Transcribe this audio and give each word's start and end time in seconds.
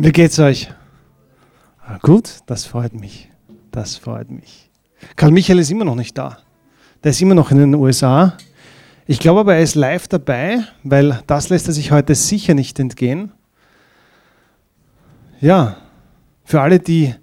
Wie 0.00 0.12
geht's 0.12 0.38
euch? 0.38 0.68
Gut, 2.02 2.38
das 2.46 2.66
freut 2.66 2.94
mich. 2.94 3.30
Das 3.72 3.96
freut 3.96 4.30
mich. 4.30 4.70
Karl 5.16 5.32
Michael 5.32 5.58
ist 5.58 5.72
immer 5.72 5.84
noch 5.84 5.96
nicht 5.96 6.16
da. 6.16 6.38
Der 7.02 7.10
ist 7.10 7.20
immer 7.20 7.34
noch 7.34 7.50
in 7.50 7.58
den 7.58 7.74
USA. 7.74 8.34
Ich 9.08 9.18
glaube 9.18 9.40
aber, 9.40 9.56
er 9.56 9.60
ist 9.60 9.74
live 9.74 10.06
dabei, 10.06 10.60
weil 10.84 11.20
das 11.26 11.48
lässt 11.48 11.66
er 11.66 11.72
sich 11.72 11.90
heute 11.90 12.14
sicher 12.14 12.54
nicht 12.54 12.78
entgehen. 12.78 13.32
Ja, 15.40 15.78
für 16.44 16.60
alle, 16.60 16.78
die 16.78 17.16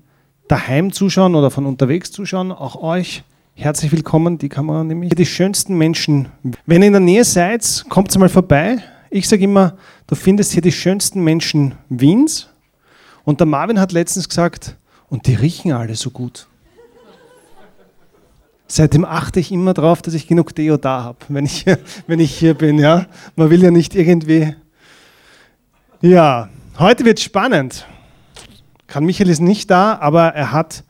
daheim 0.49 0.91
zuschauen 0.91 1.35
oder 1.35 1.51
von 1.51 1.65
unterwegs 1.65 2.11
zuschauen, 2.11 2.51
auch 2.51 2.75
euch 2.75 3.23
herzlich 3.53 3.93
willkommen. 3.93 4.37
Die 4.37 4.49
kann 4.49 4.65
man 4.65 4.87
nämlich 4.87 5.15
die 5.15 5.25
schönsten 5.25 5.77
Menschen. 5.77 6.27
Wenn 6.65 6.81
ihr 6.81 6.87
in 6.87 6.93
der 6.93 6.99
Nähe 6.99 7.23
seid, 7.23 7.85
kommt 7.87 8.13
mal 8.19 8.27
vorbei. 8.27 8.79
Ich 9.09 9.29
sage 9.29 9.45
immer, 9.45 9.77
du 10.07 10.15
findest 10.15 10.51
hier 10.51 10.61
die 10.61 10.73
schönsten 10.73 11.23
Menschen 11.23 11.75
Wiens 11.87 12.49
und 13.25 13.39
der 13.39 13.47
Marvin 13.47 13.79
hat 13.79 13.91
letztens 13.91 14.29
gesagt, 14.29 14.77
und 15.09 15.27
die 15.27 15.35
riechen 15.35 15.71
alle 15.71 15.95
so 15.95 16.11
gut. 16.11 16.47
Seitdem 18.67 19.05
achte 19.05 19.39
ich 19.39 19.51
immer 19.51 19.73
darauf, 19.73 20.01
dass 20.01 20.13
ich 20.15 20.27
genug 20.27 20.55
Deo 20.55 20.77
da 20.77 21.03
habe, 21.03 21.19
wenn 21.29 21.45
ich, 21.45 21.65
wenn 22.07 22.19
ich 22.19 22.35
hier 22.35 22.53
bin. 22.55 22.79
Ja? 22.79 23.05
Man 23.35 23.49
will 23.49 23.61
ja 23.63 23.71
nicht 23.71 23.95
irgendwie. 23.95 24.55
Ja, 26.01 26.49
heute 26.79 27.05
wird 27.05 27.19
spannend. 27.19 27.85
Kann 28.87 29.05
Michael 29.05 29.29
ist 29.29 29.41
nicht 29.41 29.69
da, 29.69 29.97
aber 29.99 30.29
er 30.29 30.51
hat. 30.51 30.83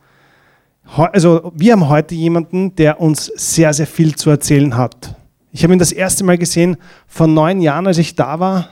Also, 0.96 1.52
wir 1.54 1.72
haben 1.72 1.88
heute 1.88 2.14
jemanden, 2.14 2.74
der 2.76 3.00
uns 3.00 3.26
sehr, 3.34 3.74
sehr 3.74 3.86
viel 3.86 4.14
zu 4.14 4.30
erzählen 4.30 4.76
hat. 4.76 5.16
Ich 5.52 5.64
habe 5.64 5.72
ihn 5.72 5.78
das 5.78 5.92
erste 5.92 6.22
Mal 6.22 6.38
gesehen 6.38 6.76
vor 7.06 7.26
neun 7.26 7.60
Jahren, 7.60 7.86
als 7.86 7.98
ich 7.98 8.14
da 8.14 8.38
war. 8.38 8.68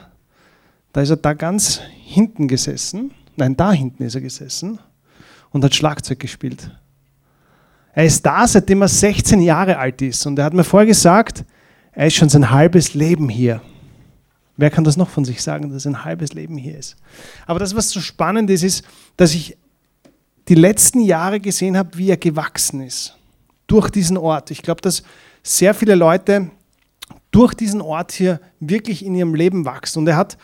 Da 0.93 1.01
ist 1.01 1.09
er 1.09 1.17
da 1.17 1.33
ganz 1.33 1.81
hinten 2.05 2.47
gesessen 2.47 3.11
nein, 3.37 3.55
da 3.55 3.71
hinten 3.71 4.03
ist 4.03 4.15
er 4.15 4.21
gesessen 4.21 4.79
und 5.51 5.63
hat 5.63 5.75
Schlagzeug 5.75 6.19
gespielt. 6.19 6.69
Er 7.93 8.05
ist 8.05 8.25
da, 8.25 8.45
seitdem 8.45 8.81
er 8.81 8.89
16 8.89 9.39
Jahre 9.41 9.77
alt 9.77 10.01
ist. 10.01 10.25
Und 10.25 10.37
er 10.37 10.45
hat 10.45 10.53
mir 10.53 10.65
vorher 10.65 10.85
gesagt, 10.85 11.45
er 11.93 12.07
ist 12.07 12.15
schon 12.15 12.27
sein 12.27 12.51
halbes 12.51 12.93
Leben 12.93 13.29
hier. 13.29 13.61
Wer 14.57 14.69
kann 14.69 14.83
das 14.83 14.97
noch 14.97 15.09
von 15.09 15.23
sich 15.23 15.41
sagen, 15.41 15.71
dass 15.71 15.85
ein 15.85 16.03
halbes 16.03 16.33
Leben 16.33 16.57
hier 16.57 16.77
ist? 16.77 16.97
Aber 17.45 17.59
das, 17.59 17.73
was 17.73 17.89
so 17.89 18.01
spannend 18.01 18.49
ist, 18.49 18.63
ist, 18.63 18.85
dass 19.15 19.33
ich 19.33 19.57
die 20.49 20.55
letzten 20.55 20.99
Jahre 20.99 21.39
gesehen 21.39 21.77
habe, 21.77 21.97
wie 21.97 22.09
er 22.09 22.17
gewachsen 22.17 22.81
ist. 22.81 23.17
Durch 23.67 23.89
diesen 23.89 24.17
Ort. 24.17 24.51
Ich 24.51 24.61
glaube, 24.61 24.81
dass 24.81 25.03
sehr 25.41 25.73
viele 25.73 25.95
Leute 25.95 26.51
durch 27.31 27.53
diesen 27.53 27.81
Ort 27.81 28.11
hier 28.11 28.39
wirklich 28.59 29.05
in 29.05 29.15
ihrem 29.15 29.35
Leben 29.35 29.65
wachsen. 29.65 29.99
Und 29.99 30.07
er 30.07 30.17
hat 30.17 30.37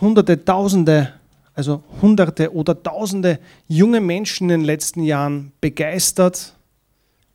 hunderte, 0.00 0.44
tausende 0.44 1.14
also 1.58 1.82
Hunderte 2.00 2.54
oder 2.54 2.80
Tausende 2.80 3.40
junge 3.66 4.00
Menschen 4.00 4.44
in 4.48 4.60
den 4.60 4.64
letzten 4.64 5.02
Jahren 5.02 5.50
begeistert, 5.60 6.54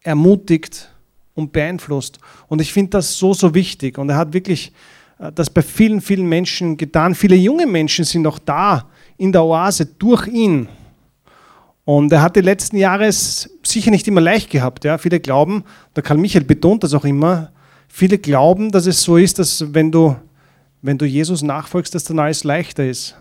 ermutigt 0.01 0.89
und 1.35 1.51
beeinflusst. 1.51 2.19
Und 2.47 2.61
ich 2.61 2.71
finde 2.71 2.91
das 2.91 3.17
so, 3.17 3.33
so 3.33 3.53
wichtig. 3.53 3.97
Und 3.97 4.07
er 4.09 4.15
hat 4.15 4.31
wirklich 4.31 4.71
äh, 5.19 5.29
das 5.33 5.49
bei 5.49 5.61
vielen, 5.61 5.99
vielen 5.99 6.25
Menschen 6.25 6.77
getan. 6.77 7.15
Viele 7.15 7.35
junge 7.35 7.67
Menschen 7.67 8.05
sind 8.05 8.25
auch 8.25 8.39
da 8.39 8.87
in 9.17 9.33
der 9.33 9.43
Oase 9.43 9.87
durch 9.87 10.25
ihn. 10.27 10.69
Und 11.83 12.09
er 12.13 12.21
hat 12.21 12.37
die 12.37 12.41
letzten 12.41 12.77
Jahre 12.77 13.07
es 13.07 13.49
sicher 13.61 13.91
nicht 13.91 14.07
immer 14.07 14.21
leicht 14.21 14.49
gehabt. 14.49 14.85
Ja. 14.85 14.97
Viele 14.97 15.19
glauben, 15.19 15.65
der 15.97 16.03
Karl 16.03 16.17
Michael 16.17 16.45
betont 16.45 16.85
das 16.85 16.93
auch 16.93 17.03
immer, 17.03 17.51
viele 17.89 18.17
glauben, 18.17 18.71
dass 18.71 18.85
es 18.85 19.01
so 19.01 19.17
ist, 19.17 19.37
dass 19.37 19.73
wenn 19.73 19.91
du, 19.91 20.15
wenn 20.81 20.97
du 20.97 21.05
Jesus 21.05 21.41
nachfolgst, 21.41 21.93
dass 21.93 22.05
dann 22.05 22.19
alles 22.19 22.45
leichter 22.45 22.85
ist. 22.85 23.17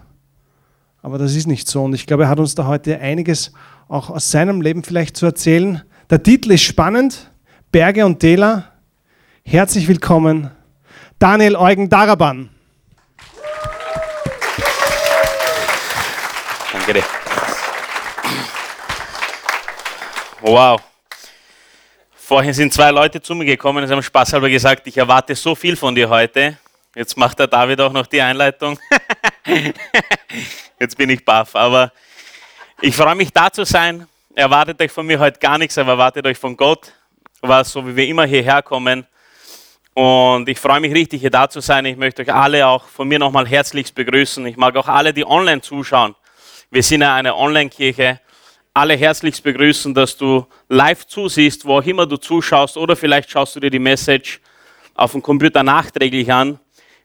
Aber 1.03 1.19
das 1.19 1.35
ist 1.35 1.49
nicht 1.49 1.67
so. 1.67 1.83
Und 1.83 1.95
ich 1.95 2.07
glaube, 2.07 2.25
er 2.25 2.29
hat 2.29 2.39
uns 2.39 2.55
da 2.55 2.67
heute 2.67 2.99
einiges 3.01 3.53
auch 3.89 4.09
aus 4.09 4.31
seinem 4.31 4.61
Leben 4.61 4.85
vielleicht 4.85 5.17
zu 5.17 5.27
erzählen. 5.27 5.83
Der 6.09 6.23
Titel 6.23 6.53
ist 6.53 6.63
spannend. 6.63 7.29
Berge 7.73 8.07
und 8.07 8.21
Täler. 8.21 8.73
Herzlich 9.45 9.89
willkommen, 9.89 10.53
Daniel 11.19 11.57
Eugen 11.57 11.89
Daraban. 11.89 12.51
Danke 16.73 16.95
dir. 16.95 17.05
Wow. 20.41 20.81
Vorhin 22.15 22.53
sind 22.53 22.73
zwei 22.73 22.91
Leute 22.93 23.21
zu 23.21 23.35
mir 23.35 23.45
gekommen 23.45 23.83
und 23.83 23.91
haben 23.91 24.03
spaßhalber 24.03 24.49
gesagt, 24.49 24.87
ich 24.87 24.97
erwarte 24.97 25.35
so 25.35 25.57
viel 25.57 25.75
von 25.75 25.95
dir 25.95 26.09
heute. 26.09 26.57
Jetzt 26.95 27.17
macht 27.17 27.39
der 27.41 27.49
David 27.49 27.81
auch 27.81 27.93
noch 27.93 28.07
die 28.07 28.21
Einleitung. 28.21 28.79
Jetzt 30.81 30.97
bin 30.97 31.11
ich 31.11 31.25
baff. 31.25 31.55
Aber 31.55 31.93
ich 32.81 32.95
freue 32.95 33.15
mich, 33.15 33.33
da 33.33 33.51
zu 33.51 33.65
sein. 33.65 34.07
Erwartet 34.35 34.81
euch 34.81 34.91
von 34.91 35.07
mir 35.07 35.19
heute 35.19 35.39
gar 35.39 35.59
nichts, 35.59 35.77
aber 35.77 35.93
erwartet 35.93 36.27
euch 36.27 36.39
von 36.39 36.57
Gott, 36.57 36.93
was 37.41 37.71
so 37.71 37.87
wie 37.87 37.95
wir 37.95 38.07
immer 38.07 38.25
hierher 38.25 38.63
kommen. 38.63 39.07
Und 39.95 40.49
ich 40.49 40.59
freue 40.59 40.81
mich 40.81 40.95
richtig, 40.95 41.21
hier 41.21 41.31
da 41.31 41.51
zu 41.51 41.61
sein. 41.61 41.85
Ich 41.85 41.99
möchte 41.99 42.23
euch 42.23 42.33
alle 42.33 42.67
auch 42.67 42.87
von 42.87 43.07
mir 43.07 43.19
nochmal 43.19 43.47
herzlichst 43.47 43.95
begrüßen. 43.95 44.47
Ich 44.47 44.57
mag 44.57 44.75
auch 44.77 44.89
alle, 44.89 45.13
die 45.13 45.27
online 45.27 45.61
zuschauen. 45.61 46.15
Wir 46.71 46.83
sind 46.83 47.03
ja 47.03 47.15
eine 47.15 47.37
Online-Kirche. 47.37 48.21
Alle 48.73 48.95
herzlichst 48.95 49.43
begrüßen, 49.43 49.93
dass 49.93 50.17
du 50.17 50.47
live 50.71 51.07
zusiehst, 51.07 51.67
wo 51.67 51.77
auch 51.79 51.85
immer 51.85 52.07
du 52.07 52.17
zuschaust. 52.17 52.79
Oder 52.79 52.97
vielleicht 52.97 53.31
schaust 53.31 53.55
du 53.55 53.61
dir 53.61 53.71
die 53.71 53.79
Message 53.79 54.41
auf 54.95 55.13
dem 55.13 55.23
Computer 55.23 55.63
nachträglich 55.63 56.33
an. 56.33 56.59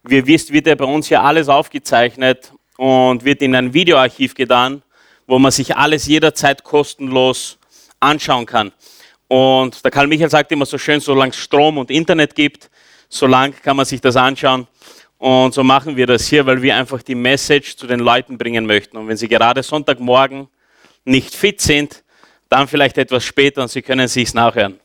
Wie 0.10 0.16
ihr 0.16 0.26
wisst, 0.26 0.54
wird 0.54 0.68
ja 0.68 0.76
bei 0.76 0.86
uns 0.86 1.10
hier 1.10 1.22
alles 1.22 1.50
aufgezeichnet 1.50 2.54
und 2.78 3.26
wird 3.26 3.42
in 3.42 3.54
ein 3.54 3.74
Videoarchiv 3.74 4.36
getan, 4.36 4.82
wo 5.26 5.38
man 5.38 5.52
sich 5.52 5.76
alles 5.76 6.08
jederzeit 6.08 6.64
kostenlos 6.64 7.58
anschauen 8.00 8.46
kann. 8.46 8.72
Und 9.28 9.84
der 9.84 9.92
Karl 9.92 10.08
Michael 10.08 10.30
sagt 10.30 10.54
immer 10.54 10.66
so 10.66 10.78
schön, 10.78 11.02
solange 11.02 11.32
es 11.32 11.36
Strom 11.36 11.78
und 11.78 11.92
Internet 11.92 12.36
gibt, 12.36 12.70
solange 13.10 13.52
kann 13.52 13.76
man 13.76 13.86
sich 13.86 14.00
das 14.00 14.16
anschauen. 14.16 14.68
Und 15.18 15.54
so 15.54 15.62
machen 15.62 15.98
wir 15.98 16.08
das 16.08 16.26
hier, 16.28 16.46
weil 16.46 16.62
wir 16.62 16.78
einfach 16.78 17.02
die 17.04 17.16
Message 17.16 17.76
zu 17.76 17.86
den 17.86 18.00
Leuten 18.00 18.38
bringen 18.38 18.66
möchten. 18.66 18.96
Und 18.96 19.10
wenn 19.10 19.18
sie 19.18 19.28
gerade 19.28 19.62
Sonntagmorgen 19.62 20.48
nicht 21.04 21.36
fit 21.36 21.60
sind, 21.60 22.06
dann 22.48 22.70
vielleicht 22.70 22.98
etwas 22.98 23.26
später 23.26 23.62
und 23.62 23.68
sie 23.68 23.82
können 23.82 24.08
sich 24.08 24.34
nachhören. 24.34 24.80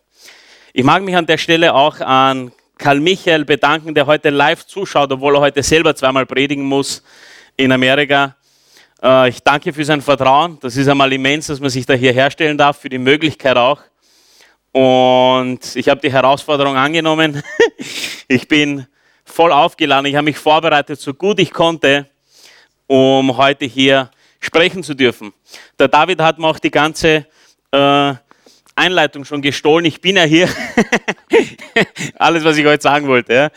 Ich 0.73 0.83
mag 0.83 1.05
mich 1.05 1.15
an 1.15 1.27
der 1.27 1.39
Stelle 1.39 1.75
auch 1.75 2.01
an 2.01 2.51
Karl 2.83 2.99
Michael 2.99 3.45
bedanken, 3.45 3.95
der 3.95 4.07
heute 4.07 4.31
live 4.31 4.67
zuschaut, 4.67 5.13
obwohl 5.13 5.37
er 5.37 5.41
heute 5.41 5.63
selber 5.63 5.95
zweimal 5.95 6.27
predigen 6.27 6.65
muss 6.65 7.01
in 7.57 7.71
Amerika. 7.71 8.35
Äh, 9.01 9.29
ich 9.29 9.41
danke 9.41 9.73
für 9.73 9.85
sein 9.85 10.03
Vertrauen. 10.03 10.59
Das 10.61 10.77
ist 10.77 10.89
einmal 10.89 11.13
immens, 11.13 11.47
dass 11.47 11.61
man 11.61 11.71
sich 11.71 11.87
da 11.87 11.95
hier 11.95 12.13
herstellen 12.13 12.59
darf, 12.59 12.81
für 12.81 12.89
die 12.89 12.99
Möglichkeit 12.99 13.57
auch. 13.57 13.81
Und 14.73 15.61
ich 15.77 15.89
habe 15.89 16.01
die 16.01 16.11
Herausforderung 16.11 16.77
angenommen. 16.77 17.41
ich 18.27 18.49
bin 18.49 18.85
voll 19.25 19.53
aufgeladen. 19.53 20.07
Ich 20.07 20.17
habe 20.17 20.25
mich 20.25 20.39
vorbereitet, 20.39 21.01
so 21.01 21.15
gut 21.15 21.39
ich 21.39 21.53
konnte, 21.53 22.09
um 22.89 23.37
heute 23.37 23.65
hier 23.65 24.11
sprechen 24.41 24.83
zu 24.83 24.95
dürfen. 24.95 25.33
Der 25.79 25.87
David 25.87 26.21
hat 26.21 26.37
mir 26.37 26.49
auch 26.49 26.59
die 26.59 26.73
ganze 26.73 27.27
äh, 27.71 28.15
Einleitung 28.75 29.25
schon 29.25 29.43
gestohlen. 29.43 29.85
Ich 29.85 30.01
bin 30.01 30.17
ja 30.17 30.25
hier. 30.25 30.49
Alles, 32.19 32.45
was 32.45 32.57
ich 32.57 32.67
heute 32.67 32.83
sagen 32.83 33.07
wollte. 33.09 33.33
Ja. 33.35 33.51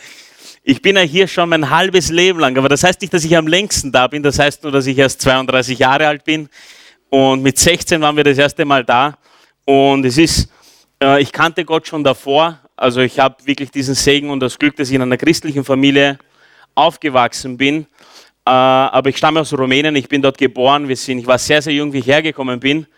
Ich 0.68 0.82
bin 0.82 0.96
ja 0.96 1.02
hier 1.02 1.28
schon 1.28 1.48
mein 1.48 1.70
halbes 1.70 2.10
Leben 2.10 2.40
lang, 2.40 2.58
aber 2.58 2.68
das 2.68 2.82
heißt 2.82 3.00
nicht, 3.00 3.14
dass 3.14 3.24
ich 3.24 3.36
am 3.36 3.46
längsten 3.46 3.92
da 3.92 4.08
bin, 4.08 4.24
das 4.24 4.40
heißt 4.40 4.64
nur, 4.64 4.72
dass 4.72 4.88
ich 4.88 4.98
erst 4.98 5.20
32 5.22 5.78
Jahre 5.78 6.08
alt 6.08 6.24
bin 6.24 6.48
und 7.08 7.40
mit 7.44 7.56
16 7.56 8.00
waren 8.00 8.16
wir 8.16 8.24
das 8.24 8.36
erste 8.36 8.64
Mal 8.64 8.84
da 8.84 9.16
und 9.64 10.04
es 10.04 10.18
ist, 10.18 10.50
äh, 11.00 11.22
ich 11.22 11.30
kannte 11.30 11.64
Gott 11.64 11.86
schon 11.86 12.02
davor, 12.02 12.58
also 12.74 13.00
ich 13.00 13.20
habe 13.20 13.36
wirklich 13.44 13.70
diesen 13.70 13.94
Segen 13.94 14.28
und 14.28 14.40
das 14.40 14.58
Glück, 14.58 14.74
dass 14.74 14.88
ich 14.88 14.96
in 14.96 15.02
einer 15.02 15.16
christlichen 15.16 15.64
Familie 15.64 16.18
aufgewachsen 16.74 17.56
bin, 17.56 17.82
äh, 18.44 18.50
aber 18.50 19.08
ich 19.08 19.18
stamme 19.18 19.38
aus 19.38 19.56
Rumänien, 19.56 19.94
ich 19.94 20.08
bin 20.08 20.20
dort 20.20 20.36
geboren, 20.36 20.88
wir 20.88 20.96
sind, 20.96 21.18
ich 21.18 21.26
war 21.28 21.38
sehr, 21.38 21.62
sehr 21.62 21.74
jung, 21.74 21.92
wie 21.92 21.98
ich 21.98 22.06
hergekommen 22.08 22.58
bin 22.58 22.88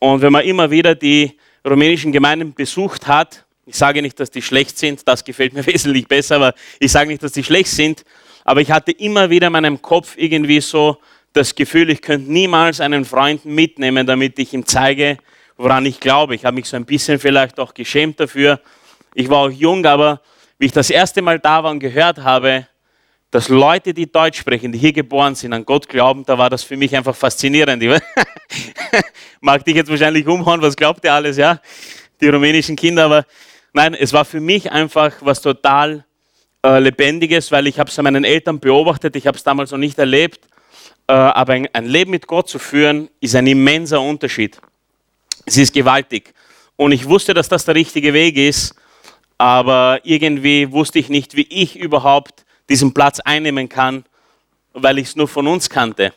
und 0.00 0.20
wenn 0.20 0.32
man 0.32 0.42
immer 0.42 0.68
wieder 0.68 0.96
die 0.96 1.38
rumänischen 1.66 2.12
Gemeinden 2.12 2.54
besucht 2.54 3.06
hat, 3.06 3.44
ich 3.66 3.76
sage 3.76 4.02
nicht, 4.02 4.20
dass 4.20 4.30
die 4.30 4.42
schlecht 4.42 4.78
sind, 4.78 5.06
das 5.08 5.24
gefällt 5.24 5.54
mir 5.54 5.66
wesentlich 5.66 6.06
besser, 6.06 6.36
aber 6.36 6.54
ich 6.78 6.92
sage 6.92 7.08
nicht, 7.08 7.22
dass 7.22 7.32
die 7.32 7.44
schlecht 7.44 7.70
sind. 7.70 8.04
Aber 8.44 8.60
ich 8.60 8.70
hatte 8.70 8.92
immer 8.92 9.30
wieder 9.30 9.46
in 9.46 9.54
meinem 9.54 9.80
Kopf 9.80 10.14
irgendwie 10.16 10.60
so 10.60 10.98
das 11.32 11.54
Gefühl, 11.54 11.90
ich 11.90 12.02
könnte 12.02 12.30
niemals 12.30 12.80
einen 12.80 13.04
Freund 13.04 13.44
mitnehmen, 13.44 14.06
damit 14.06 14.38
ich 14.38 14.52
ihm 14.52 14.66
zeige, 14.66 15.16
woran 15.56 15.86
ich 15.86 15.98
glaube. 15.98 16.34
Ich 16.34 16.44
habe 16.44 16.54
mich 16.54 16.68
so 16.68 16.76
ein 16.76 16.84
bisschen 16.84 17.18
vielleicht 17.18 17.58
auch 17.58 17.72
geschämt 17.72 18.20
dafür. 18.20 18.60
Ich 19.14 19.30
war 19.30 19.38
auch 19.38 19.50
jung, 19.50 19.84
aber 19.86 20.20
wie 20.58 20.66
ich 20.66 20.72
das 20.72 20.90
erste 20.90 21.22
Mal 21.22 21.38
da 21.38 21.64
war 21.64 21.70
und 21.70 21.80
gehört 21.80 22.18
habe, 22.18 22.66
dass 23.34 23.48
Leute, 23.48 23.92
die 23.92 24.10
Deutsch 24.10 24.38
sprechen, 24.38 24.70
die 24.70 24.78
hier 24.78 24.92
geboren 24.92 25.34
sind, 25.34 25.52
an 25.52 25.64
Gott 25.64 25.88
glauben, 25.88 26.24
da 26.24 26.38
war 26.38 26.48
das 26.48 26.62
für 26.62 26.76
mich 26.76 26.96
einfach 26.96 27.16
faszinierend. 27.16 27.82
Mag 29.40 29.64
dich 29.64 29.74
jetzt 29.74 29.90
wahrscheinlich 29.90 30.26
umhauen, 30.26 30.62
was 30.62 30.76
glaubt 30.76 31.04
ihr 31.04 31.12
alles, 31.12 31.36
ja? 31.36 31.60
Die 32.20 32.28
rumänischen 32.28 32.76
Kinder, 32.76 33.06
aber 33.06 33.26
Nein, 33.76 33.94
es 33.94 34.12
war 34.12 34.24
für 34.24 34.38
mich 34.38 34.70
einfach 34.70 35.14
was 35.18 35.42
total 35.42 36.04
äh, 36.64 36.78
Lebendiges, 36.78 37.50
weil 37.50 37.66
ich 37.66 37.80
habe 37.80 37.90
es 37.90 37.98
an 37.98 38.04
meinen 38.04 38.22
Eltern 38.22 38.60
beobachtet, 38.60 39.16
ich 39.16 39.26
habe 39.26 39.36
es 39.36 39.42
damals 39.42 39.72
noch 39.72 39.78
nicht 39.78 39.98
erlebt, 39.98 40.46
aber 41.08 41.54
ein, 41.54 41.68
ein 41.72 41.84
Leben 41.84 42.12
mit 42.12 42.28
Gott 42.28 42.48
zu 42.48 42.60
führen, 42.60 43.10
ist 43.20 43.34
ein 43.34 43.48
immenser 43.48 44.00
Unterschied. 44.00 44.60
Es 45.44 45.58
ist 45.58 45.74
gewaltig. 45.74 46.32
Und 46.76 46.92
ich 46.92 47.06
wusste, 47.08 47.34
dass 47.34 47.48
das 47.48 47.64
der 47.64 47.74
richtige 47.74 48.14
Weg 48.14 48.36
ist, 48.36 48.76
aber 49.38 49.98
irgendwie 50.04 50.70
wusste 50.70 51.00
ich 51.00 51.08
nicht, 51.08 51.36
wie 51.36 51.46
ich 51.50 51.76
überhaupt 51.76 52.43
diesen 52.68 52.92
Platz 52.94 53.20
einnehmen 53.20 53.68
kann, 53.68 54.04
weil 54.72 54.98
ich 54.98 55.08
es 55.08 55.16
nur 55.16 55.28
von 55.28 55.46
uns 55.46 55.68
kannte. 55.68 56.12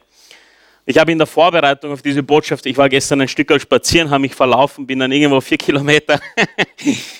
Ich 0.85 0.97
habe 0.97 1.11
in 1.11 1.17
der 1.17 1.27
Vorbereitung 1.27 1.91
auf 1.91 2.01
diese 2.01 2.23
Botschaft, 2.23 2.65
ich 2.65 2.77
war 2.77 2.87
gestern 2.87 3.19
ein 3.19 3.27
Stück 3.27 3.51
spazieren, 3.59 4.09
habe 4.09 4.21
mich 4.21 4.33
verlaufen, 4.33 4.87
bin 4.87 4.99
dann 4.99 5.11
irgendwo 5.11 5.41
vier 5.41 5.57
Kilometer 5.67 6.19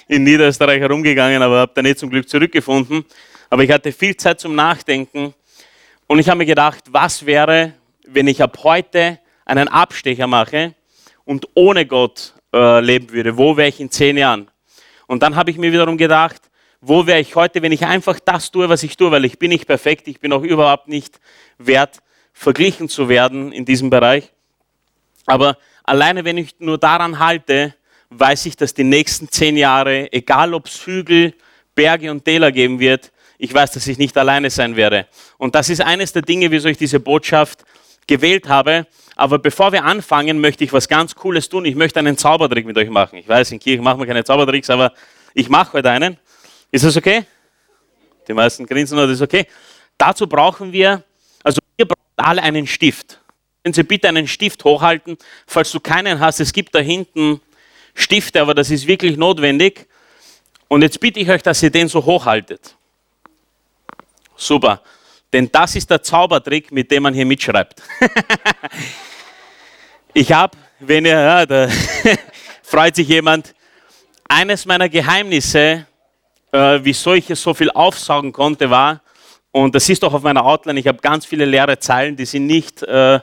in 0.08 0.24
Niederösterreich 0.24 0.80
herumgegangen, 0.80 1.42
aber 1.42 1.60
habe 1.60 1.72
dann 1.76 1.84
nicht 1.84 2.00
zum 2.00 2.10
Glück 2.10 2.30
zurückgefunden. 2.30 3.04
Aber 3.50 3.64
ich 3.64 3.72
hatte 3.72 3.92
viel 3.92 4.16
Zeit 4.16 4.40
zum 4.40 4.56
Nachdenken 4.56 5.34
und 6.08 6.20
ich 6.20 6.30
habe 6.30 6.38
mir 6.38 6.46
gedacht, 6.46 6.86
was 6.92 7.26
wäre, 7.26 7.74
wenn 8.06 8.28
ich 8.28 8.42
ab 8.42 8.58
heute 8.64 9.20
einen 9.44 9.68
Abstecher 9.68 10.28
mache 10.28 10.74
und 11.26 11.46
ohne 11.54 11.86
Gott 11.86 12.34
äh, 12.54 12.80
leben 12.80 13.12
würde? 13.12 13.38
Wo 13.38 13.58
wäre 13.58 13.68
ich 13.68 13.82
in 13.82 13.92
zehn 13.92 14.18
Jahren? 14.18 14.48
Und 15.08 15.24
dann 15.24 15.36
habe 15.36 15.52
ich 15.52 15.58
mir 15.58 15.74
wiederum 15.74 15.98
gedacht, 15.98 16.47
wo 16.82 17.08
wäre 17.08 17.20
ich 17.20 17.36
heute, 17.36 17.62
wenn 17.62 17.72
ich 17.72 17.86
einfach 17.86 18.20
das 18.20 18.52
tue, 18.52 18.70
was 18.70 18.84
ich 18.84 18.98
tue, 18.98 19.12
weil 19.12 19.26
ich 19.26 19.40
bin 19.40 19.50
nicht 19.50 19.66
perfekt, 19.66 20.08
ich 20.08 20.20
bin 20.20 20.32
auch 20.32 20.44
überhaupt 20.44 20.88
nicht 20.88 21.20
wert, 21.58 22.00
verglichen 22.34 22.88
zu 22.88 23.10
werden 23.10 23.52
in 23.52 23.66
diesem 23.66 23.90
Bereich. 23.90 24.32
Aber 25.26 25.58
alleine 25.84 26.24
wenn 26.24 26.38
ich 26.38 26.56
nur 26.60 26.78
daran 26.78 27.20
halte, 27.20 27.74
weiß 28.10 28.46
ich, 28.46 28.56
dass 28.56 28.74
die 28.74 28.84
nächsten 28.84 29.30
zehn 29.30 29.58
Jahre, 29.58 30.12
egal 30.14 30.54
ob 30.54 30.68
es 30.68 30.86
Hügel, 30.86 31.34
Berge 31.76 32.12
und 32.12 32.26
Täler 32.26 32.52
geben 32.52 32.80
wird, 32.80 33.12
ich 33.38 33.54
weiß, 33.54 33.72
dass 33.72 33.86
ich 33.88 33.98
nicht 33.98 34.18
alleine 34.18 34.50
sein 34.50 34.76
werde. 34.76 35.08
Und 35.38 35.54
das 35.56 35.70
ist 35.70 35.82
eines 35.82 36.14
der 36.14 36.24
Dinge, 36.24 36.50
wieso 36.50 36.70
ich 36.70 36.78
diese 36.78 37.00
Botschaft 37.00 37.66
gewählt 38.08 38.48
habe. 38.48 38.88
Aber 39.16 39.38
bevor 39.38 39.72
wir 39.72 39.84
anfangen, 39.84 40.40
möchte 40.40 40.64
ich 40.64 40.74
was 40.74 40.88
ganz 40.88 41.14
Cooles 41.14 41.50
tun. 41.50 41.66
Ich 41.66 41.76
möchte 41.76 42.00
einen 42.00 42.18
Zaubertrick 42.18 42.66
mit 42.66 42.78
euch 42.78 42.90
machen. 42.90 43.18
Ich 43.18 43.28
weiß, 43.28 43.52
in 43.52 43.60
Kirche 43.60 43.82
machen 43.82 44.00
wir 44.00 44.08
keine 44.08 44.24
Zaubertricks, 44.24 44.70
aber 44.70 44.94
ich 45.34 45.50
mache 45.50 45.74
heute 45.74 45.92
einen. 45.92 46.18
Ist 46.72 46.84
das 46.84 46.98
okay? 46.98 47.26
Die 48.28 48.34
meisten 48.34 48.66
grinsen, 48.66 48.98
das 48.98 49.12
ist 49.12 49.22
okay. 49.22 49.48
Dazu 49.98 50.28
brauchen 50.28 50.72
wir, 50.72 51.04
also 51.44 51.60
ihr 51.78 51.88
braucht 51.88 52.00
alle 52.18 52.44
einen 52.44 52.68
Stift. 52.68 53.20
Können 53.64 53.74
Sie 53.74 53.84
bitte 53.84 54.08
einen 54.08 54.28
Stift 54.28 54.64
hochhalten, 54.64 55.18
falls 55.46 55.72
du 55.72 55.80
keinen 55.80 56.20
hast. 56.20 56.40
Es 56.40 56.54
gibt 56.54 56.76
da 56.76 56.80
hinten 56.80 57.42
Stifte, 57.94 58.42
aber 58.42 58.54
das 58.54 58.70
ist 58.70 58.88
wirklich 58.88 59.18
notwendig. 59.18 59.88
Und 60.68 60.82
jetzt 60.82 61.00
bitte 61.00 61.20
ich 61.20 61.30
euch, 61.30 61.42
dass 61.42 61.64
ihr 61.64 61.70
den 61.70 61.88
so 61.88 62.06
hochhaltet. 62.06 62.76
Super. 64.36 64.82
Denn 65.34 65.50
das 65.52 65.76
ist 65.76 65.90
der 65.90 66.02
Zaubertrick, 66.02 66.72
mit 66.72 66.92
dem 66.92 67.04
man 67.04 67.14
hier 67.14 67.26
mitschreibt. 67.26 67.82
ich 70.14 70.32
habe, 70.32 70.58
wenn 70.80 71.06
ihr, 71.06 71.46
da 71.46 71.70
freut 72.64 72.96
sich 72.96 73.08
jemand, 73.08 73.54
eines 74.30 74.66
meiner 74.66 74.88
Geheimnisse, 74.88 75.86
äh, 76.52 76.80
wieso 76.82 77.14
ich 77.14 77.28
so 77.28 77.54
viel 77.54 77.72
aufsaugen 77.72 78.32
konnte, 78.32 78.70
war, 78.70 79.02
und 79.52 79.74
das 79.74 79.90
ist 79.90 80.04
auch 80.04 80.14
auf 80.14 80.22
meiner 80.22 80.46
Outline, 80.46 80.80
ich 80.80 80.88
habe 80.88 81.00
ganz 81.00 81.26
viele 81.26 81.46
leere 81.46 81.80
Zeilen, 81.80 82.16
die 82.16 82.26
sind 82.26 82.46
nicht 82.46 82.84
äh, 82.84 83.20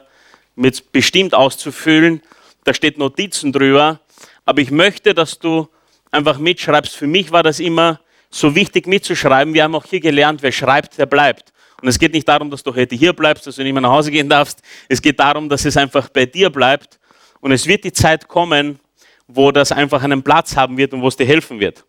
mit 0.55 0.91
bestimmt 0.91 1.33
auszufüllen. 1.33 2.21
Da 2.63 2.73
steht 2.73 2.97
Notizen 2.97 3.53
drüber. 3.53 4.01
Aber 4.43 4.61
ich 4.61 4.71
möchte, 4.71 5.13
dass 5.13 5.39
du 5.39 5.69
einfach 6.11 6.37
mitschreibst. 6.37 6.95
Für 6.95 7.07
mich 7.07 7.31
war 7.31 7.43
das 7.43 7.59
immer 7.59 7.99
so 8.29 8.53
wichtig 8.55 8.87
mitzuschreiben. 8.87 9.53
Wir 9.53 9.63
haben 9.63 9.75
auch 9.75 9.85
hier 9.85 9.99
gelernt, 9.99 10.41
wer 10.43 10.51
schreibt, 10.51 10.97
der 10.97 11.05
bleibt. 11.05 11.53
Und 11.81 11.87
es 11.87 11.99
geht 11.99 12.13
nicht 12.13 12.27
darum, 12.27 12.49
dass 12.49 12.63
du 12.63 12.75
heute 12.75 12.95
hier 12.95 13.13
bleibst, 13.13 13.47
dass 13.47 13.55
du 13.55 13.63
nicht 13.63 13.73
mehr 13.73 13.81
nach 13.81 13.91
Hause 13.91 14.11
gehen 14.11 14.29
darfst. 14.29 14.61
Es 14.89 15.01
geht 15.01 15.19
darum, 15.19 15.49
dass 15.49 15.65
es 15.65 15.77
einfach 15.77 16.09
bei 16.09 16.25
dir 16.25 16.49
bleibt. 16.49 16.99
Und 17.41 17.51
es 17.51 17.67
wird 17.67 17.83
die 17.83 17.93
Zeit 17.93 18.27
kommen, 18.27 18.79
wo 19.27 19.51
das 19.51 19.71
einfach 19.71 20.03
einen 20.03 20.23
Platz 20.23 20.55
haben 20.55 20.77
wird 20.77 20.93
und 20.93 21.01
wo 21.01 21.07
es 21.07 21.15
dir 21.15 21.25
helfen 21.25 21.59
wird. 21.59 21.85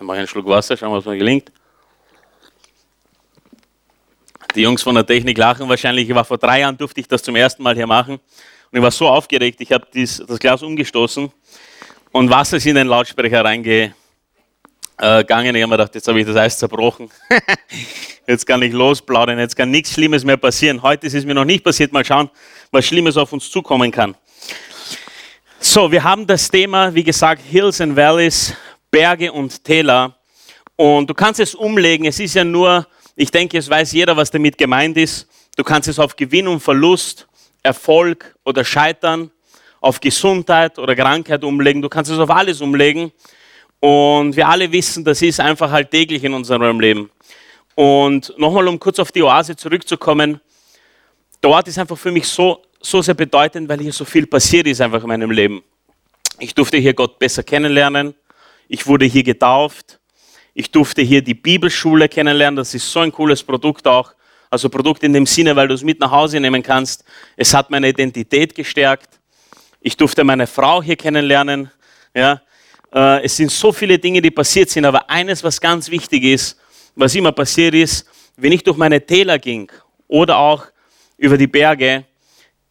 Ich 0.00 0.06
mache 0.06 0.16
einen 0.16 0.26
Schluck 0.26 0.46
Wasser, 0.46 0.78
schauen 0.78 0.92
was 0.94 1.04
mir 1.04 1.18
gelingt. 1.18 1.52
Die 4.54 4.62
Jungs 4.62 4.82
von 4.82 4.94
der 4.94 5.04
Technik 5.04 5.36
lachen 5.36 5.68
wahrscheinlich. 5.68 6.08
Ich 6.08 6.14
war 6.14 6.24
vor 6.24 6.38
drei 6.38 6.60
Jahren, 6.60 6.74
durfte 6.78 7.00
ich 7.00 7.06
das 7.06 7.22
zum 7.22 7.36
ersten 7.36 7.62
Mal 7.62 7.74
hier 7.74 7.86
machen. 7.86 8.14
Und 8.14 8.78
ich 8.78 8.80
war 8.80 8.90
so 8.90 9.06
aufgeregt, 9.06 9.60
ich 9.60 9.70
habe 9.72 9.86
das 9.92 10.38
Glas 10.38 10.62
umgestoßen 10.62 11.30
und 12.12 12.30
Wasser 12.30 12.56
ist 12.56 12.64
in 12.64 12.76
den 12.76 12.86
Lautsprecher 12.86 13.44
reingegangen. 13.44 13.92
Ich 14.96 15.06
habe 15.36 15.66
mir 15.66 15.68
gedacht, 15.68 15.94
jetzt 15.94 16.08
habe 16.08 16.18
ich 16.18 16.26
das 16.26 16.36
Eis 16.36 16.58
zerbrochen. 16.58 17.10
jetzt 18.26 18.46
kann 18.46 18.62
ich 18.62 18.72
losplaudern, 18.72 19.38
jetzt 19.38 19.54
kann 19.54 19.70
nichts 19.70 19.92
Schlimmes 19.92 20.24
mehr 20.24 20.38
passieren. 20.38 20.80
Heute 20.80 21.08
ist 21.08 21.14
es 21.14 21.26
mir 21.26 21.34
noch 21.34 21.44
nicht 21.44 21.62
passiert. 21.62 21.92
Mal 21.92 22.06
schauen, 22.06 22.30
was 22.70 22.86
Schlimmes 22.86 23.18
auf 23.18 23.34
uns 23.34 23.50
zukommen 23.50 23.90
kann. 23.90 24.16
So, 25.58 25.92
wir 25.92 26.02
haben 26.02 26.26
das 26.26 26.50
Thema, 26.50 26.94
wie 26.94 27.04
gesagt, 27.04 27.42
Hills 27.42 27.82
and 27.82 27.94
Valleys, 27.94 28.54
Berge 28.90 29.32
und 29.32 29.64
Täler. 29.64 30.16
Und 30.76 31.08
du 31.08 31.14
kannst 31.14 31.40
es 31.40 31.54
umlegen. 31.54 32.06
Es 32.06 32.18
ist 32.18 32.34
ja 32.34 32.44
nur, 32.44 32.86
ich 33.16 33.30
denke, 33.30 33.58
es 33.58 33.68
weiß 33.68 33.92
jeder, 33.92 34.16
was 34.16 34.30
damit 34.30 34.56
gemeint 34.56 34.96
ist. 34.96 35.28
Du 35.56 35.64
kannst 35.64 35.88
es 35.88 35.98
auf 35.98 36.16
Gewinn 36.16 36.48
und 36.48 36.60
Verlust, 36.60 37.28
Erfolg 37.62 38.34
oder 38.44 38.64
Scheitern, 38.64 39.30
auf 39.80 40.00
Gesundheit 40.00 40.78
oder 40.78 40.94
Krankheit 40.96 41.44
umlegen. 41.44 41.82
Du 41.82 41.88
kannst 41.88 42.10
es 42.10 42.18
auf 42.18 42.30
alles 42.30 42.60
umlegen. 42.60 43.12
Und 43.80 44.36
wir 44.36 44.46
alle 44.46 44.70
wissen, 44.70 45.04
das 45.04 45.22
ist 45.22 45.40
einfach 45.40 45.70
halt 45.70 45.90
täglich 45.90 46.22
in 46.22 46.34
unserem 46.34 46.80
Leben. 46.80 47.10
Und 47.74 48.34
nochmal, 48.36 48.68
um 48.68 48.78
kurz 48.78 48.98
auf 48.98 49.10
die 49.10 49.22
Oase 49.22 49.56
zurückzukommen, 49.56 50.40
dort 51.40 51.66
ist 51.68 51.78
einfach 51.78 51.96
für 51.96 52.10
mich 52.10 52.26
so, 52.28 52.62
so 52.80 53.00
sehr 53.00 53.14
bedeutend, 53.14 53.68
weil 53.68 53.80
hier 53.80 53.92
so 53.92 54.04
viel 54.04 54.26
passiert 54.26 54.66
ist 54.66 54.80
einfach 54.82 55.02
in 55.02 55.08
meinem 55.08 55.30
Leben. 55.30 55.62
Ich 56.38 56.54
durfte 56.54 56.76
hier 56.76 56.92
Gott 56.94 57.18
besser 57.18 57.42
kennenlernen. 57.42 58.14
Ich 58.72 58.86
wurde 58.86 59.04
hier 59.04 59.24
getauft. 59.24 59.98
Ich 60.54 60.70
durfte 60.70 61.02
hier 61.02 61.22
die 61.22 61.34
Bibelschule 61.34 62.08
kennenlernen. 62.08 62.54
Das 62.54 62.72
ist 62.72 62.88
so 62.88 63.00
ein 63.00 63.10
cooles 63.10 63.42
Produkt 63.42 63.84
auch. 63.88 64.12
Also 64.48 64.68
Produkt 64.68 65.02
in 65.02 65.12
dem 65.12 65.26
Sinne, 65.26 65.56
weil 65.56 65.66
du 65.66 65.74
es 65.74 65.82
mit 65.82 65.98
nach 65.98 66.12
Hause 66.12 66.38
nehmen 66.38 66.62
kannst. 66.62 67.02
Es 67.36 67.52
hat 67.52 67.68
meine 67.68 67.88
Identität 67.88 68.54
gestärkt. 68.54 69.18
Ich 69.80 69.96
durfte 69.96 70.22
meine 70.22 70.46
Frau 70.46 70.80
hier 70.80 70.94
kennenlernen. 70.94 71.68
Ja. 72.14 72.42
Äh, 72.94 73.24
es 73.24 73.36
sind 73.36 73.50
so 73.50 73.72
viele 73.72 73.98
Dinge, 73.98 74.22
die 74.22 74.30
passiert 74.30 74.70
sind. 74.70 74.84
Aber 74.84 75.10
eines, 75.10 75.42
was 75.42 75.60
ganz 75.60 75.90
wichtig 75.90 76.22
ist, 76.22 76.56
was 76.94 77.12
immer 77.16 77.32
passiert 77.32 77.74
ist, 77.74 78.06
wenn 78.36 78.52
ich 78.52 78.62
durch 78.62 78.76
meine 78.76 79.04
Täler 79.04 79.40
ging 79.40 79.68
oder 80.06 80.38
auch 80.38 80.66
über 81.16 81.36
die 81.36 81.48
Berge, 81.48 82.04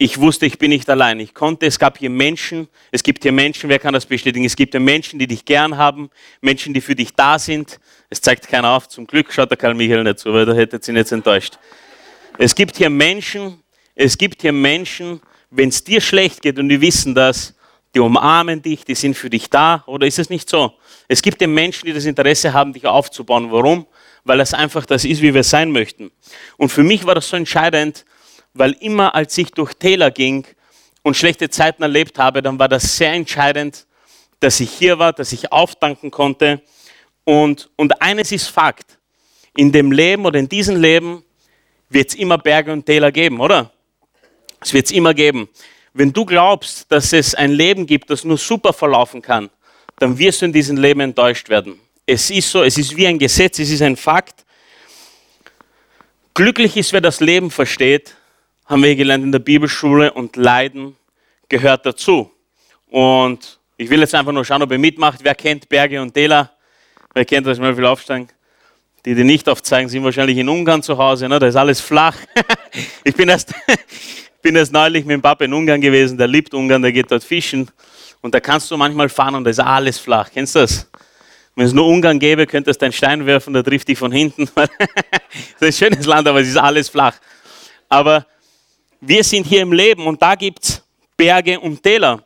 ich 0.02 0.18
wusste, 0.18 0.46
ich 0.46 0.58
bin 0.58 0.70
nicht 0.70 0.90
allein. 0.90 1.20
Ich 1.20 1.34
konnte, 1.34 1.66
es 1.66 1.78
gab 1.78 1.98
hier 1.98 2.10
Menschen, 2.10 2.70
es 2.90 3.04
gibt 3.04 3.22
hier 3.22 3.34
Menschen, 3.34 3.70
wer 3.70 3.80
kann 3.80 3.94
das 3.94 4.06
bestätigen? 4.06 4.46
Es 4.46 4.56
gibt 4.56 4.74
hier 4.74 4.80
Menschen, 4.80 5.20
die 5.20 5.28
dich 5.28 5.44
gern 5.44 5.76
haben, 5.76 6.10
Menschen, 6.40 6.74
die 6.74 6.80
für 6.80 6.96
dich 6.96 7.14
da 7.14 7.38
sind. 7.38 7.82
Es 8.10 8.22
zeigt 8.22 8.48
keiner 8.48 8.70
auf, 8.70 8.88
zum 8.88 9.06
Glück 9.06 9.32
schaut 9.34 9.52
der 9.52 9.58
Karl 9.58 9.74
Michael 9.74 10.06
nicht 10.06 10.20
zu, 10.20 10.34
weil 10.34 10.46
da 10.46 10.54
hätte 10.54 10.80
sie 10.82 10.94
jetzt 10.94 11.12
enttäuscht. 11.12 11.60
Es 12.38 12.56
gibt 12.56 12.78
hier 12.78 12.90
Menschen, 12.90 13.62
es 13.94 14.18
gibt 14.18 14.42
hier 14.42 14.54
Menschen, 14.54 15.20
wenn 15.52 15.68
es 15.68 15.84
dir 15.84 16.00
schlecht 16.00 16.42
geht 16.42 16.58
und 16.60 16.70
die 16.70 16.80
wissen 16.80 17.14
das, 17.14 17.54
die 17.94 18.00
umarmen 18.00 18.62
dich, 18.62 18.86
die 18.86 18.96
sind 18.96 19.18
für 19.18 19.30
dich 19.30 19.50
da, 19.50 19.84
oder 19.86 20.08
ist 20.08 20.18
es 20.18 20.30
nicht 20.30 20.50
so? 20.50 20.72
Es 21.10 21.22
gibt 21.22 21.40
hier 21.40 21.50
Menschen, 21.50 21.88
die 21.88 21.94
das 21.94 22.06
Interesse 22.06 22.54
haben, 22.54 22.72
dich 22.72 22.86
aufzubauen. 22.86 23.52
Warum? 23.52 23.86
Weil 24.24 24.38
das 24.38 24.54
einfach 24.54 24.86
das 24.86 25.04
ist, 25.04 25.22
wie 25.22 25.34
wir 25.34 25.44
sein 25.44 25.72
möchten. 25.74 26.10
Und 26.56 26.70
für 26.70 26.84
mich 26.84 27.06
war 27.06 27.16
das 27.16 27.28
so 27.28 27.36
entscheidend, 27.36 28.06
weil 28.54 28.74
immer 28.80 29.16
als 29.16 29.38
ich 29.38 29.52
durch 29.52 29.74
Täler 29.74 30.12
ging 30.12 30.46
und 31.04 31.16
schlechte 31.16 31.50
Zeiten 31.50 31.84
erlebt 31.84 32.18
habe, 32.20 32.42
dann 32.42 32.60
war 32.60 32.68
das 32.68 32.98
sehr 32.98 33.14
entscheidend, 33.14 33.86
dass 34.40 34.60
ich 34.60 34.72
hier 34.72 35.00
war, 35.00 35.14
dass 35.14 35.32
ich 35.32 35.52
auftanken 35.52 36.12
konnte. 36.12 36.62
Und, 37.24 37.70
und 37.76 38.02
eines 38.02 38.32
ist 38.32 38.48
Fakt, 38.48 38.98
in 39.56 39.72
dem 39.72 39.92
Leben 39.92 40.26
oder 40.26 40.40
in 40.40 40.50
diesem 40.50 40.76
Leben 40.76 41.24
wird 41.90 42.10
es 42.10 42.16
immer 42.16 42.38
Berge 42.38 42.72
und 42.72 42.86
Täler 42.86 43.12
geben, 43.12 43.40
oder? 43.40 43.72
Es 44.62 44.74
wird 44.74 44.86
es 44.86 44.92
immer 44.92 45.14
geben. 45.14 45.50
Wenn 45.94 46.14
du 46.14 46.26
glaubst, 46.26 46.92
dass 46.92 47.14
es 47.14 47.34
ein 47.34 47.52
Leben 47.52 47.86
gibt, 47.86 48.10
das 48.10 48.24
nur 48.24 48.38
super 48.38 48.74
verlaufen 48.74 49.22
kann, 49.22 49.50
dann 49.98 50.18
wirst 50.18 50.42
du 50.42 50.46
in 50.46 50.54
diesem 50.54 50.78
Leben 50.78 51.02
enttäuscht 51.02 51.50
werden. 51.50 51.80
Es 52.06 52.30
ist 52.30 52.50
so, 52.50 52.64
es 52.64 52.78
ist 52.78 52.96
wie 52.96 53.08
ein 53.08 53.20
Gesetz, 53.20 53.60
es 53.60 53.70
ist 53.70 53.82
ein 53.82 53.96
Fakt. 53.96 54.46
Glücklich 56.34 56.78
ist, 56.78 56.94
wer 56.94 57.02
das 57.02 57.20
Leben 57.20 57.52
versteht, 57.52 58.16
haben 58.70 58.84
wir 58.84 58.96
gelernt 58.96 59.24
in 59.24 59.32
der 59.32 59.40
Bibelschule 59.40 60.14
und 60.14 60.36
Leiden 60.36 60.96
gehört 61.50 61.88
dazu. 61.88 62.32
Und 62.86 63.60
ich 63.78 63.90
will 63.90 64.00
jetzt 64.00 64.14
einfach 64.14 64.32
nur 64.32 64.46
schauen, 64.46 64.62
ob 64.62 64.72
ihr 64.72 64.78
mitmacht. 64.78 65.20
Wer 65.24 65.34
kennt 65.34 65.68
Berge 65.68 66.00
und 66.00 66.14
Täler? 66.14 66.52
Wer 67.16 67.26
kennt 67.26 67.48
das? 67.48 67.58
Mal 67.58 67.74
viel 67.74 67.86
aufsteigen. 67.86 68.30
Die, 69.06 69.16
die 69.16 69.24
nicht 69.24 69.50
aufzeigen, 69.50 69.90
sind 69.90 70.04
wahrscheinlich 70.04 70.38
in 70.38 70.48
Ungarn 70.48 70.84
zu 70.84 70.96
Hause. 70.96 71.28
Ne? 71.28 71.40
Da 71.40 71.48
ist 71.48 71.56
alles 71.56 71.82
flach. 71.82 72.16
ich 73.04 73.16
bin 73.16 73.30
erst, 73.30 73.56
bin 74.44 74.56
erst 74.56 74.72
neulich 74.72 75.04
mit 75.04 75.16
dem 75.16 75.22
Papa 75.22 75.46
in 75.46 75.54
Ungarn 75.54 75.82
gewesen. 75.82 76.16
Der 76.16 76.28
liebt 76.28 76.54
Ungarn, 76.54 76.84
der 76.84 76.92
geht 76.92 77.10
dort 77.10 77.24
fischen. 77.24 77.72
Und 78.22 78.36
da 78.36 78.40
kannst 78.40 78.70
du 78.70 78.78
manchmal 78.78 79.10
fahren 79.10 79.34
und 79.34 79.46
da 79.46 79.50
ist 79.50 79.60
alles 79.60 79.98
flach. 79.98 80.30
Kennst 80.32 80.54
du 80.54 80.60
das? 80.60 80.88
Wenn 81.56 81.66
es 81.66 81.74
nur 81.74 81.88
Ungarn 81.88 82.20
gäbe, 82.20 82.46
könntest 82.46 82.82
du 82.82 82.86
einen 82.86 82.94
Stein 82.94 83.26
werfen, 83.26 83.52
der 83.54 83.64
trifft 83.64 83.88
dich 83.88 83.98
von 83.98 84.12
hinten. 84.12 84.48
das 84.56 84.70
ist 85.60 85.64
ein 85.64 85.74
schönes 85.74 86.06
Land, 86.06 86.28
aber 86.28 86.42
es 86.42 86.50
ist 86.50 86.58
alles 86.58 86.88
flach. 86.88 87.16
Aber 87.88 88.28
wir 89.02 89.24
sind 89.24 89.48
hier 89.48 89.62
im 89.62 89.72
Leben 89.72 90.06
und 90.08 90.22
da 90.22 90.36
gibt 90.36 90.64
es 90.64 90.84
Berge 91.16 91.60
und 91.60 91.82
Täler. 91.82 92.22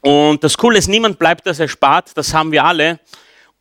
Und 0.00 0.42
das 0.44 0.56
Coole 0.56 0.78
ist, 0.78 0.88
niemand 0.88 1.18
bleibt 1.18 1.46
das 1.46 1.58
erspart, 1.58 2.16
das 2.16 2.32
haben 2.32 2.52
wir 2.52 2.64
alle. 2.64 3.00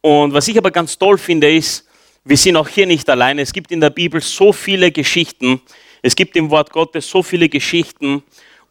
Und 0.01 0.33
was 0.33 0.47
ich 0.47 0.57
aber 0.57 0.71
ganz 0.71 0.97
toll 0.97 1.17
finde, 1.17 1.53
ist, 1.53 1.87
wir 2.23 2.37
sind 2.37 2.55
auch 2.57 2.67
hier 2.67 2.85
nicht 2.85 3.09
alleine. 3.09 3.41
Es 3.41 3.53
gibt 3.53 3.71
in 3.71 3.79
der 3.79 3.89
Bibel 3.89 4.21
so 4.21 4.51
viele 4.51 4.91
Geschichten. 4.91 5.61
Es 6.01 6.15
gibt 6.15 6.35
im 6.35 6.49
Wort 6.49 6.71
Gottes 6.71 7.09
so 7.09 7.23
viele 7.23 7.49
Geschichten 7.49 8.23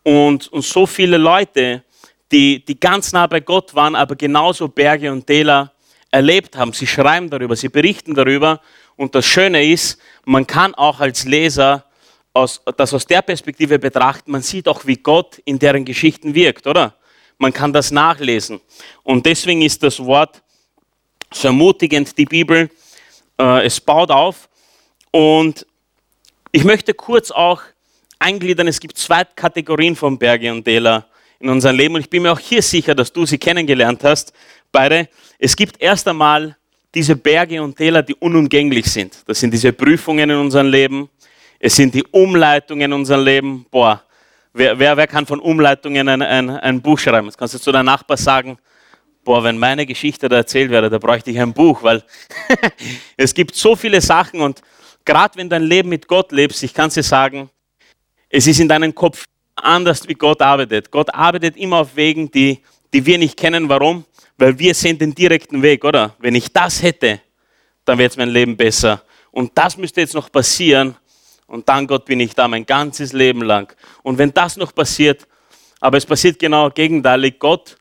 und, 0.02 0.48
und 0.48 0.62
so 0.62 0.86
viele 0.86 1.16
Leute, 1.16 1.82
die, 2.30 2.64
die 2.64 2.78
ganz 2.78 3.12
nah 3.12 3.26
bei 3.26 3.40
Gott 3.40 3.74
waren, 3.74 3.94
aber 3.94 4.16
genauso 4.16 4.68
Berge 4.68 5.10
und 5.10 5.26
Täler 5.26 5.72
erlebt 6.10 6.56
haben. 6.56 6.72
Sie 6.72 6.86
schreiben 6.86 7.30
darüber, 7.30 7.56
sie 7.56 7.68
berichten 7.68 8.14
darüber. 8.14 8.60
Und 8.96 9.14
das 9.14 9.26
Schöne 9.26 9.64
ist, 9.64 9.98
man 10.24 10.46
kann 10.46 10.74
auch 10.74 11.00
als 11.00 11.24
Leser 11.24 11.84
aus, 12.34 12.60
das 12.76 12.92
aus 12.92 13.06
der 13.06 13.22
Perspektive 13.22 13.78
betrachten. 13.78 14.30
Man 14.30 14.42
sieht 14.42 14.68
auch, 14.68 14.84
wie 14.84 14.96
Gott 14.96 15.40
in 15.44 15.58
deren 15.58 15.84
Geschichten 15.84 16.34
wirkt, 16.34 16.66
oder? 16.66 16.94
Man 17.38 17.52
kann 17.52 17.72
das 17.72 17.90
nachlesen. 17.90 18.60
Und 19.02 19.24
deswegen 19.24 19.62
ist 19.62 19.82
das 19.82 19.98
Wort 20.04 20.42
so 21.32 21.48
ermutigend, 21.48 22.16
die 22.18 22.26
Bibel. 22.26 22.70
Äh, 23.38 23.66
es 23.66 23.80
baut 23.80 24.10
auf. 24.10 24.48
Und 25.10 25.66
ich 26.52 26.64
möchte 26.64 26.92
kurz 26.94 27.30
auch 27.30 27.62
eingliedern, 28.18 28.68
es 28.68 28.80
gibt 28.80 28.98
zwei 28.98 29.24
Kategorien 29.24 29.96
von 29.96 30.18
Berge 30.18 30.52
und 30.52 30.64
Täler 30.64 31.06
in 31.40 31.48
unserem 31.48 31.76
Leben. 31.76 31.94
Und 31.94 32.02
ich 32.02 32.10
bin 32.10 32.22
mir 32.22 32.32
auch 32.32 32.38
hier 32.38 32.62
sicher, 32.62 32.94
dass 32.94 33.12
du 33.12 33.26
sie 33.26 33.38
kennengelernt 33.38 34.02
hast, 34.04 34.32
beide. 34.72 35.08
Es 35.38 35.54
gibt 35.56 35.80
erst 35.80 36.06
einmal 36.08 36.56
diese 36.94 37.16
Berge 37.16 37.62
und 37.62 37.76
Täler, 37.76 38.02
die 38.02 38.14
unumgänglich 38.14 38.86
sind. 38.86 39.16
Das 39.26 39.40
sind 39.40 39.52
diese 39.52 39.72
Prüfungen 39.72 40.30
in 40.30 40.36
unserem 40.36 40.68
Leben. 40.68 41.08
Es 41.66 41.76
sind 41.76 41.94
die 41.94 42.04
Umleitungen 42.10 42.82
in 42.82 42.92
unserem 42.92 43.24
Leben. 43.24 43.64
Boah, 43.70 44.02
wer, 44.52 44.78
wer, 44.78 44.98
wer 44.98 45.06
kann 45.06 45.24
von 45.24 45.40
Umleitungen 45.40 46.06
ein, 46.10 46.20
ein, 46.20 46.50
ein 46.50 46.82
Buch 46.82 46.98
schreiben? 46.98 47.26
Jetzt 47.26 47.38
kannst 47.38 47.54
du 47.54 47.58
zu 47.58 47.72
deinem 47.72 47.86
Nachbar 47.86 48.18
sagen, 48.18 48.58
boah, 49.24 49.42
wenn 49.42 49.56
meine 49.56 49.86
Geschichte 49.86 50.28
da 50.28 50.36
erzählt 50.36 50.70
wäre, 50.70 50.90
da 50.90 50.98
bräuchte 50.98 51.30
ich 51.30 51.40
ein 51.40 51.54
Buch, 51.54 51.82
weil 51.82 52.04
es 53.16 53.32
gibt 53.32 53.54
so 53.54 53.74
viele 53.76 54.02
Sachen 54.02 54.42
und 54.42 54.60
gerade 55.06 55.38
wenn 55.38 55.48
dein 55.48 55.62
Leben 55.62 55.88
mit 55.88 56.06
Gott 56.06 56.32
lebst, 56.32 56.62
ich 56.62 56.74
kann 56.74 56.90
dir 56.90 57.02
sagen, 57.02 57.48
es 58.28 58.46
ist 58.46 58.60
in 58.60 58.68
deinem 58.68 58.94
Kopf 58.94 59.24
anders, 59.54 60.06
wie 60.06 60.12
Gott 60.12 60.42
arbeitet. 60.42 60.90
Gott 60.90 61.14
arbeitet 61.14 61.56
immer 61.56 61.78
auf 61.78 61.96
Wegen, 61.96 62.30
die, 62.30 62.60
die 62.92 63.06
wir 63.06 63.16
nicht 63.16 63.38
kennen. 63.38 63.70
Warum? 63.70 64.04
Weil 64.36 64.58
wir 64.58 64.74
sehen 64.74 64.98
den 64.98 65.14
direkten 65.14 65.62
Weg, 65.62 65.82
oder? 65.82 66.14
Wenn 66.18 66.34
ich 66.34 66.52
das 66.52 66.82
hätte, 66.82 67.22
dann 67.86 67.96
wäre 67.96 68.08
jetzt 68.08 68.18
mein 68.18 68.28
Leben 68.28 68.54
besser. 68.54 69.02
Und 69.30 69.52
das 69.54 69.78
müsste 69.78 70.02
jetzt 70.02 70.12
noch 70.12 70.30
passieren. 70.30 70.94
Und 71.46 71.68
dann, 71.68 71.86
Gott, 71.86 72.04
bin 72.06 72.20
ich 72.20 72.34
da 72.34 72.48
mein 72.48 72.66
ganzes 72.66 73.12
Leben 73.12 73.42
lang. 73.42 73.72
Und 74.02 74.18
wenn 74.18 74.32
das 74.32 74.56
noch 74.56 74.74
passiert, 74.74 75.26
aber 75.80 75.98
es 75.98 76.06
passiert 76.06 76.38
genau 76.38 76.70
gegenteilig, 76.70 77.38
Gott 77.38 77.76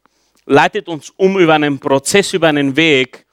leitet 0.45 0.87
uns 0.87 1.11
um 1.11 1.39
über 1.39 1.53
einen 1.53 1.79
Prozess, 1.79 2.33
über 2.33 2.47
einen 2.47 2.75
Weg 2.75 3.25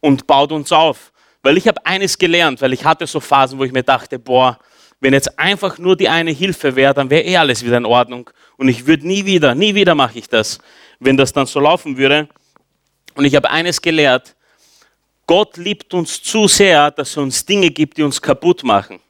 und 0.00 0.26
baut 0.26 0.52
uns 0.52 0.72
auf. 0.72 1.12
Weil 1.42 1.56
ich 1.56 1.66
habe 1.66 1.84
eines 1.86 2.18
gelernt, 2.18 2.60
weil 2.60 2.72
ich 2.72 2.84
hatte 2.84 3.06
so 3.06 3.20
Phasen, 3.20 3.58
wo 3.58 3.64
ich 3.64 3.72
mir 3.72 3.82
dachte, 3.82 4.18
boah, 4.18 4.58
wenn 5.00 5.14
jetzt 5.14 5.38
einfach 5.38 5.78
nur 5.78 5.96
die 5.96 6.08
eine 6.08 6.30
Hilfe 6.30 6.76
wäre, 6.76 6.92
dann 6.92 7.08
wäre 7.08 7.22
eh 7.22 7.36
alles 7.38 7.64
wieder 7.64 7.78
in 7.78 7.86
Ordnung. 7.86 8.28
Und 8.58 8.68
ich 8.68 8.86
würde 8.86 9.06
nie 9.06 9.24
wieder, 9.24 9.54
nie 9.54 9.74
wieder 9.74 9.94
mache 9.94 10.18
ich 10.18 10.28
das, 10.28 10.58
wenn 10.98 11.16
das 11.16 11.32
dann 11.32 11.46
so 11.46 11.58
laufen 11.58 11.96
würde. 11.96 12.28
Und 13.14 13.24
ich 13.24 13.34
habe 13.34 13.50
eines 13.50 13.80
gelehrt, 13.80 14.36
Gott 15.26 15.56
liebt 15.56 15.94
uns 15.94 16.22
zu 16.22 16.46
sehr, 16.48 16.90
dass 16.90 17.16
er 17.16 17.22
uns 17.22 17.46
Dinge 17.46 17.70
gibt, 17.70 17.96
die 17.96 18.02
uns 18.02 18.20
kaputt 18.20 18.62
machen. 18.62 19.00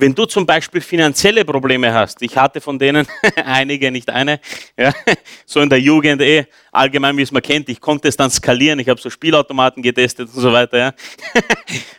Wenn 0.00 0.14
du 0.14 0.26
zum 0.26 0.46
Beispiel 0.46 0.80
finanzielle 0.80 1.44
Probleme 1.44 1.92
hast, 1.92 2.22
ich 2.22 2.36
hatte 2.36 2.60
von 2.60 2.78
denen 2.78 3.04
einige, 3.44 3.90
nicht 3.90 4.08
eine, 4.08 4.38
ja, 4.76 4.94
so 5.44 5.60
in 5.60 5.68
der 5.68 5.80
Jugend 5.80 6.22
eh, 6.22 6.46
allgemein 6.70 7.16
wie 7.16 7.22
es 7.22 7.32
man 7.32 7.42
kennt, 7.42 7.68
ich 7.68 7.80
konnte 7.80 8.06
es 8.06 8.16
dann 8.16 8.30
skalieren, 8.30 8.78
ich 8.78 8.88
habe 8.88 9.00
so 9.00 9.10
Spielautomaten 9.10 9.82
getestet 9.82 10.28
und 10.32 10.40
so 10.40 10.52
weiter. 10.52 10.78
Ja. 10.78 10.94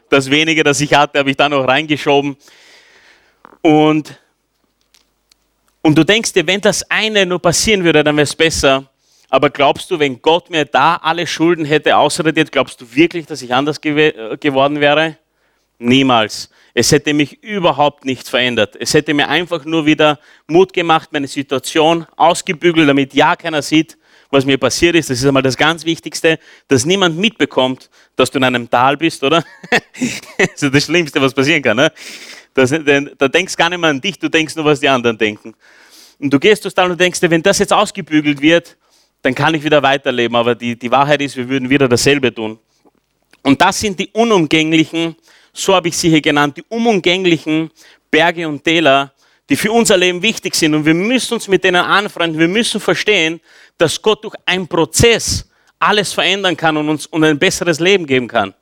Das 0.09 0.27
wenige, 0.31 0.63
das 0.63 0.81
ich 0.81 0.91
hatte, 0.95 1.19
habe 1.19 1.29
ich 1.29 1.37
dann 1.37 1.51
noch 1.51 1.67
reingeschoben. 1.67 2.35
Und, 3.61 4.19
und 5.83 5.95
du 5.95 6.03
denkst 6.03 6.33
dir, 6.33 6.47
wenn 6.47 6.61
das 6.61 6.89
eine 6.89 7.27
nur 7.27 7.39
passieren 7.39 7.83
würde, 7.83 8.03
dann 8.03 8.15
wäre 8.15 8.23
es 8.23 8.35
besser. 8.35 8.89
Aber 9.29 9.51
glaubst 9.51 9.91
du, 9.91 9.99
wenn 9.99 10.19
Gott 10.19 10.49
mir 10.49 10.65
da 10.65 10.95
alle 10.95 11.27
Schulden 11.27 11.63
hätte 11.63 11.95
ausradiert, 11.95 12.51
glaubst 12.51 12.81
du 12.81 12.95
wirklich, 12.95 13.27
dass 13.27 13.43
ich 13.43 13.53
anders 13.53 13.79
gew 13.79 14.11
geworden 14.39 14.79
wäre? 14.79 15.17
Niemals. 15.79 16.49
Es 16.73 16.91
hätte 16.91 17.13
mich 17.13 17.41
überhaupt 17.41 18.05
nichts 18.05 18.29
verändert. 18.29 18.75
Es 18.79 18.93
hätte 18.93 19.13
mir 19.13 19.29
einfach 19.29 19.65
nur 19.65 19.85
wieder 19.85 20.19
Mut 20.47 20.73
gemacht, 20.73 21.09
meine 21.11 21.27
Situation 21.27 22.05
ausgebügelt, 22.15 22.87
damit 22.87 23.13
ja 23.13 23.35
keiner 23.35 23.61
sieht, 23.61 23.97
was 24.29 24.45
mir 24.45 24.57
passiert 24.57 24.95
ist. 24.95 25.09
Das 25.09 25.19
ist 25.19 25.25
einmal 25.25 25.41
das 25.41 25.57
ganz 25.57 25.85
Wichtigste, 25.85 26.37
dass 26.67 26.85
niemand 26.85 27.17
mitbekommt, 27.17 27.89
dass 28.15 28.29
du 28.29 28.37
in 28.37 28.43
einem 28.43 28.69
Tal 28.69 28.97
bist, 28.97 29.23
oder? 29.23 29.43
das 30.37 30.61
ist 30.61 30.73
das 30.73 30.83
Schlimmste, 30.83 31.21
was 31.21 31.33
passieren 31.33 31.61
kann. 31.63 31.77
Ne? 31.77 31.91
Das, 32.53 32.69
da 32.69 33.27
denkst 33.27 33.55
gar 33.55 33.69
nicht 33.69 33.79
mehr 33.79 33.89
an 33.89 34.01
dich, 34.01 34.19
du 34.19 34.29
denkst 34.29 34.55
nur, 34.55 34.65
was 34.65 34.81
die 34.81 34.89
anderen 34.89 35.17
denken. 35.17 35.55
Und 36.19 36.31
du 36.31 36.39
gehst 36.39 36.63
durchs 36.65 36.75
Tal 36.75 36.91
und 36.91 36.99
denkst 36.99 37.21
dir, 37.21 37.31
wenn 37.31 37.41
das 37.41 37.59
jetzt 37.59 37.71
ausgebügelt 37.73 38.41
wird, 38.41 38.77
dann 39.21 39.33
kann 39.33 39.53
ich 39.53 39.63
wieder 39.63 39.81
weiterleben. 39.81 40.35
Aber 40.35 40.55
die, 40.55 40.77
die 40.77 40.91
Wahrheit 40.91 41.21
ist, 41.21 41.37
wir 41.37 41.47
würden 41.47 41.69
wieder 41.69 41.87
dasselbe 41.87 42.33
tun. 42.33 42.59
Und 43.43 43.61
das 43.61 43.79
sind 43.79 43.97
die 43.99 44.09
unumgänglichen 44.09 45.15
so 45.59 45.75
habe 45.75 45.89
ich 45.89 45.97
sie 45.97 46.09
hier 46.09 46.21
genannt, 46.21 46.57
die 46.57 46.63
unumgänglichen 46.69 47.69
Berge 48.09 48.47
und 48.47 48.63
Täler, 48.63 49.13
die 49.49 49.55
für 49.55 49.71
unser 49.71 49.97
Leben 49.97 50.21
wichtig 50.21 50.55
sind. 50.55 50.73
Und 50.73 50.85
wir 50.85 50.93
müssen 50.93 51.33
uns 51.33 51.47
mit 51.47 51.63
denen 51.63 51.83
anfreunden. 51.83 52.39
Wir 52.39 52.47
müssen 52.47 52.79
verstehen, 52.79 53.41
dass 53.77 54.01
Gott 54.01 54.23
durch 54.23 54.35
einen 54.45 54.67
Prozess 54.67 55.49
alles 55.79 56.13
verändern 56.13 56.55
kann 56.55 56.77
und 56.77 56.89
uns 56.89 57.05
und 57.07 57.23
ein 57.23 57.39
besseres 57.39 57.79
Leben 57.79 58.05
geben 58.05 58.27
kann. 58.27 58.53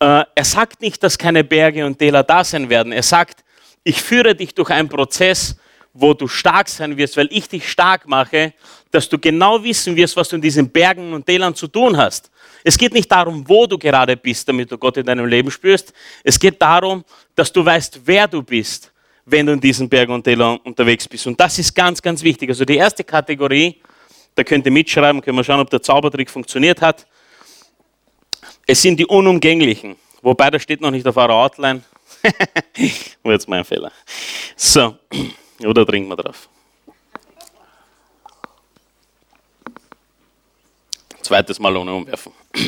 Äh, 0.00 0.24
er 0.34 0.44
sagt 0.44 0.80
nicht, 0.80 1.02
dass 1.02 1.18
keine 1.18 1.44
Berge 1.44 1.84
und 1.84 1.98
Täler 1.98 2.22
da 2.22 2.42
sein 2.44 2.68
werden. 2.68 2.92
Er 2.92 3.02
sagt, 3.02 3.44
ich 3.84 4.02
führe 4.02 4.34
dich 4.34 4.54
durch 4.54 4.70
einen 4.70 4.88
Prozess, 4.88 5.56
wo 5.92 6.14
du 6.14 6.28
stark 6.28 6.68
sein 6.68 6.96
wirst, 6.96 7.16
weil 7.16 7.28
ich 7.30 7.48
dich 7.48 7.68
stark 7.68 8.06
mache, 8.06 8.52
dass 8.90 9.08
du 9.08 9.18
genau 9.18 9.62
wissen 9.62 9.96
wirst, 9.96 10.16
was 10.16 10.28
du 10.28 10.36
in 10.36 10.42
diesen 10.42 10.70
Bergen 10.70 11.12
und 11.12 11.26
Tälern 11.26 11.54
zu 11.54 11.66
tun 11.66 11.96
hast. 11.96 12.30
Es 12.64 12.76
geht 12.76 12.92
nicht 12.92 13.10
darum, 13.10 13.48
wo 13.48 13.66
du 13.66 13.78
gerade 13.78 14.16
bist, 14.16 14.48
damit 14.48 14.70
du 14.70 14.78
Gott 14.78 14.96
in 14.96 15.06
deinem 15.06 15.26
Leben 15.26 15.50
spürst. 15.50 15.92
Es 16.24 16.38
geht 16.38 16.60
darum, 16.60 17.04
dass 17.34 17.52
du 17.52 17.64
weißt, 17.64 18.00
wer 18.04 18.26
du 18.26 18.42
bist, 18.42 18.92
wenn 19.24 19.46
du 19.46 19.52
in 19.52 19.60
diesen 19.60 19.88
Bergen 19.88 20.12
und 20.12 20.24
Tälern 20.24 20.58
unterwegs 20.58 21.06
bist. 21.06 21.26
Und 21.26 21.38
das 21.38 21.58
ist 21.58 21.74
ganz, 21.74 22.00
ganz 22.02 22.22
wichtig. 22.22 22.48
Also 22.48 22.64
die 22.64 22.76
erste 22.76 23.04
Kategorie, 23.04 23.80
da 24.34 24.42
könnt 24.44 24.66
ihr 24.66 24.72
mitschreiben, 24.72 25.20
können 25.20 25.36
wir 25.36 25.44
schauen, 25.44 25.60
ob 25.60 25.70
der 25.70 25.82
Zaubertrick 25.82 26.30
funktioniert 26.30 26.80
hat. 26.80 27.06
Es 28.66 28.82
sind 28.82 28.98
die 28.98 29.06
Unumgänglichen. 29.06 29.96
Wobei, 30.22 30.50
das 30.50 30.62
steht 30.62 30.80
noch 30.80 30.90
nicht 30.90 31.06
auf 31.06 31.16
eurer 31.16 31.34
Outline. 31.34 31.82
War 33.22 33.32
jetzt 33.32 33.48
mein 33.48 33.64
Fehler. 33.64 33.92
So, 34.56 34.96
oder 35.64 35.86
trinken 35.86 36.08
wir 36.08 36.16
drauf. 36.16 36.48
Zweites 41.22 41.58
Mal 41.58 41.76
ohne 41.76 41.94
umwerfen. 41.94 42.32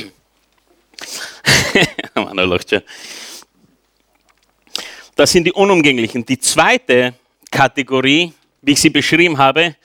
Das 5.16 5.32
sind 5.32 5.44
die 5.44 5.52
Unumgänglichen. 5.52 6.24
Die 6.24 6.38
zweite 6.38 7.14
Kategorie, 7.50 8.32
wie 8.62 8.72
ich 8.72 8.80
sie 8.80 8.90
beschrieben 8.90 9.36
habe, 9.36 9.76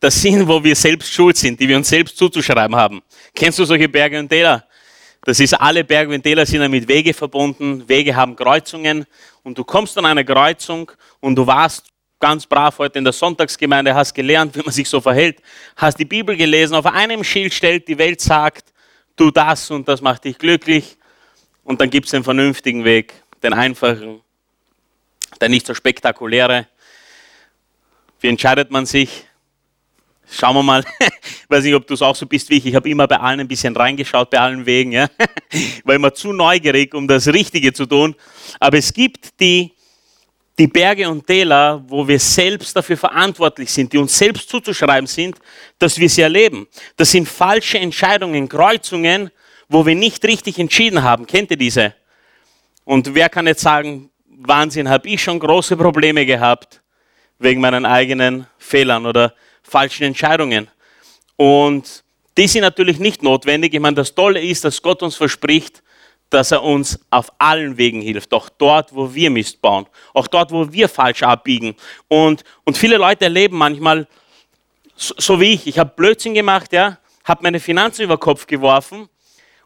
das 0.00 0.20
sind, 0.20 0.46
wo 0.46 0.62
wir 0.62 0.74
selbst 0.74 1.12
schuld 1.12 1.36
sind, 1.36 1.58
die 1.60 1.68
wir 1.68 1.76
uns 1.76 1.88
selbst 1.88 2.16
zuzuschreiben 2.16 2.76
haben. 2.76 3.00
Kennst 3.34 3.58
du 3.58 3.64
solche 3.64 3.88
Berge 3.88 4.18
und 4.18 4.28
Täler? 4.28 4.66
Das 5.24 5.38
ist, 5.38 5.54
alle 5.54 5.84
Berge 5.84 6.12
und 6.12 6.22
Täler 6.22 6.44
sind 6.44 6.68
mit 6.70 6.88
Wege 6.88 7.14
verbunden. 7.14 7.88
Wege 7.88 8.14
haben 8.14 8.34
Kreuzungen. 8.34 9.06
Und 9.44 9.56
du 9.56 9.64
kommst 9.64 9.96
an 9.96 10.04
eine 10.04 10.24
Kreuzung 10.24 10.90
und 11.20 11.36
du 11.36 11.46
warst 11.46 11.86
ganz 12.18 12.46
brav 12.46 12.78
heute 12.78 12.98
in 12.98 13.04
der 13.04 13.12
Sonntagsgemeinde, 13.12 13.94
hast 13.94 14.14
gelernt, 14.14 14.54
wie 14.56 14.62
man 14.62 14.72
sich 14.72 14.88
so 14.88 15.00
verhält, 15.00 15.40
hast 15.76 15.98
die 15.98 16.04
Bibel 16.04 16.36
gelesen, 16.36 16.74
auf 16.74 16.86
einem 16.86 17.24
Schild 17.24 17.54
stellt, 17.54 17.88
die 17.88 17.98
Welt 17.98 18.20
sagt, 18.20 18.71
tu 19.16 19.30
das 19.30 19.70
und 19.70 19.88
das 19.88 20.00
macht 20.00 20.24
dich 20.24 20.38
glücklich. 20.38 20.96
Und 21.64 21.80
dann 21.80 21.90
gibt 21.90 22.06
es 22.06 22.12
den 22.12 22.24
vernünftigen 22.24 22.84
Weg, 22.84 23.14
den 23.42 23.52
einfachen, 23.52 24.20
der 25.40 25.48
nicht 25.48 25.66
so 25.66 25.74
spektakuläre. 25.74 26.66
Wie 28.20 28.28
entscheidet 28.28 28.70
man 28.70 28.86
sich? 28.86 29.26
Schauen 30.30 30.56
wir 30.56 30.62
mal. 30.62 30.84
Ich 31.00 31.44
weiß 31.50 31.64
nicht, 31.64 31.74
ob 31.74 31.86
du 31.86 31.94
es 31.94 32.02
auch 32.02 32.16
so 32.16 32.26
bist 32.26 32.48
wie 32.50 32.56
ich. 32.56 32.66
Ich 32.66 32.74
habe 32.74 32.88
immer 32.88 33.06
bei 33.06 33.18
allen 33.18 33.40
ein 33.40 33.48
bisschen 33.48 33.76
reingeschaut, 33.76 34.30
bei 34.30 34.40
allen 34.40 34.64
Wegen. 34.64 34.92
Ja? 34.92 35.08
War 35.84 35.94
immer 35.94 36.14
zu 36.14 36.32
neugierig, 36.32 36.94
um 36.94 37.06
das 37.06 37.28
Richtige 37.28 37.72
zu 37.72 37.86
tun. 37.86 38.14
Aber 38.58 38.78
es 38.78 38.92
gibt 38.92 39.40
die 39.40 39.72
die 40.58 40.66
Berge 40.66 41.08
und 41.08 41.26
Täler, 41.26 41.82
wo 41.86 42.06
wir 42.06 42.18
selbst 42.18 42.76
dafür 42.76 42.96
verantwortlich 42.96 43.72
sind, 43.72 43.92
die 43.92 43.98
uns 43.98 44.16
selbst 44.16 44.48
zuzuschreiben 44.48 45.06
sind, 45.06 45.36
dass 45.78 45.98
wir 45.98 46.08
sie 46.08 46.22
erleben. 46.22 46.66
Das 46.96 47.10
sind 47.10 47.26
falsche 47.26 47.78
Entscheidungen, 47.78 48.48
Kreuzungen, 48.48 49.30
wo 49.68 49.86
wir 49.86 49.94
nicht 49.94 50.24
richtig 50.24 50.58
entschieden 50.58 51.02
haben. 51.02 51.26
Kennt 51.26 51.50
ihr 51.50 51.56
diese? 51.56 51.94
Und 52.84 53.14
wer 53.14 53.28
kann 53.28 53.46
jetzt 53.46 53.62
sagen, 53.62 54.10
Wahnsinn, 54.26 54.88
habe 54.88 55.08
ich 55.08 55.22
schon 55.22 55.38
große 55.38 55.76
Probleme 55.76 56.26
gehabt, 56.26 56.82
wegen 57.38 57.60
meinen 57.60 57.86
eigenen 57.86 58.46
Fehlern 58.58 59.06
oder 59.06 59.34
falschen 59.62 60.04
Entscheidungen. 60.04 60.68
Und 61.36 62.04
die 62.36 62.46
sind 62.46 62.62
natürlich 62.62 62.98
nicht 62.98 63.22
notwendig. 63.22 63.72
Ich 63.74 63.80
meine, 63.80 63.96
das 63.96 64.14
Tolle 64.14 64.40
ist, 64.40 64.64
dass 64.64 64.82
Gott 64.82 65.02
uns 65.02 65.16
verspricht, 65.16 65.82
dass 66.32 66.50
er 66.50 66.62
uns 66.62 66.98
auf 67.10 67.32
allen 67.38 67.76
Wegen 67.76 68.00
hilft, 68.00 68.32
auch 68.32 68.48
dort, 68.48 68.94
wo 68.94 69.12
wir 69.14 69.30
Mist 69.30 69.60
bauen, 69.60 69.86
auch 70.14 70.26
dort, 70.26 70.50
wo 70.50 70.72
wir 70.72 70.88
falsch 70.88 71.22
abbiegen. 71.22 71.74
Und, 72.08 72.44
und 72.64 72.76
viele 72.76 72.96
Leute 72.96 73.24
erleben 73.24 73.56
manchmal, 73.56 74.06
so, 74.96 75.14
so 75.18 75.40
wie 75.40 75.54
ich, 75.54 75.66
ich 75.66 75.78
habe 75.78 75.92
Blödsinn 75.94 76.34
gemacht, 76.34 76.72
ja, 76.72 76.98
habe 77.24 77.42
meine 77.42 77.60
Finanzen 77.60 78.02
über 78.02 78.18
Kopf 78.18 78.46
geworfen 78.46 79.08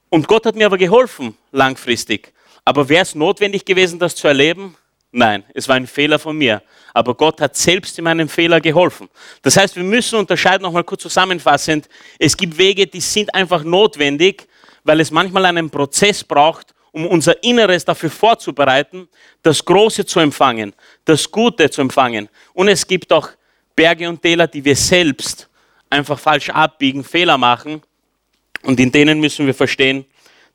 und 0.09 0.29
Gott 0.29 0.47
hat 0.47 0.57
mir 0.57 0.67
aber 0.67 0.79
geholfen, 0.79 1.37
langfristig. 1.53 2.33
Aber 2.65 2.89
wäre 2.89 3.03
es 3.03 3.15
notwendig 3.15 3.65
gewesen, 3.65 3.99
das 3.99 4.17
zu 4.17 4.27
erleben? 4.27 4.77
Nein, 5.13 5.45
es 5.55 5.69
war 5.69 5.77
ein 5.77 5.87
Fehler 5.87 6.19
von 6.19 6.37
mir. 6.37 6.63
Aber 6.93 7.15
Gott 7.15 7.41
hat 7.41 7.57
selbst 7.57 7.97
in 7.99 8.05
meinem 8.05 8.29
Fehler 8.29 8.61
geholfen. 8.61 9.09
Das 9.43 9.57
heißt, 9.57 9.77
wir 9.77 9.85
müssen 9.85 10.19
unterscheiden, 10.19 10.63
nochmal 10.63 10.85
kurz 10.85 11.03
zusammenfassend. 11.03 11.89
Es 12.19 12.37
gibt 12.37 12.59
Wege, 12.59 12.87
die 12.87 13.01
sind 13.01 13.35
einfach 13.35 13.63
notwendig, 13.63 14.49
weil 14.87 15.01
es 15.01 15.11
manchmal 15.11 15.45
einen 15.47 15.69
Prozess 15.69 16.23
braucht, 16.23 16.75
um 16.93 17.07
unser 17.07 17.43
Inneres 17.43 17.85
dafür 17.85 18.09
vorzubereiten, 18.09 19.09
das 19.43 19.65
Große 19.65 20.07
zu 20.07 20.21
empfangen, 20.21 20.73
das 21.05 21.31
Gute 21.31 21.69
zu 21.69 21.81
empfangen. 21.81 22.29
Und 22.55 22.69
es 22.69 22.87
gibt 22.87 23.13
auch 23.13 23.29
Berge 23.75 24.09
und 24.09 24.23
Täler, 24.23 24.47
die 24.47 24.65
wir 24.65 24.77
selbst 24.77 25.49
einfach 25.91 26.19
falsch 26.19 26.51
abbiegen, 26.51 27.05
Fehler 27.05 27.37
machen. 27.37 27.83
Und 28.63 28.81
in 28.81 28.91
denen 28.91 29.21
müssen 29.21 29.45
wir 29.47 29.55
verstehen, 29.55 30.07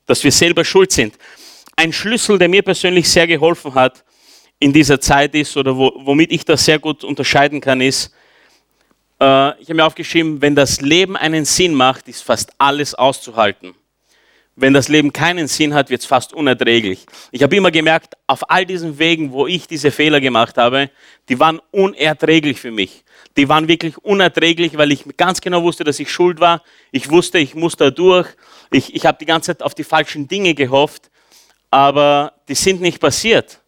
dass 0.06 0.24
wir 0.24 0.32
selber 0.32 0.64
schuld 0.64 0.90
sind. 0.90 1.14
Ein 1.76 1.92
Schlüssel, 1.92 2.38
der 2.38 2.48
mir 2.48 2.62
persönlich 2.62 3.08
sehr 3.08 3.26
geholfen 3.26 3.74
hat, 3.74 4.02
in 4.58 4.72
dieser 4.72 5.00
Zeit 5.00 5.34
ist 5.34 5.56
oder 5.56 5.76
wo, 5.76 5.92
womit 5.96 6.32
ich 6.32 6.44
das 6.44 6.64
sehr 6.64 6.78
gut 6.78 7.04
unterscheiden 7.04 7.60
kann, 7.60 7.80
ist, 7.80 8.12
äh, 9.20 9.60
ich 9.60 9.68
habe 9.68 9.74
mir 9.74 9.84
aufgeschrieben, 9.84 10.40
wenn 10.40 10.54
das 10.54 10.80
Leben 10.80 11.16
einen 11.16 11.44
Sinn 11.44 11.74
macht, 11.74 12.08
ist 12.08 12.22
fast 12.22 12.52
alles 12.58 12.94
auszuhalten. 12.94 13.74
Wenn 14.54 14.74
das 14.74 14.88
Leben 14.88 15.12
keinen 15.12 15.48
Sinn 15.48 15.72
hat, 15.72 15.88
wird 15.88 16.02
es 16.02 16.06
fast 16.06 16.34
unerträglich. 16.34 17.06
Ich 17.30 17.42
habe 17.42 17.56
immer 17.56 17.70
gemerkt, 17.70 18.14
auf 18.26 18.50
all 18.50 18.66
diesen 18.66 18.98
Wegen, 18.98 19.32
wo 19.32 19.46
ich 19.46 19.66
diese 19.66 19.90
Fehler 19.90 20.20
gemacht 20.20 20.58
habe, 20.58 20.90
die 21.30 21.40
waren 21.40 21.58
unerträglich 21.70 22.60
für 22.60 22.70
mich. 22.70 23.02
Die 23.38 23.48
waren 23.48 23.66
wirklich 23.66 23.96
unerträglich, 23.98 24.76
weil 24.76 24.92
ich 24.92 25.04
ganz 25.16 25.40
genau 25.40 25.62
wusste, 25.62 25.84
dass 25.84 25.98
ich 26.00 26.12
schuld 26.12 26.38
war. 26.38 26.62
Ich 26.90 27.10
wusste, 27.10 27.38
ich 27.38 27.54
muss 27.54 27.76
da 27.76 27.90
durch. 27.90 28.28
Ich, 28.70 28.94
ich 28.94 29.06
habe 29.06 29.16
die 29.18 29.24
ganze 29.24 29.46
Zeit 29.46 29.62
auf 29.62 29.74
die 29.74 29.84
falschen 29.84 30.28
Dinge 30.28 30.54
gehofft, 30.54 31.10
aber 31.70 32.34
die 32.46 32.54
sind 32.54 32.82
nicht 32.82 33.00
passiert. 33.00 33.58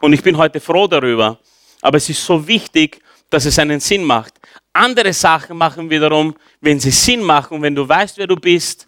Und 0.00 0.14
ich 0.14 0.22
bin 0.22 0.38
heute 0.38 0.58
froh 0.58 0.86
darüber. 0.86 1.38
Aber 1.82 1.98
es 1.98 2.08
ist 2.08 2.24
so 2.24 2.46
wichtig, 2.46 3.02
dass 3.28 3.44
es 3.44 3.58
einen 3.58 3.80
Sinn 3.80 4.04
macht. 4.04 4.34
Andere 4.72 5.12
Sachen 5.12 5.58
machen 5.58 5.90
wiederum, 5.90 6.34
wenn 6.62 6.80
sie 6.80 6.90
Sinn 6.90 7.22
machen, 7.22 7.60
wenn 7.60 7.74
du 7.74 7.86
weißt, 7.86 8.16
wer 8.16 8.26
du 8.26 8.36
bist, 8.36 8.86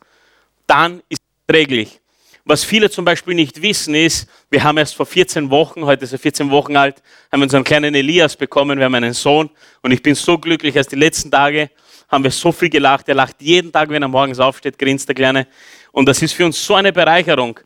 dann 0.66 1.02
ist 1.08 1.20
es 1.52 1.58
träglich. 1.58 2.00
Was 2.44 2.64
viele 2.64 2.90
zum 2.90 3.04
Beispiel 3.04 3.34
nicht 3.34 3.62
wissen 3.62 3.94
ist, 3.94 4.28
wir 4.50 4.64
haben 4.64 4.78
erst 4.78 4.96
vor 4.96 5.06
14 5.06 5.48
Wochen, 5.50 5.84
heute 5.84 6.04
ist 6.04 6.12
er 6.12 6.18
14 6.18 6.50
Wochen 6.50 6.76
alt, 6.76 7.00
haben 7.30 7.40
wir 7.40 7.44
unseren 7.44 7.62
kleinen 7.62 7.94
Elias 7.94 8.34
bekommen, 8.36 8.78
wir 8.78 8.86
haben 8.86 8.94
einen 8.96 9.12
Sohn 9.12 9.48
und 9.82 9.92
ich 9.92 10.02
bin 10.02 10.16
so 10.16 10.38
glücklich, 10.38 10.74
erst 10.74 10.90
die 10.90 10.96
letzten 10.96 11.30
Tage 11.30 11.70
haben 12.08 12.24
wir 12.24 12.32
so 12.32 12.50
viel 12.50 12.68
gelacht, 12.68 13.08
er 13.08 13.14
lacht 13.14 13.36
jeden 13.40 13.70
Tag, 13.70 13.90
wenn 13.90 14.02
er 14.02 14.08
morgens 14.08 14.40
aufsteht, 14.40 14.76
grinst 14.76 15.08
der 15.08 15.14
Kleine 15.14 15.46
und 15.92 16.08
das 16.08 16.20
ist 16.20 16.32
für 16.32 16.44
uns 16.44 16.64
so 16.64 16.74
eine 16.74 16.92
Bereicherung. 16.92 17.60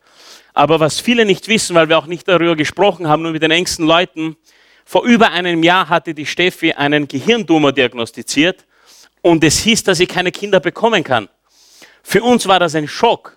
Aber 0.53 0.79
was 0.79 0.99
viele 0.99 1.25
nicht 1.25 1.47
wissen, 1.47 1.75
weil 1.75 1.89
wir 1.89 1.97
auch 1.97 2.07
nicht 2.07 2.27
darüber 2.27 2.55
gesprochen 2.55 3.07
haben, 3.07 3.23
nur 3.23 3.31
mit 3.31 3.41
den 3.41 3.51
engsten 3.51 3.87
Leuten, 3.87 4.35
vor 4.85 5.05
über 5.05 5.31
einem 5.31 5.63
Jahr 5.63 5.89
hatte 5.89 6.13
die 6.13 6.25
Steffi 6.25 6.73
einen 6.73 7.07
Gehirntumor 7.07 7.71
diagnostiziert 7.71 8.67
und 9.21 9.43
es 9.43 9.59
hieß, 9.59 9.83
dass 9.83 9.97
sie 9.97 10.07
keine 10.07 10.31
Kinder 10.31 10.59
bekommen 10.59 11.03
kann. 11.03 11.29
Für 12.03 12.21
uns 12.21 12.47
war 12.47 12.59
das 12.59 12.75
ein 12.75 12.87
Schock. 12.87 13.36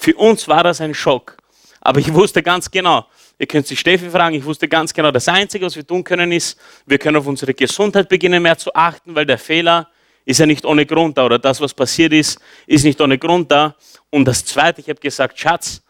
Für 0.00 0.14
uns 0.14 0.46
war 0.46 0.62
das 0.62 0.80
ein 0.80 0.94
Schock. 0.94 1.36
Aber 1.80 1.98
ich 1.98 2.12
wusste 2.12 2.42
ganz 2.42 2.70
genau, 2.70 3.06
ihr 3.38 3.46
könnt 3.46 3.66
sich 3.66 3.80
Steffi 3.80 4.08
fragen, 4.10 4.36
ich 4.36 4.44
wusste 4.44 4.68
ganz 4.68 4.94
genau, 4.94 5.10
das 5.10 5.26
Einzige, 5.26 5.66
was 5.66 5.74
wir 5.74 5.86
tun 5.86 6.04
können, 6.04 6.30
ist, 6.30 6.58
wir 6.86 6.98
können 6.98 7.16
auf 7.16 7.26
unsere 7.26 7.52
Gesundheit 7.52 8.08
beginnen 8.08 8.42
mehr 8.42 8.56
zu 8.56 8.72
achten, 8.74 9.14
weil 9.14 9.26
der 9.26 9.38
Fehler 9.38 9.88
ist 10.24 10.38
ja 10.38 10.46
nicht 10.46 10.64
ohne 10.64 10.86
Grund 10.86 11.18
da 11.18 11.24
oder 11.24 11.38
das, 11.38 11.60
was 11.60 11.74
passiert 11.74 12.12
ist, 12.12 12.38
ist 12.66 12.84
nicht 12.84 13.00
ohne 13.00 13.18
Grund 13.18 13.50
da. 13.50 13.74
Und 14.10 14.24
das 14.24 14.44
Zweite, 14.44 14.80
ich 14.80 14.88
habe 14.88 15.00
gesagt, 15.00 15.38
Schatz, 15.38 15.82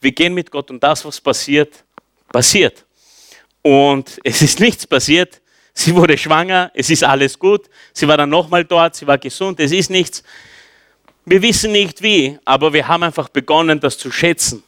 wir 0.00 0.12
gehen 0.12 0.34
mit 0.34 0.50
Gott 0.50 0.70
und 0.70 0.82
das, 0.82 1.04
was 1.04 1.20
passiert, 1.20 1.84
passiert. 2.30 2.84
Und 3.62 4.20
es 4.24 4.42
ist 4.42 4.60
nichts 4.60 4.86
passiert. 4.86 5.40
Sie 5.72 5.94
wurde 5.94 6.18
schwanger, 6.18 6.70
es 6.74 6.90
ist 6.90 7.02
alles 7.02 7.38
gut. 7.38 7.70
Sie 7.94 8.06
war 8.06 8.18
dann 8.18 8.28
nochmal 8.28 8.64
dort, 8.64 8.94
sie 8.94 9.06
war 9.06 9.16
gesund, 9.16 9.58
es 9.58 9.72
ist 9.72 9.90
nichts. 9.90 10.22
Wir 11.26 11.40
wissen 11.40 11.72
nicht 11.72 12.02
wie, 12.02 12.38
aber 12.44 12.72
wir 12.74 12.86
haben 12.86 13.02
einfach 13.02 13.30
begonnen, 13.30 13.80
das 13.80 13.96
zu 13.96 14.10
schätzen. 14.10 14.62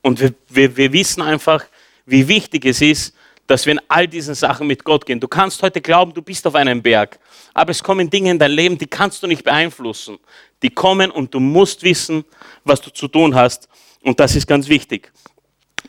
Und 0.00 0.20
wir, 0.20 0.32
wir, 0.48 0.74
wir 0.74 0.92
wissen 0.92 1.20
einfach, 1.20 1.66
wie 2.06 2.26
wichtig 2.28 2.64
es 2.64 2.80
ist, 2.80 3.14
dass 3.46 3.66
wir 3.66 3.74
in 3.74 3.80
all 3.88 4.08
diesen 4.08 4.34
Sachen 4.34 4.66
mit 4.66 4.84
Gott 4.84 5.04
gehen. 5.04 5.20
Du 5.20 5.28
kannst 5.28 5.62
heute 5.62 5.82
glauben, 5.82 6.14
du 6.14 6.22
bist 6.22 6.46
auf 6.46 6.54
einem 6.54 6.82
Berg, 6.82 7.18
aber 7.52 7.72
es 7.72 7.82
kommen 7.82 8.08
Dinge 8.08 8.30
in 8.30 8.38
dein 8.38 8.52
Leben, 8.52 8.78
die 8.78 8.86
kannst 8.86 9.22
du 9.22 9.26
nicht 9.26 9.44
beeinflussen. 9.44 10.18
Die 10.62 10.70
kommen 10.70 11.10
und 11.10 11.34
du 11.34 11.40
musst 11.40 11.82
wissen, 11.82 12.24
was 12.64 12.80
du 12.80 12.90
zu 12.90 13.08
tun 13.08 13.34
hast. 13.34 13.68
Und 14.02 14.18
das 14.18 14.34
ist 14.34 14.46
ganz 14.46 14.68
wichtig. 14.68 15.12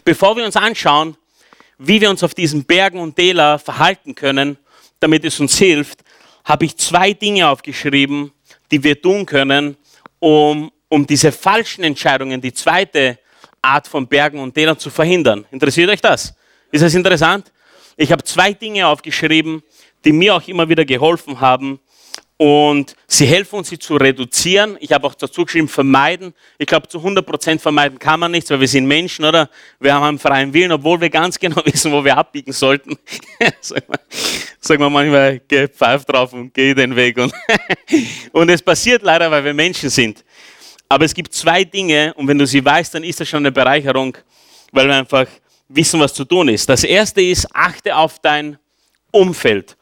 Bevor 0.03 0.35
wir 0.35 0.45
uns 0.45 0.57
anschauen, 0.57 1.15
wie 1.77 2.01
wir 2.01 2.09
uns 2.09 2.23
auf 2.23 2.33
diesen 2.33 2.65
Bergen 2.65 2.99
und 2.99 3.15
Täler 3.15 3.57
verhalten 3.57 4.15
können, 4.15 4.57
damit 4.99 5.23
es 5.23 5.39
uns 5.39 5.57
hilft, 5.57 6.03
habe 6.43 6.65
ich 6.65 6.75
zwei 6.75 7.13
Dinge 7.13 7.47
aufgeschrieben, 7.47 8.31
die 8.71 8.83
wir 8.83 9.01
tun 9.01 9.25
können, 9.25 9.77
um, 10.19 10.71
um 10.87 11.05
diese 11.05 11.31
falschen 11.31 11.83
Entscheidungen, 11.83 12.39
die 12.41 12.53
zweite 12.53 13.19
Art 13.61 13.87
von 13.87 14.07
Bergen 14.07 14.39
und 14.39 14.53
Tälern 14.53 14.77
zu 14.77 14.89
verhindern. 14.89 15.45
Interessiert 15.51 15.89
euch 15.89 16.01
das? 16.01 16.33
Ist 16.71 16.83
das 16.83 16.93
interessant? 16.93 17.51
Ich 17.97 18.11
habe 18.11 18.23
zwei 18.23 18.53
Dinge 18.53 18.87
aufgeschrieben, 18.87 19.63
die 20.05 20.11
mir 20.11 20.35
auch 20.35 20.47
immer 20.47 20.69
wieder 20.69 20.85
geholfen 20.85 21.41
haben, 21.41 21.79
und 22.41 22.95
sie 23.05 23.25
helfen 23.25 23.57
uns, 23.57 23.67
sie 23.67 23.77
zu 23.77 23.97
reduzieren. 23.97 24.77
Ich 24.79 24.93
habe 24.93 25.05
auch 25.05 25.13
dazu 25.13 25.43
geschrieben, 25.43 25.67
vermeiden. 25.67 26.33
Ich 26.57 26.67
glaube, 26.67 26.87
zu 26.87 26.97
100% 26.97 27.59
vermeiden 27.59 27.99
kann 27.99 28.17
man 28.17 28.31
nichts, 28.31 28.49
weil 28.49 28.61
wir 28.61 28.67
sind 28.69 28.85
Menschen, 28.85 29.25
oder? 29.25 29.49
Wir 29.77 29.93
haben 29.93 30.03
einen 30.03 30.19
freien 30.19 30.53
Willen, 30.53 30.71
obwohl 30.71 31.01
wir 31.01 31.09
ganz 31.09 31.37
genau 31.39 31.61
wissen, 31.65 31.91
wo 31.91 32.01
wir 32.01 32.15
abbiegen 32.15 32.53
sollten. 32.53 32.97
sagen, 33.59 33.83
wir, 33.89 33.99
sagen 34.57 34.81
wir 34.81 34.89
manchmal, 34.89 35.41
geh 35.49 35.67
pfeif 35.67 36.05
drauf 36.05 36.31
und 36.31 36.53
geh 36.53 36.73
den 36.73 36.95
Weg. 36.95 37.17
Und, 37.17 37.33
und 38.31 38.47
es 38.47 38.61
passiert 38.61 39.03
leider, 39.03 39.29
weil 39.29 39.43
wir 39.43 39.53
Menschen 39.53 39.89
sind. 39.89 40.23
Aber 40.87 41.03
es 41.03 41.13
gibt 41.13 41.33
zwei 41.33 41.65
Dinge, 41.65 42.13
und 42.13 42.25
wenn 42.29 42.37
du 42.37 42.47
sie 42.47 42.63
weißt, 42.63 42.95
dann 42.95 43.03
ist 43.03 43.19
das 43.19 43.27
schon 43.27 43.39
eine 43.39 43.51
Bereicherung, 43.51 44.17
weil 44.71 44.87
wir 44.87 44.95
einfach 44.95 45.27
wissen, 45.67 45.99
was 45.99 46.13
zu 46.13 46.23
tun 46.23 46.47
ist. 46.47 46.69
Das 46.69 46.85
erste 46.85 47.21
ist, 47.21 47.53
achte 47.53 47.93
auf 47.97 48.17
dein 48.19 48.57
Umfeld. 49.11 49.75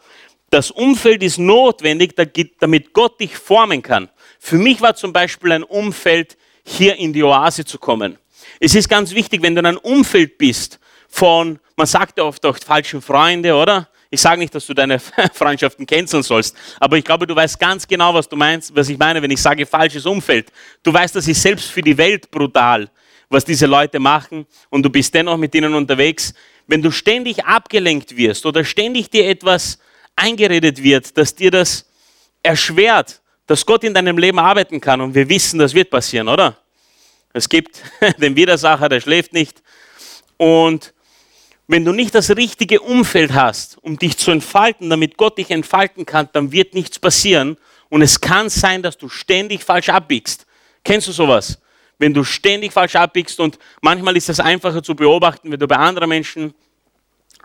Das 0.50 0.72
Umfeld 0.72 1.24
ist 1.24 1.40
notwendig, 1.40 2.16
damit 2.60 2.94
Gott 2.94 3.20
dich 3.20 3.38
formen 3.38 3.82
kann. 3.82 4.10
Für 4.40 4.58
mich 4.58 4.80
war 4.80 4.96
zum 4.96 5.12
Beispiel 5.12 5.52
ein 5.52 5.64
Umfeld, 5.64 6.38
hier 6.64 6.96
in 6.98 7.12
die 7.14 7.24
Oase 7.24 7.66
zu 7.66 7.78
kommen. 7.78 8.18
Es 8.60 8.76
ist 8.76 8.88
ganz 8.88 9.14
wichtig, 9.14 9.42
wenn 9.42 9.56
du 9.56 9.60
in 9.60 9.66
einem 9.66 9.78
Umfeld 9.78 10.38
bist 10.38 10.80
von, 11.10 11.60
man 11.76 11.88
sagt 11.88 12.18
ja 12.18 12.24
oft 12.24 12.46
auch 12.46 12.58
falschen 12.58 13.02
Freunde, 13.02 13.54
oder? 13.56 13.90
Ich 14.10 14.22
sage 14.22 14.40
nicht, 14.40 14.56
dass 14.56 14.66
du 14.66 14.74
deine 14.74 15.00
Freundschaften 15.34 15.86
canceln 15.86 16.24
sollst, 16.24 16.56
aber 16.80 16.98
ich 16.98 17.04
glaube, 17.04 17.28
du 17.28 17.36
weißt 17.36 17.60
ganz 17.60 17.86
genau, 17.86 18.14
was 18.14 18.28
du 18.30 18.38
meinst, 18.38 18.74
was 18.74 18.88
ich 18.88 18.98
meine, 18.98 19.22
wenn 19.22 19.32
ich 19.32 19.42
sage 19.42 19.66
falsches 19.66 20.06
Umfeld. 20.06 20.52
Du 20.82 20.94
weißt, 20.94 21.16
das 21.16 21.28
ist 21.28 21.42
selbst 21.42 21.70
für 21.70 21.82
die 21.82 21.98
Welt 21.98 22.32
brutal, 22.32 22.90
was 23.30 23.44
diese 23.44 23.66
Leute 23.66 24.00
machen 24.00 24.46
und 24.70 24.84
du 24.84 24.90
bist 24.90 25.14
dennoch 25.14 25.38
mit 25.38 25.54
ihnen 25.56 25.74
unterwegs. 25.74 26.34
Wenn 26.68 26.82
du 26.82 26.92
ständig 26.92 27.44
abgelenkt 27.46 28.16
wirst 28.16 28.46
oder 28.46 28.64
ständig 28.64 29.10
dir 29.10 29.28
etwas 29.28 29.80
eingeredet 30.18 30.84
wird, 30.84 31.18
dass 31.18 31.34
dir 31.34 31.52
das 31.52 31.86
erschwert, 32.44 33.22
dass 33.46 33.66
Gott 33.66 33.86
in 33.86 33.94
deinem 33.94 34.18
Leben 34.18 34.40
arbeiten 34.40 34.82
kann. 34.82 35.00
Und 35.00 35.16
wir 35.16 35.30
wissen, 35.30 35.60
das 35.60 35.74
wird 35.74 35.90
passieren, 35.90 36.28
oder? 36.28 36.58
Es 37.32 37.48
gibt 37.48 37.82
den 38.18 38.36
Widersacher, 38.36 38.90
der 38.90 39.00
schläft 39.00 39.32
nicht. 39.32 39.64
Und 40.36 40.94
wenn 41.68 41.86
du 41.86 41.92
nicht 41.92 42.16
das 42.16 42.36
richtige 42.36 42.82
Umfeld 42.82 43.34
hast, 43.34 43.78
um 43.82 43.98
dich 43.98 44.18
zu 44.18 44.32
entfalten, 44.32 44.90
damit 44.90 45.18
Gott 45.18 45.38
dich 45.38 45.52
entfalten 45.52 46.06
kann, 46.06 46.30
dann 46.34 46.52
wird 46.52 46.74
nichts 46.74 47.00
passieren. 47.00 47.58
Und 47.90 48.02
es 48.02 48.20
kann 48.20 48.50
sein, 48.50 48.82
dass 48.82 48.98
du 48.98 49.10
ständig 49.10 49.64
falsch 49.64 49.90
abbiegst. 49.90 50.46
Kennst 50.84 51.08
du 51.08 51.12
sowas? 51.12 51.60
Wenn 52.00 52.14
du 52.14 52.24
ständig 52.24 52.72
falsch 52.74 52.96
abbiegst 52.96 53.40
und 53.40 53.58
manchmal 53.82 54.16
ist 54.16 54.30
es 54.30 54.40
einfacher 54.40 54.84
zu 54.84 54.96
beobachten, 54.96 55.52
wenn 55.52 55.60
du 55.60 55.68
bei 55.68 55.78
anderen 55.78 56.10
Menschen 56.10 56.54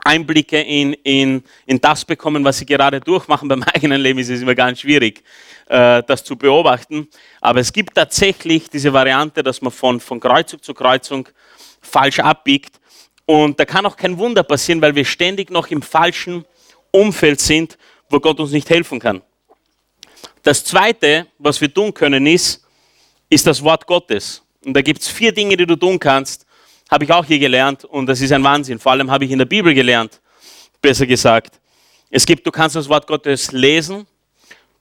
Einblicke 0.05 0.61
in, 0.61 0.93
in, 0.93 1.43
in 1.67 1.81
das 1.81 2.05
bekommen, 2.05 2.45
was 2.45 2.59
sie 2.59 2.67
gerade 2.67 3.01
durchmachen. 3.01 3.49
Beim 3.49 3.63
eigenen 3.75 4.01
Leben 4.01 4.19
ist 4.19 4.31
es 4.31 4.43
immer 4.43 4.55
ganz 4.55 4.81
schwierig, 4.81 5.23
äh, 5.69 6.03
das 6.07 6.25
zu 6.25 6.37
beobachten. 6.37 7.09
Aber 7.41 7.61
es 7.61 7.73
gibt 7.73 7.95
tatsächlich 7.95 8.69
diese 8.69 8.93
Variante, 8.93 9.43
dass 9.43 9.63
man 9.63 9.73
von, 9.73 10.01
von 10.01 10.21
Kreuzung 10.21 10.63
zu 10.63 10.75
Kreuzung 10.75 11.29
falsch 11.81 12.21
abbiegt. 12.21 12.81
Und 13.27 13.59
da 13.59 13.65
kann 13.65 13.87
auch 13.87 13.97
kein 13.97 14.19
Wunder 14.19 14.43
passieren, 14.43 14.83
weil 14.83 14.95
wir 14.95 15.05
ständig 15.05 15.51
noch 15.51 15.69
im 15.69 15.83
falschen 15.83 16.45
Umfeld 16.91 17.41
sind, 17.41 17.79
wo 18.09 18.21
Gott 18.21 18.41
uns 18.41 18.51
nicht 18.51 18.69
helfen 18.69 18.99
kann. 18.99 19.23
Das 20.43 20.65
Zweite, 20.65 21.27
was 21.39 21.61
wir 21.61 21.73
tun 21.73 21.95
können, 21.95 22.27
ist, 22.27 22.65
ist 23.31 23.47
das 23.47 23.63
Wort 23.63 23.87
Gottes. 23.87 24.43
Und 24.65 24.75
da 24.75 24.83
gibt 24.83 25.01
es 25.01 25.09
vier 25.09 25.33
Dinge, 25.33 25.57
die 25.57 25.67
du 25.67 25.77
tun 25.77 25.99
kannst, 25.99 26.42
habe 26.93 27.05
ich 27.05 27.11
auch 27.11 27.25
hier 27.25 27.39
gelernt 27.39 27.87
und 27.87 28.05
das 28.05 28.21
ist 28.21 28.33
ein 28.33 28.45
Wahnsinn. 28.45 28.79
Vor 28.79 28.93
allem 28.93 29.11
habe 29.11 29.25
ich 29.25 29.31
in 29.31 29.39
der 29.39 29.47
Bibel 29.47 29.73
gelernt, 29.73 30.21
besser 30.83 31.07
gesagt. 31.07 31.59
Es 32.11 32.27
gibt, 32.27 32.47
du 32.47 32.51
kannst 32.51 32.77
das 32.77 32.87
Wort 32.87 33.07
Gottes 33.07 33.51
lesen, 33.51 34.07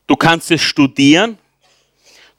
du 0.08 0.18
kannst 0.18 0.52
es 0.52 0.62
studieren, 0.62 1.38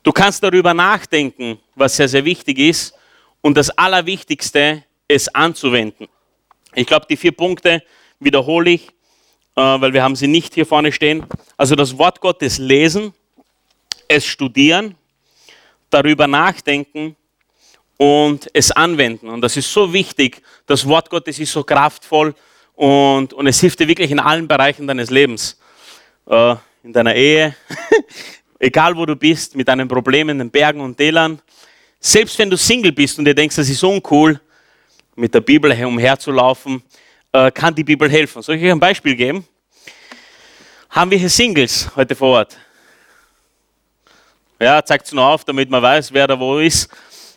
du 0.03 0.13
kannst 0.13 0.43
darüber 0.43 0.75
nachdenken, 0.75 1.59
was 1.75 1.97
sehr, 1.97 2.07
sehr 2.07 2.23
wichtig 2.23 2.59
ist 2.59 2.93
und 3.41 3.57
das 3.57 3.71
Allerwichtigste, 3.71 4.85
es 5.09 5.35
anzuwenden. 5.35 6.07
Ich 6.75 6.87
glaube, 6.87 7.07
die 7.09 7.17
vier 7.17 7.33
Punkte 7.33 7.83
wiederhole 8.21 8.73
ich, 8.73 8.89
äh, 9.57 9.63
weil 9.63 9.95
wir 9.95 10.03
haben 10.03 10.17
sie 10.17 10.29
nicht 10.29 10.53
hier 10.53 10.67
vorne 10.67 10.93
stehen. 10.93 11.25
Also 11.57 11.77
das 11.77 11.97
Wort 11.97 12.21
Gottes 12.21 12.59
lesen, 12.59 13.15
es 14.07 14.27
studieren, 14.27 14.97
darüber 15.89 16.27
nachdenken 16.27 17.17
und 18.03 18.51
es 18.53 18.73
anwenden. 18.73 19.29
Und 19.29 19.43
das 19.43 19.57
ist 19.57 19.73
so 19.73 19.93
wichtig. 19.93 20.43
Das 20.67 20.89
Wort 20.89 21.09
Gottes 21.09 21.39
ist 21.39 21.53
so 21.53 21.63
kraftvoll 21.63 22.35
und, 22.75 23.33
und 23.33 23.47
es 23.47 23.61
hilft 23.61 23.79
dir 23.79 23.87
wirklich 23.87 24.11
in 24.11 24.19
allen 24.19 24.49
Bereichen 24.49 24.89
deines 24.89 25.09
Lebens. 25.09 25.57
Äh, 26.27 26.57
in 26.83 26.93
deiner 26.93 27.15
Ehe, 27.15 27.55
egal 28.59 28.97
wo 28.97 29.07
du 29.07 29.15
bist, 29.15 29.55
mit 29.55 29.69
deinen 29.69 29.87
Problemen, 29.87 30.37
den 30.37 30.51
Bergen 30.51 30.81
und 30.81 30.97
Tälern. 30.97 31.41
Selbst 32.01 32.37
wenn 32.41 32.51
du 32.51 32.57
Single 32.57 32.91
bist 32.91 33.21
und 33.21 33.25
dir 33.25 33.37
denkst, 33.37 33.55
das 33.55 33.69
ist 33.69 33.85
uncool, 33.85 34.41
mit 35.15 35.33
der 35.33 35.41
Bibel 35.41 35.71
umherzulaufen, 35.85 36.83
äh, 37.31 37.53
kann 37.53 37.73
die 37.73 37.85
Bibel 37.85 38.11
helfen. 38.11 38.43
Soll 38.43 38.57
ich 38.57 38.65
euch 38.65 38.73
ein 38.73 38.81
Beispiel 38.81 39.15
geben? 39.15 39.47
Haben 40.91 41.13
wir 41.13 41.19
hier 41.19 41.31
Singles 41.31 41.89
heute 41.95 42.17
vor 42.17 42.39
Ort? 42.39 42.57
Ja, 44.59 44.85
zeigt 44.85 45.07
es 45.07 45.13
nur 45.13 45.25
auf, 45.25 45.45
damit 45.45 45.71
man 45.71 45.81
weiß, 45.81 46.13
wer 46.13 46.27
da 46.27 46.37
wo 46.37 46.59
ist. 46.59 46.91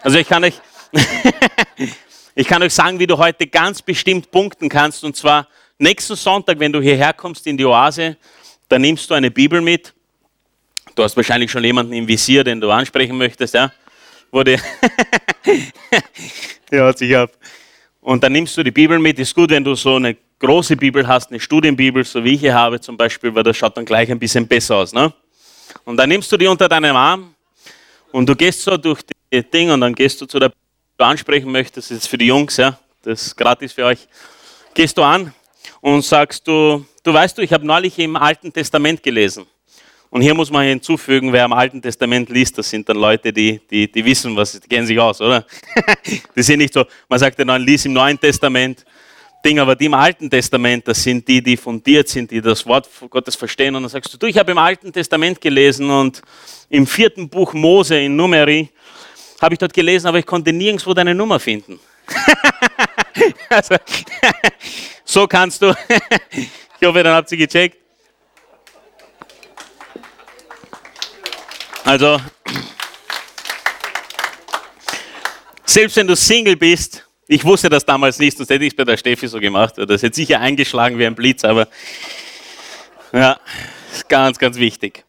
Also 0.06 0.20
ich 0.20 0.28
kann 0.28 0.44
euch, 0.44 0.54
ich 2.36 2.48
kann 2.48 2.62
euch 2.62 2.76
sagen, 2.76 3.00
wie 3.00 3.08
du 3.08 3.18
heute 3.18 3.48
ganz 3.48 3.82
bestimmt 3.82 4.30
punkten 4.30 4.70
kannst. 4.70 5.04
Und 5.04 5.16
zwar 5.16 5.48
nächsten 5.80 6.16
Sonntag, 6.16 6.60
wenn 6.60 6.72
du 6.72 6.80
hierher 6.80 7.12
kommst 7.12 7.48
in 7.48 7.58
die 7.58 7.66
Oase, 7.66 8.16
dann 8.70 8.84
nimmst 8.84 9.10
du 9.10 9.16
eine 9.16 9.32
Bibel 9.32 9.62
mit. 9.62 9.96
Du 10.94 11.02
hast 11.02 11.18
wahrscheinlich 11.18 11.50
schon 11.50 11.64
jemanden 11.64 11.92
im 11.94 12.08
Visier, 12.08 12.44
den 12.44 12.62
du 12.62 12.70
ansprechen 12.70 13.18
möchtest, 13.18 13.56
ja? 13.56 13.74
Wurde 14.30 14.60
ja, 16.72 16.94
sich 16.96 17.18
ab. 17.18 17.32
Und 18.00 18.24
dann 18.24 18.34
nimmst 18.34 18.56
du 18.58 18.62
die 18.62 18.70
Bibel 18.70 19.00
mit. 19.00 19.18
Ist 19.18 19.34
gut, 19.34 19.50
wenn 19.50 19.64
du 19.64 19.74
so 19.74 19.96
eine 19.96 20.16
große 20.38 20.76
Bibel 20.78 21.08
hast, 21.08 21.32
eine 21.32 21.40
Studienbibel, 21.40 22.04
so 22.04 22.24
wie 22.24 22.36
ich 22.36 22.42
hier 22.42 22.54
habe 22.54 22.80
zum 22.80 22.96
Beispiel, 22.96 23.34
weil 23.34 23.42
das 23.42 23.58
schaut 23.58 23.76
dann 23.76 23.86
gleich 23.86 24.12
ein 24.12 24.20
bisschen 24.20 24.48
besser 24.48 24.76
aus. 24.76 24.94
Ne? 24.94 25.12
Und 25.84 25.98
dann 25.98 26.10
nimmst 26.10 26.32
du 26.32 26.38
die 26.38 26.46
unter 26.46 26.70
deinem 26.70 26.96
Arm 26.96 27.34
und 28.12 28.30
du 28.30 28.36
gehst 28.36 28.62
so 28.62 28.78
durch 28.78 29.02
die 29.32 29.44
Dinge 29.44 29.74
und 29.74 29.82
dann 29.82 29.94
gehst 29.94 30.20
du 30.22 30.26
zu 30.26 30.40
der, 30.40 30.50
die 30.50 30.56
du 30.98 31.06
ansprechen 31.06 31.52
möchtest, 31.52 31.92
das 31.92 31.98
ist 31.98 32.08
für 32.08 32.18
die 32.18 32.28
Jungs, 32.28 32.58
ja, 32.58 32.78
das 33.02 33.28
ist 33.28 33.38
gratis 33.38 33.74
für 33.74 33.86
euch. 33.86 34.08
Gehst 34.74 34.98
du 34.98 35.04
an 35.04 35.34
und 35.82 36.04
sagst 36.04 36.48
du, 36.48 36.86
du 37.04 37.14
weißt 37.14 37.38
du, 37.38 37.42
ich 37.42 37.54
habe 37.54 37.66
neulich 37.66 37.98
im 38.00 38.16
Alten 38.16 38.52
Testament 38.52 39.02
gelesen. 39.04 39.46
Und 40.10 40.22
hier 40.22 40.34
muss 40.34 40.50
man 40.50 40.66
hinzufügen, 40.66 41.34
wer 41.34 41.46
im 41.46 41.54
Alten 41.54 41.82
Testament 41.82 42.30
liest, 42.30 42.58
das 42.58 42.70
sind 42.70 42.88
dann 42.88 42.98
Leute, 42.98 43.34
die, 43.34 43.60
die, 43.70 43.92
die 43.92 44.06
wissen, 44.06 44.36
was, 44.36 44.58
die 44.60 44.68
kennen 44.68 44.88
sich 44.88 45.00
aus, 45.00 45.20
oder? 45.20 45.46
die 46.36 46.44
sind 46.44 46.60
nicht 46.60 46.74
so, 46.74 46.86
man 47.10 47.20
sagt 47.20 47.38
ja 47.38 47.46
dann, 47.46 47.62
lies 47.62 47.86
im 47.86 47.94
Neuen 47.94 48.20
Testament 48.20 48.86
Ding, 49.46 49.60
aber 49.60 49.76
die 49.76 49.86
im 49.86 49.94
Alten 49.94 50.28
Testament, 50.28 50.88
das 50.88 51.04
sind 51.04 51.28
die, 51.28 51.42
die 51.42 51.56
fundiert 51.56 52.10
sind, 52.10 52.32
die 52.32 52.42
das 52.42 52.66
Wort 52.66 52.90
Gottes 53.10 53.36
verstehen. 53.36 53.76
Und 53.76 53.84
dann 53.84 53.90
sagst 53.90 54.12
du, 54.12 54.18
du, 54.18 54.26
ich 54.26 54.38
habe 54.40 54.52
im 54.52 54.58
Alten 54.58 54.92
Testament 54.92 55.40
gelesen 55.40 55.88
und 55.88 56.22
im 56.70 56.88
vierten 56.88 57.30
Buch 57.30 57.54
Mose 57.54 58.00
in 58.00 58.16
Numeri 58.16 58.70
habe 59.46 59.54
ich 59.54 59.60
dort 59.60 59.74
gelesen, 59.74 60.08
aber 60.08 60.18
ich 60.18 60.26
konnte 60.26 60.52
nirgendwo 60.52 60.94
deine 60.94 61.14
Nummer 61.14 61.40
finden. 61.40 61.80
also, 63.50 63.76
so 65.06 65.28
kannst 65.28 65.62
du, 65.62 65.70
ich 66.80 66.88
hoffe, 66.88 67.04
dann 67.04 67.14
habt 67.14 67.32
ihr 67.32 67.38
gecheckt. 67.38 67.78
Also, 71.84 72.20
selbst 75.66 75.96
wenn 75.96 76.08
du 76.08 76.16
Single 76.16 76.56
bist, 76.56 77.08
ich 77.28 77.44
wusste 77.44 77.70
das 77.70 77.86
damals 77.86 78.18
nicht, 78.18 78.38
sonst 78.38 78.50
hätte 78.50 78.66
ich 78.66 78.74
es 78.74 78.76
bei 78.76 78.84
der 78.84 78.98
Steffi 78.98 79.28
so 79.28 79.40
gemacht. 79.40 79.76
Das 79.78 80.02
hätte 80.02 80.16
sicher 80.16 80.40
eingeschlagen 80.40 80.98
wie 80.98 81.06
ein 81.06 81.16
Blitz, 81.16 81.44
aber 81.44 81.68
ja, 83.14 83.40
ist 83.94 84.10
ganz, 84.10 84.40
ganz 84.40 84.58
wichtig. 84.58 85.06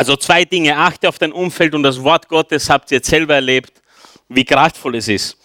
Also 0.00 0.16
zwei 0.16 0.46
Dinge. 0.46 0.78
Achte 0.78 1.10
auf 1.10 1.18
dein 1.18 1.30
Umfeld 1.30 1.74
und 1.74 1.82
das 1.82 2.02
Wort 2.02 2.26
Gottes 2.26 2.70
habt 2.70 2.90
ihr 2.90 2.96
jetzt 2.96 3.10
selber 3.10 3.34
erlebt, 3.34 3.82
wie 4.30 4.46
kraftvoll 4.46 4.96
es 4.96 5.08
ist. 5.08 5.36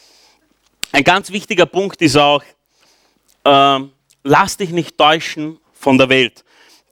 Ein 0.93 1.03
ganz 1.03 1.29
wichtiger 1.29 1.65
Punkt 1.65 2.01
ist 2.01 2.15
auch, 2.15 2.41
äh, 3.43 3.79
lass 4.23 4.55
dich 4.55 4.69
nicht 4.69 4.97
täuschen 4.97 5.59
von 5.73 5.97
der 5.97 6.07
Welt. 6.07 6.45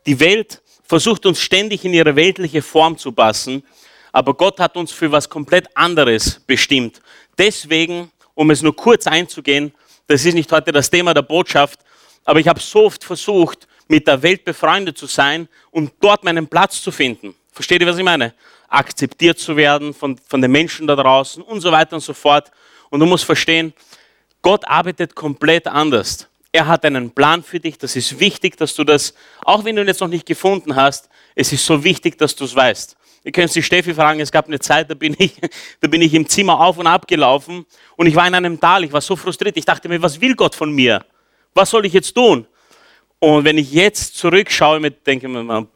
Die 0.06 0.20
Welt 0.20 0.62
versucht 0.84 1.26
uns 1.26 1.40
ständig 1.40 1.86
in 1.86 1.94
ihre 1.94 2.18
weltliche 2.18 2.62
Form 2.62 2.98
zu 2.98 3.14
passen, 3.14 3.64
aber 4.12 4.34
Gott 4.34 4.60
hat 4.60 4.76
uns 4.76 4.92
für 4.92 5.10
was 5.10 5.30
komplett 5.30 5.70
anderes 5.74 6.42
bestimmt. 6.46 7.02
Deswegen, 7.38 8.12
um 8.34 8.52
es 8.52 8.62
nur 8.62 8.76
kurz 8.76 9.08
einzugehen, 9.08 9.74
das 10.08 10.26
ist 10.26 10.34
nicht 10.34 10.52
heute 10.52 10.74
das 10.74 10.90
Thema 10.90 11.14
der 11.14 11.22
Botschaft, 11.22 11.80
aber 12.26 12.42
ich 12.42 12.48
habe 12.50 12.60
so 12.60 12.88
oft 12.88 13.06
versucht, 13.06 13.70
mit 13.88 14.06
der 14.06 14.22
Welt 14.22 14.44
befreundet 14.44 14.98
zu 14.98 15.06
sein 15.06 15.48
und 15.72 15.94
dort 16.02 16.26
meinen 16.26 16.46
Platz 16.46 16.82
zu 16.82 16.92
finden. 16.92 17.34
Versteht 17.54 17.82
ihr, 17.82 17.88
was 17.88 17.98
ich 17.98 18.04
meine? 18.04 18.34
Akzeptiert 18.68 19.38
zu 19.38 19.56
werden 19.56 19.94
von, 19.94 20.18
von 20.28 20.42
den 20.42 20.52
Menschen 20.52 20.88
da 20.88 20.96
draußen 20.96 21.44
und 21.44 21.62
so 21.62 21.72
weiter 21.72 21.96
und 21.96 22.02
so 22.02 22.14
fort. 22.14 22.52
Und 22.90 23.00
du 23.00 23.06
musst 23.06 23.26
verstehen, 23.26 23.74
Gott 24.42 24.68
arbeitet 24.68 25.16
komplett 25.16 25.68
anders. 25.68 26.28
Er 26.52 26.68
hat 26.68 26.84
einen 26.84 27.12
Plan 27.12 27.44
für 27.44 27.60
dich. 27.60 27.78
Das 27.78 27.96
ist 27.96 28.20
wichtig, 28.20 28.58
dass 28.58 28.74
du 28.74 28.84
das, 28.84 29.14
auch 29.44 29.64
wenn 29.64 29.76
du 29.76 29.84
ihn 29.84 29.88
jetzt 29.88 30.02
noch 30.02 30.08
nicht 30.08 30.26
gefunden 30.26 30.76
hast, 30.76 31.10
es 31.36 31.54
ist 31.54 31.66
so 31.66 31.84
wichtig, 31.84 32.18
dass 32.18 32.36
du 32.36 32.46
es 32.46 32.56
weißt. 32.56 32.98
Ihr 33.24 33.32
könnt 33.32 33.54
die 33.56 33.64
Steffi 33.64 33.94
fragen, 33.94 34.20
es 34.20 34.32
gab 34.32 34.48
eine 34.48 34.60
Zeit, 34.60 34.90
da 34.90 34.96
bin, 34.96 35.16
ich, 35.18 35.40
da 35.80 35.88
bin 35.88 36.02
ich 36.02 36.14
im 36.14 36.28
Zimmer 36.28 36.60
auf 36.60 36.78
und 36.78 36.88
ab 36.88 37.08
gelaufen 37.08 37.66
und 37.96 38.08
ich 38.08 38.16
war 38.16 38.28
in 38.28 38.36
einem 38.36 38.60
Tal, 38.60 38.84
ich 38.84 38.92
war 38.92 39.02
so 39.02 39.16
frustriert. 39.16 39.56
Ich 39.56 39.66
dachte 39.66 39.88
mir, 39.88 40.02
was 40.02 40.20
will 40.20 40.36
Gott 40.36 40.56
von 40.56 40.72
mir? 40.72 41.06
Was 41.54 41.70
soll 41.70 41.86
ich 41.86 41.94
jetzt 41.94 42.14
tun? 42.14 42.48
Und 43.20 43.46
wenn 43.46 43.58
ich 43.58 43.72
jetzt 43.72 44.18
zurückschaue, 44.18 44.92
denke 44.92 45.28
ich 45.28 45.34
mir, 45.34 45.68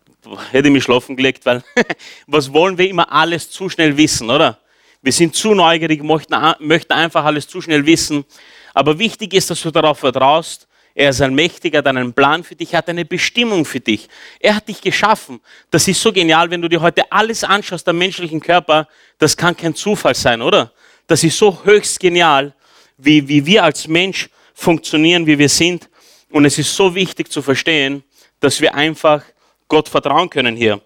hätte 0.51 0.67
ich 0.67 0.73
mich 0.73 0.83
schlafen 0.83 1.15
gelegt, 1.15 1.45
weil 1.45 1.63
was 2.27 2.51
wollen 2.51 2.77
wir 2.77 2.89
immer 2.89 3.11
alles 3.11 3.49
zu 3.49 3.69
schnell 3.69 3.95
wissen, 3.97 4.29
oder? 4.29 4.59
Wir 5.01 5.11
sind 5.13 5.35
zu 5.35 5.53
neugierig, 5.53 6.03
möchten, 6.03 6.35
möchten 6.59 6.93
einfach 6.93 7.23
alles 7.23 7.47
zu 7.47 7.61
schnell 7.61 7.85
wissen. 7.85 8.25
Aber 8.73 8.97
wichtig 8.99 9.33
ist, 9.33 9.49
dass 9.49 9.61
du 9.61 9.71
darauf 9.71 9.99
vertraust, 9.99 10.67
er 10.99 11.11
ist 11.11 11.21
allmächtig, 11.21 11.75
er 11.75 11.79
hat 11.79 11.87
einen 11.87 12.11
Plan 12.11 12.43
für 12.43 12.55
dich, 12.55 12.73
hat 12.73 12.89
eine 12.89 13.05
Bestimmung 13.05 13.65
für 13.65 13.79
dich. 13.79 14.09
Er 14.39 14.55
hat 14.55 14.67
dich 14.67 14.81
geschaffen. 14.81 15.39
Das 15.69 15.87
ist 15.87 16.01
so 16.01 16.11
genial, 16.11 16.49
wenn 16.49 16.59
du 16.59 16.67
dir 16.67 16.81
heute 16.81 17.11
alles 17.11 17.43
anschaust 17.43 17.87
am 17.87 17.99
menschlichen 17.99 18.39
Körper, 18.39 18.87
das 19.19 19.37
kann 19.37 19.55
kein 19.55 19.75
Zufall 19.75 20.15
sein, 20.15 20.41
oder? 20.41 20.71
Das 21.05 21.23
ist 21.23 21.37
so 21.37 21.63
höchst 21.63 21.99
genial, 21.99 22.55
wie, 22.97 23.27
wie 23.27 23.45
wir 23.45 23.63
als 23.63 23.87
Mensch 23.87 24.27
funktionieren, 24.55 25.27
wie 25.27 25.37
wir 25.37 25.49
sind. 25.49 25.87
Und 26.31 26.45
es 26.45 26.57
ist 26.57 26.75
so 26.75 26.95
wichtig 26.95 27.31
zu 27.31 27.43
verstehen, 27.43 28.03
dass 28.39 28.59
wir 28.59 28.73
einfach 28.73 29.21
Gott 29.67 29.89
vertrauen 29.89 30.29
können 30.29 30.55
hier. 30.55 30.81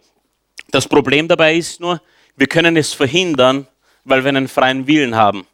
Das 0.72 0.88
Problem 0.88 1.28
dabei 1.28 1.56
ist 1.56 1.80
nur, 1.80 2.02
wir 2.36 2.48
können 2.48 2.78
es 2.78 2.94
verhindern, 2.94 3.68
weil 4.04 4.24
wir 4.24 4.30
einen 4.30 4.48
freien 4.48 4.88
Willen 4.88 5.16
haben. 5.16 5.46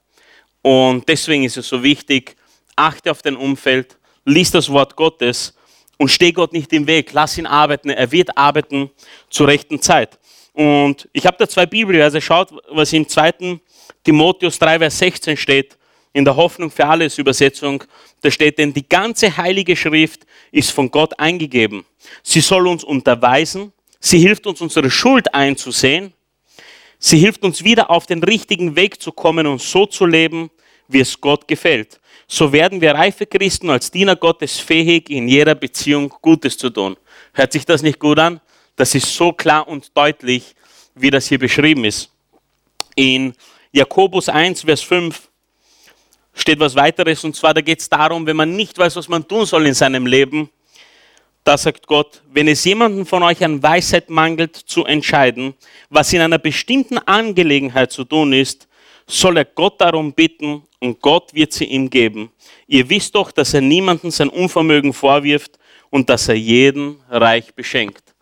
Und 0.61 1.07
deswegen 1.07 1.43
ist 1.43 1.57
es 1.57 1.67
so 1.67 1.81
wichtig, 1.83 2.35
achte 2.75 3.11
auf 3.11 3.21
dein 3.21 3.35
Umfeld, 3.35 3.97
lies 4.25 4.51
das 4.51 4.69
Wort 4.69 4.95
Gottes 4.95 5.55
und 5.97 6.09
steh 6.09 6.31
Gott 6.31 6.53
nicht 6.53 6.71
im 6.73 6.87
Weg. 6.87 7.11
Lass 7.13 7.37
ihn 7.37 7.45
arbeiten. 7.45 7.89
Er 7.89 8.11
wird 8.11 8.37
arbeiten 8.37 8.89
zur 9.29 9.47
rechten 9.47 9.81
Zeit. 9.81 10.19
Und 10.53 11.07
ich 11.13 11.25
habe 11.25 11.37
da 11.37 11.47
zwei 11.47 11.65
Bibelverse. 11.65 12.21
Schaut, 12.21 12.51
was 12.69 12.93
im 12.93 13.07
2. 13.07 13.59
Timotheus 14.03 14.57
3, 14.59 14.79
Vers 14.79 14.99
16 14.99 15.37
steht. 15.37 15.76
In 16.17 16.25
der 16.25 16.35
Hoffnung 16.35 16.71
für 16.71 16.85
alles 16.87 17.17
Übersetzung. 17.17 17.83
Da 18.21 18.31
steht, 18.31 18.57
denn 18.57 18.73
die 18.73 18.87
ganze 18.87 19.35
heilige 19.37 19.75
Schrift 19.75 20.25
ist 20.51 20.71
von 20.71 20.89
Gott 20.89 21.19
eingegeben. 21.19 21.85
Sie 22.23 22.41
soll 22.41 22.67
uns 22.67 22.83
unterweisen. 22.83 23.71
Sie 23.99 24.19
hilft 24.19 24.47
uns, 24.47 24.61
unsere 24.61 24.89
Schuld 24.89 25.33
einzusehen. 25.33 26.13
Sie 26.97 27.19
hilft 27.19 27.43
uns 27.43 27.63
wieder 27.63 27.89
auf 27.91 28.07
den 28.07 28.23
richtigen 28.23 28.75
Weg 28.75 29.01
zu 29.01 29.11
kommen 29.11 29.45
und 29.45 29.61
so 29.61 29.85
zu 29.85 30.05
leben, 30.05 30.49
wie 30.87 31.01
es 31.01 31.21
Gott 31.21 31.47
gefällt 31.47 31.99
so 32.27 32.51
werden 32.51 32.81
wir 32.81 32.91
reife 32.91 33.25
Christen 33.25 33.69
als 33.69 33.89
Diener 33.89 34.15
Gottes 34.15 34.59
fähig, 34.59 35.09
in 35.09 35.27
jeder 35.27 35.55
Beziehung 35.55 36.13
Gutes 36.21 36.57
zu 36.57 36.69
tun. 36.69 36.97
Hört 37.33 37.53
sich 37.53 37.65
das 37.65 37.81
nicht 37.81 37.99
gut 37.99 38.19
an? 38.19 38.41
Das 38.75 38.93
ist 38.93 39.15
so 39.15 39.31
klar 39.31 39.67
und 39.67 39.95
deutlich, 39.95 40.53
wie 40.93 41.09
das 41.09 41.27
hier 41.27 41.39
beschrieben 41.39 41.85
ist. 41.85 42.11
In 42.95 43.33
Jakobus 43.71 44.27
1, 44.27 44.61
Vers 44.61 44.81
5 44.81 45.26
steht 46.39 46.59
was 46.59 46.75
weiteres, 46.75 47.23
und 47.23 47.35
zwar 47.35 47.53
da 47.53 47.61
geht 47.61 47.79
es 47.79 47.89
darum, 47.89 48.25
wenn 48.25 48.35
man 48.35 48.55
nicht 48.55 48.77
weiß, 48.77 48.95
was 48.95 49.07
man 49.07 49.27
tun 49.27 49.45
soll 49.45 49.65
in 49.65 49.73
seinem 49.73 50.05
Leben, 50.05 50.49
da 51.43 51.57
sagt 51.57 51.87
Gott, 51.87 52.21
wenn 52.29 52.49
es 52.49 52.65
jemanden 52.65 53.05
von 53.05 53.23
euch 53.23 53.41
an 53.43 53.63
Weisheit 53.63 54.09
mangelt, 54.09 54.55
zu 54.55 54.83
entscheiden, 54.83 55.53
was 55.89 56.11
in 56.11 56.19
einer 56.19 56.39
bestimmten 56.39 56.97
Angelegenheit 56.97 57.91
zu 57.91 58.03
tun 58.03 58.33
ist, 58.33 58.67
soll 59.07 59.37
er 59.37 59.45
Gott 59.45 59.79
darum 59.79 60.11
bitten 60.11 60.63
und 60.79 61.01
Gott 61.01 61.33
wird 61.33 61.53
sie 61.53 61.63
ihm 61.63 61.89
geben. 61.89 62.31
Ihr 62.67 62.89
wisst 62.89 63.15
doch, 63.15 63.31
dass 63.31 63.53
er 63.53 63.61
niemanden 63.61 64.11
sein 64.11 64.27
Unvermögen 64.27 64.91
vorwirft 64.91 65.57
und 65.89 66.09
dass 66.09 66.27
er 66.27 66.35
jeden 66.35 66.99
reich 67.09 67.53
beschenkt. 67.53 68.13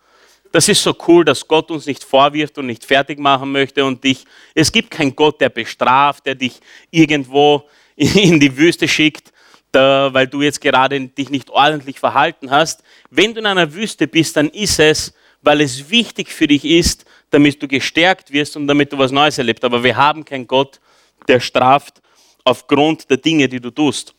Das 0.52 0.68
ist 0.68 0.82
so 0.82 0.94
cool, 1.08 1.24
dass 1.24 1.46
Gott 1.46 1.70
uns 1.70 1.86
nicht 1.86 2.04
vorwirft 2.04 2.56
und 2.58 2.66
nicht 2.66 2.84
fertig 2.84 3.18
machen 3.18 3.50
möchte 3.50 3.84
und 3.84 4.02
dich. 4.04 4.24
Es 4.54 4.70
gibt 4.70 4.90
keinen 4.90 5.14
Gott, 5.14 5.40
der 5.40 5.48
bestraft, 5.48 6.24
der 6.24 6.36
dich 6.36 6.60
irgendwo 6.90 7.64
in 8.14 8.38
die 8.38 8.56
Wüste 8.56 8.86
schickt, 8.86 9.32
da, 9.72 10.12
weil 10.12 10.26
du 10.26 10.42
jetzt 10.42 10.60
gerade 10.60 11.00
dich 11.00 11.30
nicht 11.30 11.50
ordentlich 11.50 11.98
verhalten 11.98 12.50
hast. 12.50 12.82
Wenn 13.10 13.34
du 13.34 13.40
in 13.40 13.46
einer 13.46 13.74
Wüste 13.74 14.06
bist, 14.06 14.36
dann 14.36 14.48
ist 14.48 14.78
es, 14.78 15.14
weil 15.42 15.60
es 15.60 15.90
wichtig 15.90 16.32
für 16.32 16.46
dich 16.46 16.64
ist, 16.64 17.04
damit 17.30 17.62
du 17.62 17.68
gestärkt 17.68 18.32
wirst 18.32 18.56
und 18.56 18.66
damit 18.66 18.92
du 18.92 18.98
was 18.98 19.10
Neues 19.10 19.38
erlebst. 19.38 19.64
Aber 19.64 19.82
wir 19.82 19.96
haben 19.96 20.24
keinen 20.24 20.46
Gott, 20.46 20.80
der 21.28 21.40
straft 21.40 22.00
aufgrund 22.44 23.10
der 23.10 23.16
Dinge, 23.16 23.48
die 23.48 23.60
du 23.60 23.70
tust. 23.70 24.14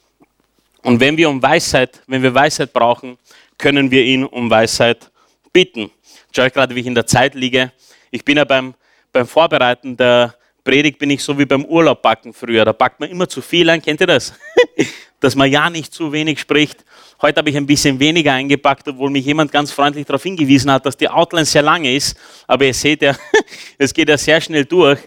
Und 0.83 0.99
wenn 0.99 1.17
wir 1.17 1.29
um 1.29 1.41
Weisheit, 1.41 2.01
wenn 2.07 2.21
wir 2.21 2.33
Weisheit 2.33 2.71
brauchen, 2.73 3.17
können 3.57 3.89
wir 3.89 4.03
ihn 4.03 4.23
um 4.23 4.49
Weisheit 4.49 5.09
bitten. 5.51 5.89
Schau 6.35 6.49
gerade, 6.49 6.75
wie 6.75 6.81
ich 6.81 6.85
in 6.85 6.95
der 6.95 7.07
Zeit 7.07 7.33
liege. 7.33 7.71
Ich 8.11 8.23
bin 8.23 8.37
ja 8.37 8.43
beim, 8.43 8.75
beim 9.11 9.27
Vorbereiten 9.27 9.97
der 9.97 10.35
Predigt 10.67 10.99
bin 10.99 11.09
ich 11.11 11.23
so 11.23 11.39
wie 11.39 11.45
beim 11.45 11.63
Urlaub 11.63 12.01
backen 12.01 12.33
früher. 12.33 12.65
Da 12.65 12.73
packt 12.73 12.99
man 12.99 13.09
immer 13.09 13.29
zu 13.29 13.41
viel 13.41 13.69
ein, 13.69 13.81
kennt 13.81 14.01
ihr 14.01 14.07
das? 14.07 14.33
Dass 15.21 15.33
man 15.33 15.49
ja 15.49 15.69
nicht 15.69 15.93
zu 15.93 16.11
wenig 16.11 16.41
spricht. 16.41 16.83
Heute 17.21 17.37
habe 17.37 17.49
ich 17.49 17.55
ein 17.55 17.65
bisschen 17.65 17.97
weniger 18.01 18.33
eingepackt, 18.33 18.85
obwohl 18.89 19.09
mich 19.09 19.25
jemand 19.25 19.49
ganz 19.49 19.71
freundlich 19.71 20.05
darauf 20.05 20.23
hingewiesen 20.23 20.69
hat, 20.69 20.85
dass 20.85 20.97
die 20.97 21.07
Outline 21.07 21.45
sehr 21.45 21.61
lange 21.61 21.95
ist. 21.95 22.17
Aber 22.47 22.65
ihr 22.65 22.73
seht 22.73 23.01
ja, 23.01 23.15
es 23.77 23.93
geht 23.93 24.09
ja 24.09 24.17
sehr 24.17 24.41
schnell 24.41 24.65
durch. 24.65 24.99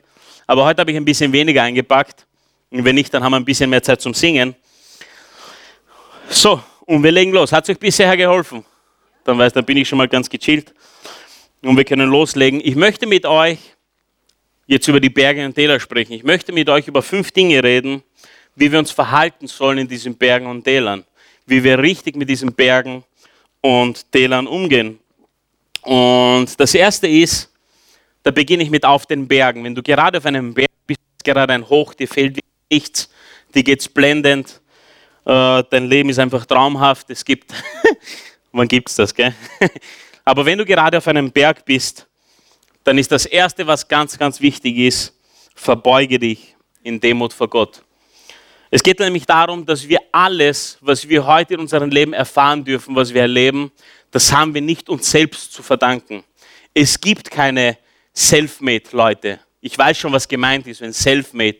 Aber 0.46 0.64
heute 0.64 0.80
habe 0.80 0.92
ich 0.92 0.96
ein 0.96 1.04
bisschen 1.04 1.30
weniger 1.30 1.62
eingepackt. 1.62 2.26
Und 2.70 2.82
wenn 2.82 2.94
nicht, 2.94 3.12
dann 3.12 3.22
haben 3.22 3.32
wir 3.32 3.36
ein 3.36 3.44
bisschen 3.44 3.68
mehr 3.68 3.82
Zeit 3.82 4.00
zum 4.00 4.14
Singen. 4.14 4.56
So, 6.30 6.62
und 6.86 7.02
wir 7.02 7.12
legen 7.12 7.32
los. 7.32 7.52
Hat 7.52 7.64
es 7.64 7.70
euch 7.70 7.78
bisher 7.78 8.16
geholfen? 8.16 8.64
Dann 9.24 9.36
weiß, 9.36 9.52
dann 9.52 9.66
bin 9.66 9.76
ich 9.76 9.86
schon 9.86 9.98
mal 9.98 10.08
ganz 10.08 10.30
gechillt. 10.30 10.72
Und 11.60 11.76
wir 11.76 11.84
können 11.84 12.08
loslegen. 12.08 12.62
Ich 12.64 12.76
möchte 12.76 13.06
mit 13.06 13.26
euch 13.26 13.58
jetzt 14.70 14.86
über 14.86 15.00
die 15.00 15.10
Berge 15.10 15.44
und 15.44 15.54
Täler 15.54 15.80
sprechen. 15.80 16.12
Ich 16.12 16.22
möchte 16.22 16.52
mit 16.52 16.68
euch 16.68 16.86
über 16.86 17.02
fünf 17.02 17.32
Dinge 17.32 17.62
reden, 17.62 18.04
wie 18.54 18.70
wir 18.70 18.78
uns 18.78 18.92
verhalten 18.92 19.48
sollen 19.48 19.78
in 19.78 19.88
diesen 19.88 20.14
Bergen 20.14 20.46
und 20.46 20.62
Tälern. 20.62 21.04
Wie 21.44 21.64
wir 21.64 21.80
richtig 21.80 22.14
mit 22.14 22.30
diesen 22.30 22.52
Bergen 22.52 23.02
und 23.60 24.12
Tälern 24.12 24.46
umgehen. 24.46 25.00
Und 25.82 26.48
das 26.60 26.72
erste 26.72 27.08
ist, 27.08 27.52
da 28.22 28.30
beginne 28.30 28.62
ich 28.62 28.70
mit 28.70 28.84
auf 28.84 29.06
den 29.06 29.26
Bergen. 29.26 29.64
Wenn 29.64 29.74
du 29.74 29.82
gerade 29.82 30.18
auf 30.18 30.26
einem 30.26 30.54
Berg 30.54 30.70
bist, 30.86 31.00
gerade 31.24 31.52
ein 31.52 31.68
Hoch, 31.68 31.92
dir 31.92 32.06
fehlt 32.06 32.38
nichts, 32.70 33.10
dir 33.52 33.64
geht's 33.64 33.88
blendend, 33.88 34.60
äh, 35.24 35.64
dein 35.68 35.86
Leben 35.88 36.10
ist 36.10 36.20
einfach 36.20 36.46
traumhaft. 36.46 37.10
Es 37.10 37.24
gibt, 37.24 37.52
wann 38.52 38.68
gibt's 38.68 38.94
das, 38.94 39.12
gell? 39.12 39.34
Aber 40.24 40.46
wenn 40.46 40.58
du 40.58 40.64
gerade 40.64 40.98
auf 40.98 41.08
einem 41.08 41.32
Berg 41.32 41.64
bist, 41.64 42.06
dann 42.84 42.98
ist 42.98 43.12
das 43.12 43.26
Erste, 43.26 43.66
was 43.66 43.88
ganz, 43.88 44.18
ganz 44.18 44.40
wichtig 44.40 44.78
ist, 44.78 45.14
verbeuge 45.54 46.18
dich 46.18 46.56
in 46.82 47.00
Demut 47.00 47.32
vor 47.32 47.48
Gott. 47.48 47.82
Es 48.70 48.82
geht 48.82 49.00
nämlich 49.00 49.26
darum, 49.26 49.66
dass 49.66 49.88
wir 49.88 49.98
alles, 50.12 50.78
was 50.80 51.08
wir 51.08 51.26
heute 51.26 51.54
in 51.54 51.60
unserem 51.60 51.90
Leben 51.90 52.12
erfahren 52.12 52.64
dürfen, 52.64 52.94
was 52.94 53.12
wir 53.12 53.22
erleben, 53.22 53.72
das 54.10 54.32
haben 54.32 54.54
wir 54.54 54.60
nicht 54.60 54.88
uns 54.88 55.10
selbst 55.10 55.52
zu 55.52 55.62
verdanken. 55.62 56.24
Es 56.72 57.00
gibt 57.00 57.30
keine 57.30 57.78
Selfmade-Leute. 58.12 59.40
Ich 59.60 59.76
weiß 59.76 59.98
schon, 59.98 60.12
was 60.12 60.26
gemeint 60.26 60.66
ist, 60.66 60.80
wenn 60.80 60.92
Selfmade 60.92 61.58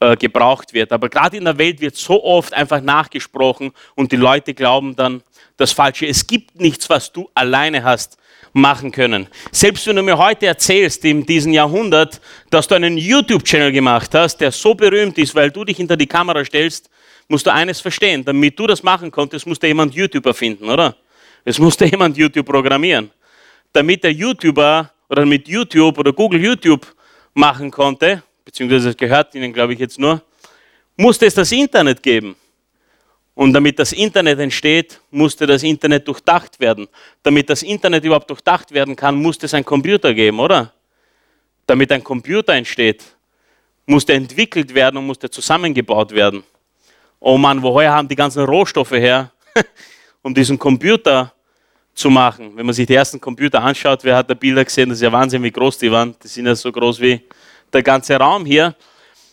äh, 0.00 0.16
gebraucht 0.16 0.72
wird. 0.72 0.92
Aber 0.92 1.08
gerade 1.08 1.36
in 1.36 1.44
der 1.44 1.58
Welt 1.58 1.80
wird 1.80 1.96
so 1.96 2.22
oft 2.22 2.52
einfach 2.54 2.80
nachgesprochen 2.80 3.72
und 3.94 4.12
die 4.12 4.16
Leute 4.16 4.54
glauben 4.54 4.94
dann 4.94 5.22
das 5.56 5.72
Falsche. 5.72 6.06
Es 6.06 6.26
gibt 6.26 6.60
nichts, 6.60 6.88
was 6.88 7.12
du 7.12 7.28
alleine 7.34 7.82
hast 7.82 8.17
machen 8.52 8.90
können. 8.90 9.26
Selbst 9.52 9.86
wenn 9.86 9.96
du 9.96 10.02
mir 10.02 10.18
heute 10.18 10.46
erzählst, 10.46 11.04
in 11.04 11.24
diesem 11.24 11.52
Jahrhundert, 11.52 12.20
dass 12.50 12.68
du 12.68 12.74
einen 12.74 12.96
YouTube-Channel 12.96 13.72
gemacht 13.72 14.14
hast, 14.14 14.38
der 14.38 14.52
so 14.52 14.74
berühmt 14.74 15.18
ist, 15.18 15.34
weil 15.34 15.50
du 15.50 15.64
dich 15.64 15.76
hinter 15.76 15.96
die 15.96 16.06
Kamera 16.06 16.44
stellst, 16.44 16.90
musst 17.28 17.46
du 17.46 17.52
eines 17.52 17.80
verstehen. 17.80 18.24
Damit 18.24 18.58
du 18.58 18.66
das 18.66 18.82
machen 18.82 19.10
konntest, 19.10 19.46
musste 19.46 19.66
jemand 19.66 19.94
YouTube 19.94 20.26
erfinden, 20.26 20.68
oder? 20.68 20.96
Es 21.44 21.58
musste 21.58 21.84
jemand 21.90 22.16
YouTube 22.16 22.46
programmieren. 22.46 23.10
Damit 23.72 24.02
der 24.04 24.12
YouTuber 24.12 24.90
oder 25.08 25.26
mit 25.26 25.46
YouTube 25.48 25.98
oder 25.98 26.12
Google 26.12 26.42
YouTube 26.42 26.86
machen 27.34 27.70
konnte, 27.70 28.22
beziehungsweise 28.44 28.90
es 28.90 28.96
gehört 28.96 29.34
ihnen, 29.34 29.52
glaube 29.52 29.74
ich, 29.74 29.78
jetzt 29.78 29.98
nur, 29.98 30.22
musste 30.96 31.26
es 31.26 31.34
das 31.34 31.52
Internet 31.52 32.02
geben. 32.02 32.34
Und 33.38 33.52
damit 33.52 33.78
das 33.78 33.92
Internet 33.92 34.40
entsteht, 34.40 35.00
musste 35.12 35.46
das 35.46 35.62
Internet 35.62 36.08
durchdacht 36.08 36.58
werden. 36.58 36.88
Damit 37.22 37.48
das 37.48 37.62
Internet 37.62 38.02
überhaupt 38.02 38.28
durchdacht 38.28 38.72
werden 38.72 38.96
kann, 38.96 39.14
musste 39.14 39.46
es 39.46 39.54
einen 39.54 39.64
Computer 39.64 40.12
geben, 40.12 40.40
oder? 40.40 40.72
Damit 41.64 41.92
ein 41.92 42.02
Computer 42.02 42.54
entsteht, 42.54 43.04
musste 43.86 44.14
entwickelt 44.14 44.74
werden 44.74 44.96
und 44.96 45.06
musste 45.06 45.30
zusammengebaut 45.30 46.10
werden. 46.10 46.42
Oh 47.20 47.38
Mann, 47.38 47.62
woher 47.62 47.92
haben 47.92 48.08
die 48.08 48.16
ganzen 48.16 48.44
Rohstoffe 48.44 48.90
her, 48.90 49.30
um 50.22 50.34
diesen 50.34 50.58
Computer 50.58 51.32
zu 51.94 52.10
machen? 52.10 52.56
Wenn 52.56 52.66
man 52.66 52.74
sich 52.74 52.88
die 52.88 52.94
ersten 52.96 53.20
Computer 53.20 53.62
anschaut, 53.62 54.02
wer 54.02 54.16
hat 54.16 54.28
da 54.28 54.34
Bilder 54.34 54.64
gesehen? 54.64 54.88
Das 54.88 54.98
ist 54.98 55.02
ja 55.02 55.12
Wahnsinn, 55.12 55.44
wie 55.44 55.52
groß 55.52 55.78
die 55.78 55.92
waren. 55.92 56.12
Die 56.20 56.26
sind 56.26 56.46
ja 56.46 56.56
so 56.56 56.72
groß 56.72 56.98
wie 56.98 57.22
der 57.72 57.84
ganze 57.84 58.16
Raum 58.16 58.44
hier. 58.44 58.74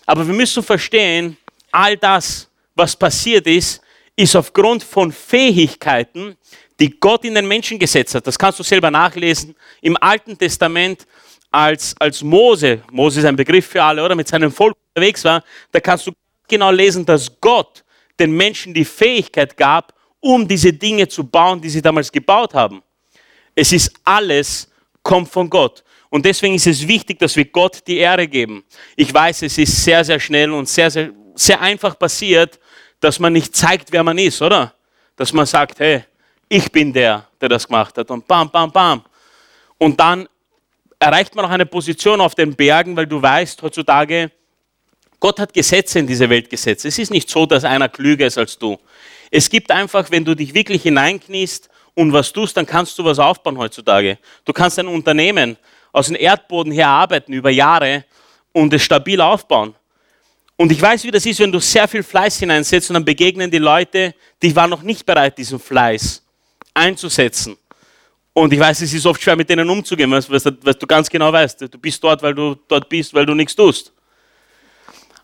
Aber 0.05 0.27
wir 0.27 0.35
müssen 0.35 0.61
verstehen, 0.61 1.37
all 1.71 1.97
das, 1.97 2.47
was 2.75 2.95
passiert 2.95 3.47
ist, 3.47 3.81
ist 4.15 4.35
aufgrund 4.35 4.83
von 4.83 5.11
Fähigkeiten, 5.11 6.37
die 6.79 6.99
Gott 6.99 7.25
in 7.25 7.35
den 7.35 7.47
Menschen 7.47 7.79
gesetzt 7.79 8.15
hat. 8.15 8.27
Das 8.27 8.37
kannst 8.37 8.59
du 8.59 8.63
selber 8.63 8.91
nachlesen 8.91 9.55
im 9.81 9.97
Alten 9.97 10.37
Testament, 10.37 11.05
als, 11.51 11.95
als 11.99 12.21
Mose, 12.21 12.81
Mose 12.91 13.21
ist 13.21 13.25
ein 13.25 13.35
Begriff 13.35 13.65
für 13.67 13.81
alle, 13.81 14.03
oder 14.03 14.13
mit 14.13 14.27
seinem 14.27 14.51
Volk 14.51 14.75
unterwegs 14.93 15.23
war, 15.23 15.41
da 15.71 15.79
kannst 15.79 16.05
du 16.05 16.11
genau 16.47 16.69
lesen, 16.69 17.05
dass 17.05 17.31
Gott 17.39 17.83
den 18.19 18.31
Menschen 18.31 18.73
die 18.73 18.83
Fähigkeit 18.83 19.55
gab, 19.55 19.93
um 20.19 20.45
diese 20.47 20.73
Dinge 20.73 21.07
zu 21.07 21.23
bauen, 21.23 21.61
die 21.61 21.69
sie 21.69 21.81
damals 21.81 22.11
gebaut 22.11 22.53
haben. 22.53 22.81
Es 23.53 23.71
ist 23.71 23.91
alles, 24.03 24.69
kommt 25.01 25.29
von 25.29 25.49
Gott. 25.49 25.83
Und 26.09 26.25
deswegen 26.25 26.55
ist 26.55 26.67
es 26.67 26.85
wichtig, 26.87 27.19
dass 27.19 27.35
wir 27.35 27.45
Gott 27.45 27.81
die 27.87 27.97
Ehre 27.97 28.27
geben. 28.27 28.63
Ich 28.95 29.13
weiß, 29.13 29.43
es 29.43 29.57
ist 29.57 29.83
sehr, 29.83 30.03
sehr 30.03 30.19
schnell 30.19 30.51
und 30.51 30.67
sehr, 30.67 30.89
sehr, 30.91 31.11
sehr 31.35 31.61
einfach 31.61 31.97
passiert, 31.97 32.59
dass 32.99 33.19
man 33.19 33.33
nicht 33.33 33.55
zeigt, 33.55 33.91
wer 33.91 34.03
man 34.03 34.17
ist, 34.17 34.41
oder? 34.41 34.73
Dass 35.15 35.33
man 35.33 35.45
sagt, 35.45 35.79
hey, 35.79 36.03
ich 36.49 36.71
bin 36.71 36.93
der, 36.93 37.27
der 37.39 37.49
das 37.49 37.67
gemacht 37.67 37.97
hat. 37.97 38.09
Und 38.11 38.27
bam, 38.27 38.49
bam, 38.49 38.71
bam. 38.71 39.03
Und 39.77 39.99
dann 39.99 40.27
erreicht 40.99 41.35
man 41.35 41.45
auch 41.45 41.49
eine 41.49 41.65
Position 41.65 42.21
auf 42.21 42.35
den 42.35 42.55
Bergen, 42.55 42.95
weil 42.95 43.07
du 43.07 43.21
weißt 43.21 43.61
heutzutage, 43.61 44.31
Gott 45.19 45.39
hat 45.39 45.53
Gesetze 45.53 45.99
in 45.99 46.07
diese 46.07 46.29
Welt 46.29 46.49
gesetzt. 46.49 46.85
Es 46.85 46.99
ist 46.99 47.11
nicht 47.11 47.29
so, 47.29 47.45
dass 47.45 47.63
einer 47.63 47.89
klüger 47.89 48.27
ist 48.27 48.37
als 48.37 48.57
du. 48.57 48.77
Es 49.31 49.49
gibt 49.49 49.71
einfach, 49.71 50.11
wenn 50.11 50.23
du 50.23 50.35
dich 50.35 50.53
wirklich 50.53 50.83
hineinkniest 50.83 51.69
und 51.93 52.13
was 52.13 52.31
tust, 52.31 52.55
dann 52.57 52.65
kannst 52.65 52.97
du 52.99 53.05
was 53.05 53.19
aufbauen 53.19 53.57
heutzutage. 53.57 54.19
Du 54.43 54.53
kannst 54.53 54.77
ein 54.77 54.87
Unternehmen 54.87 55.57
aus 55.91 56.07
dem 56.07 56.15
Erdboden 56.15 56.71
her 56.71 56.89
arbeiten 56.89 57.33
über 57.33 57.49
Jahre 57.49 58.05
und 58.51 58.73
es 58.73 58.83
stabil 58.83 59.19
aufbauen. 59.19 59.75
Und 60.57 60.71
ich 60.71 60.81
weiß, 60.81 61.03
wie 61.03 61.11
das 61.11 61.25
ist, 61.25 61.39
wenn 61.39 61.51
du 61.51 61.59
sehr 61.59 61.87
viel 61.87 62.03
Fleiß 62.03 62.39
hineinsetzt 62.39 62.89
und 62.89 62.93
dann 62.93 63.05
begegnen 63.05 63.51
die 63.51 63.57
Leute, 63.57 64.15
die 64.41 64.55
waren 64.55 64.69
noch 64.69 64.81
nicht 64.81 65.05
bereit, 65.05 65.37
diesen 65.37 65.59
Fleiß 65.59 66.23
einzusetzen. 66.73 67.57
Und 68.33 68.51
ich 68.53 68.59
weiß, 68.59 68.81
es 68.81 68.93
ist 68.93 69.05
oft 69.05 69.21
schwer, 69.21 69.35
mit 69.35 69.49
denen 69.49 69.69
umzugehen, 69.69 70.11
weil 70.11 70.73
du 70.73 70.87
ganz 70.87 71.09
genau 71.09 71.31
weißt, 71.31 71.61
du 71.61 71.77
bist 71.77 72.03
dort, 72.03 72.21
weil 72.21 72.33
du 72.33 72.55
dort 72.67 72.87
bist, 72.89 73.13
weil 73.13 73.25
du 73.25 73.33
nichts 73.33 73.55
tust. 73.55 73.91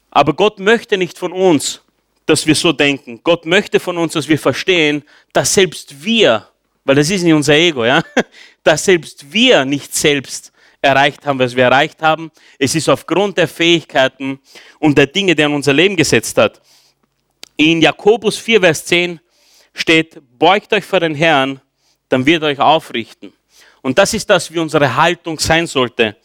Aber 0.10 0.34
Gott 0.34 0.60
möchte 0.60 0.98
nicht 0.98 1.18
von 1.18 1.32
uns, 1.32 1.82
dass 2.26 2.46
wir 2.46 2.56
so 2.56 2.72
denken. 2.72 3.20
Gott 3.24 3.46
möchte 3.46 3.80
von 3.80 3.98
uns, 3.98 4.14
dass 4.14 4.28
wir 4.28 4.40
verstehen, 4.40 5.04
dass 5.34 5.54
selbst 5.54 6.04
wir, 6.04 6.48
weil 6.84 6.96
das 6.96 7.10
ist 7.10 7.24
nicht 7.24 7.34
unser 7.34 7.54
Ego, 7.54 7.86
ja, 7.86 8.02
dass 8.64 8.86
selbst 8.86 9.32
wir 9.32 9.66
nicht 9.66 9.96
selbst 9.96 10.51
erreicht 10.82 11.26
haben, 11.26 11.40
was 11.40 11.56
wir 11.56 11.66
erreicht 11.66 12.02
haben. 12.02 12.32
Es 12.58 12.74
ist 12.76 12.90
aufgrund 12.90 13.38
der 13.38 13.48
Fähigkeiten 13.48 14.40
und 14.80 14.98
der 14.98 15.08
Dinge, 15.08 15.36
die 15.36 15.42
er 15.42 15.48
in 15.48 15.54
unser 15.54 15.74
Leben 15.74 15.96
gesetzt 15.96 16.38
hat. 16.38 16.62
In 17.56 17.82
Jakobus 17.82 18.38
4, 18.38 18.62
Vers 18.62 18.86
10 18.86 19.20
steht, 19.74 20.22
beugt 20.38 20.74
euch 20.74 20.84
vor 20.84 21.00
den 21.00 21.16
Herrn, 21.16 21.62
dann 22.10 22.26
wird 22.26 22.44
er 22.44 22.50
euch 22.50 22.60
aufrichten. 22.60 23.32
Und 23.82 23.98
das 23.98 24.14
ist 24.14 24.30
das, 24.30 24.52
wie 24.52 24.60
unsere 24.60 24.96
Haltung 24.96 25.40
sein 25.40 25.68
sollte. 25.68 26.18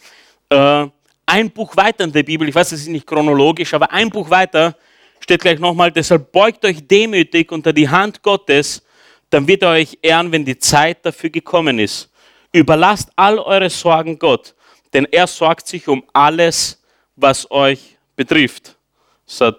Äh, 0.49 0.87
ein 1.27 1.51
Buch 1.51 1.77
weiter 1.77 2.05
in 2.05 2.13
der 2.13 2.23
Bibel, 2.23 2.49
ich 2.49 2.55
weiß, 2.55 2.73
es 2.73 2.83
ist 2.83 2.89
nicht 2.89 3.07
chronologisch, 3.07 3.75
aber 3.75 3.91
ein 3.91 4.11
Buch 4.11 4.31
weiter 4.31 4.77
steht 5.21 5.41
gleich 5.41 5.59
nochmal, 5.59 5.91
deshalb 5.91 6.31
beugt 6.31 6.65
euch 6.65 6.87
demütig 6.87 7.51
unter 7.51 7.73
die 7.73 7.89
Hand 7.89 8.23
Gottes, 8.23 8.83
dann 9.29 9.47
wird 9.47 9.63
er 9.63 9.71
euch 9.71 9.99
ehren, 10.03 10.31
wenn 10.31 10.45
die 10.45 10.59
Zeit 10.59 11.05
dafür 11.05 11.31
gekommen 11.31 11.79
ist. 11.79 12.09
Überlasst 12.57 13.11
all 13.17 13.39
eure 13.39 13.69
Sorgen 13.69 14.19
Gott, 14.19 14.55
denn 14.95 15.07
er 15.13 15.27
sorgt 15.27 15.67
sich 15.67 15.87
um 15.89 16.03
alles, 16.15 16.83
was 17.15 17.51
euch 17.51 17.99
betrifft. 18.17 18.77
Das 19.27 19.55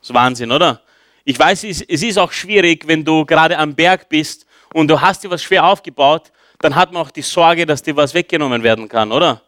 ist 0.00 0.14
Wahnsinn, 0.14 0.52
oder? 0.52 0.80
Ich 1.24 1.36
weiß, 1.36 1.64
es 1.64 1.80
ist 1.80 2.16
auch 2.16 2.30
schwierig, 2.30 2.86
wenn 2.86 3.04
du 3.04 3.26
gerade 3.26 3.58
am 3.58 3.74
Berg 3.74 4.08
bist 4.08 4.46
und 4.72 4.86
du 4.86 5.00
hast 5.00 5.24
dir 5.24 5.30
was 5.30 5.42
schwer 5.42 5.64
aufgebaut, 5.64 6.30
dann 6.60 6.76
hat 6.76 6.92
man 6.92 7.02
auch 7.02 7.10
die 7.10 7.22
Sorge, 7.22 7.66
dass 7.66 7.82
dir 7.82 7.96
was 7.96 8.14
weggenommen 8.14 8.62
werden 8.62 8.88
kann, 8.88 9.10
oder? 9.10 9.42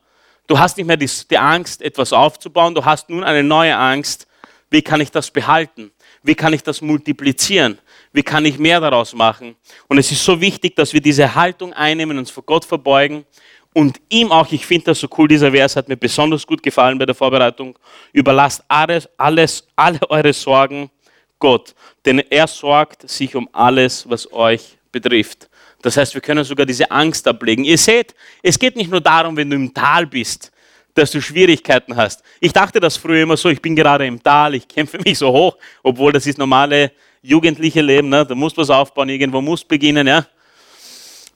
Du 0.49 0.59
hast 0.59 0.77
nicht 0.77 0.87
mehr 0.87 0.97
die, 0.97 1.09
die 1.31 1.39
Angst, 1.39 1.83
etwas 1.83 2.13
aufzubauen, 2.13 2.75
du 2.75 2.85
hast 2.85 3.11
nun 3.11 3.23
eine 3.23 3.45
neue 3.45 3.77
Angst. 3.77 4.27
Wie 4.71 4.83
kann 4.83 5.01
ich 5.01 5.13
das 5.13 5.31
behalten? 5.31 5.93
Wie 6.29 6.35
kann 6.35 6.53
ich 6.53 6.62
das 6.62 6.83
multiplizieren? 6.83 7.79
Wie 8.12 8.23
kann 8.23 8.45
ich 8.45 8.59
mehr 8.59 8.81
daraus 8.81 9.14
machen? 9.14 9.57
Und 9.88 9.97
es 9.97 10.12
ist 10.12 10.23
so 10.23 10.38
wichtig, 10.38 10.77
dass 10.77 10.93
wir 10.93 11.01
diese 11.01 11.35
Haltung 11.35 11.73
einnehmen, 11.73 12.19
uns 12.19 12.31
vor 12.31 12.43
Gott 12.43 12.67
verbeugen 12.67 13.25
und 13.73 13.99
ihm 14.11 14.31
auch, 14.31 14.53
ich 14.53 14.67
finde 14.67 14.85
das 14.85 15.01
so 15.01 15.09
cool, 15.17 15.27
dieser 15.27 15.53
Vers 15.53 15.75
hat 15.75 15.88
mir 15.88 15.97
besonders 15.97 16.47
gut 16.47 16.62
gefallen 16.62 16.99
bei 16.99 17.07
der 17.07 17.14
Vorbereitung, 17.14 17.79
überlasst 18.12 18.62
alles, 18.69 19.09
alles, 19.17 19.67
alle 19.75 20.01
eure 20.11 20.35
Sorgen 20.35 20.91
Gott, 21.38 21.75
denn 22.05 22.19
er 22.19 22.47
sorgt 22.47 23.09
sich 23.09 23.35
um 23.35 23.49
alles, 23.55 24.05
was 24.07 24.31
euch 24.31 24.77
betrifft. 24.93 25.49
Das 25.81 25.97
heißt, 25.97 26.12
wir 26.12 26.21
können 26.21 26.45
sogar 26.45 26.67
diese 26.67 26.91
Angst 26.91 27.27
ablegen. 27.27 27.64
Ihr 27.64 27.79
seht, 27.79 28.14
es 28.43 28.59
geht 28.59 28.77
nicht 28.77 28.91
nur 28.91 29.01
darum, 29.01 29.35
wenn 29.35 29.49
du 29.49 29.57
im 29.57 29.73
Tal 29.73 30.07
bist, 30.07 30.53
dass 30.99 31.11
du 31.11 31.23
Schwierigkeiten 31.23 31.97
hast. 31.97 32.23
Ich 32.41 32.53
dachte 32.53 32.81
das 32.81 32.97
früher 32.97 33.23
immer 33.23 33.37
so, 33.37 33.49
ich 33.49 33.63
bin 33.63 33.75
gerade 33.75 34.07
im 34.07 34.23
Tal, 34.23 34.55
ich 34.55 34.67
kämpfe 34.67 34.99
mich 35.05 35.19
so 35.19 35.33
hoch, 35.33 35.57
obwohl 35.83 36.13
das 36.13 36.27
ist 36.27 36.39
normale 36.39 36.93
jugendliche 37.23 37.81
Leben, 37.81 38.09
ne? 38.09 38.25
da 38.25 38.35
musst 38.35 38.57
du 38.57 38.61
was 38.61 38.71
aufbauen, 38.71 39.09
irgendwo 39.09 39.41
musst 39.41 39.67
beginnen. 39.67 40.07
Ja? 40.07 40.27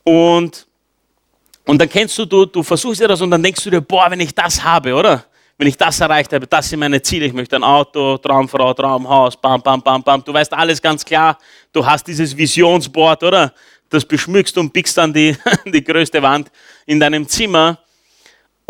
Und, 0.04 0.66
und 1.66 1.80
dann 1.80 1.88
kennst 1.88 2.18
du, 2.18 2.24
du, 2.24 2.46
du 2.46 2.62
versuchst 2.62 3.00
dir 3.00 3.08
das 3.08 3.20
und 3.20 3.30
dann 3.30 3.42
denkst 3.42 3.62
du 3.64 3.70
dir, 3.70 3.80
boah, 3.80 4.10
wenn 4.10 4.20
ich 4.20 4.34
das 4.34 4.62
habe, 4.62 4.94
oder? 4.94 5.24
Wenn 5.58 5.68
ich 5.68 5.76
das 5.76 6.00
erreicht 6.00 6.32
habe, 6.32 6.46
das 6.46 6.68
sind 6.68 6.80
meine 6.80 7.00
Ziele. 7.02 7.26
Ich 7.26 7.32
möchte 7.32 7.56
ein 7.56 7.62
Auto, 7.62 8.16
Traumfrau, 8.18 8.74
Traumhaus, 8.74 9.36
bam, 9.36 9.62
bam, 9.62 9.80
bam, 9.82 10.02
bam. 10.02 10.24
Du 10.24 10.32
weißt 10.32 10.52
alles 10.54 10.82
ganz 10.82 11.04
klar. 11.04 11.38
Du 11.72 11.86
hast 11.86 12.06
dieses 12.06 12.36
Visionsboard, 12.36 13.22
oder? 13.22 13.52
Das 13.88 14.04
beschmückst 14.04 14.56
und 14.58 14.72
biegst 14.72 14.96
dann 14.96 15.12
die, 15.12 15.36
die 15.66 15.84
größte 15.84 16.20
Wand 16.22 16.50
in 16.86 16.98
deinem 16.98 17.28
Zimmer. 17.28 17.78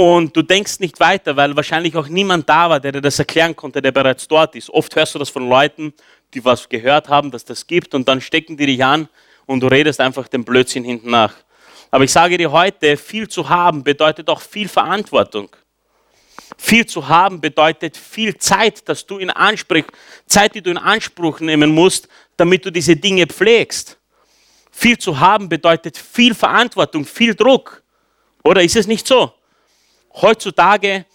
Und 0.04 0.36
du 0.36 0.42
denkst 0.42 0.80
nicht 0.80 0.98
weiter, 0.98 1.36
weil 1.36 1.54
wahrscheinlich 1.54 1.94
auch 1.94 2.08
niemand 2.08 2.48
da 2.48 2.68
war, 2.68 2.80
der 2.80 2.90
dir 2.90 3.00
das 3.00 3.20
erklären 3.20 3.54
konnte, 3.54 3.80
der 3.80 3.92
bereits 3.92 4.26
dort 4.26 4.56
ist. 4.56 4.68
Oft 4.68 4.96
hörst 4.96 5.14
du 5.14 5.20
das 5.20 5.28
von 5.28 5.48
Leuten, 5.48 5.94
die 6.34 6.44
was 6.44 6.68
gehört 6.68 7.08
haben, 7.08 7.30
dass 7.30 7.44
das 7.44 7.64
gibt 7.64 7.94
und 7.94 8.08
dann 8.08 8.20
stecken 8.20 8.56
die 8.56 8.66
dich 8.66 8.84
an 8.84 9.08
und 9.46 9.60
du 9.60 9.68
redest 9.68 10.00
einfach 10.00 10.26
den 10.26 10.44
Blödsinn 10.44 10.82
hinten 10.82 11.08
nach. 11.08 11.34
Aber 11.92 12.02
ich 12.02 12.10
sage 12.10 12.36
dir 12.36 12.50
heute, 12.50 12.96
viel 12.96 13.28
zu 13.28 13.48
haben 13.48 13.84
bedeutet 13.84 14.28
auch 14.28 14.40
viel 14.40 14.68
Verantwortung. 14.68 15.50
Viel 16.58 16.84
zu 16.84 17.06
haben 17.06 17.40
bedeutet 17.40 17.96
viel 17.96 18.36
Zeit, 18.38 18.88
dass 18.88 19.06
du 19.06 19.18
in 19.18 19.30
Anspruch, 19.30 19.84
Zeit, 20.26 20.56
die 20.56 20.62
du 20.62 20.72
in 20.72 20.78
Anspruch 20.78 21.38
nehmen 21.38 21.70
musst, 21.70 22.08
damit 22.36 22.66
du 22.66 22.72
diese 22.72 22.96
Dinge 22.96 23.28
pflegst. 23.28 23.96
Viel 24.72 24.98
zu 24.98 25.20
haben 25.20 25.48
bedeutet 25.48 25.96
viel 25.96 26.34
Verantwortung, 26.34 27.04
viel 27.04 27.36
Druck. 27.36 27.84
Oder 28.42 28.64
ist 28.64 28.74
es 28.74 28.88
nicht 28.88 29.06
so? 29.06 29.32
Heutzutage, 30.14 31.06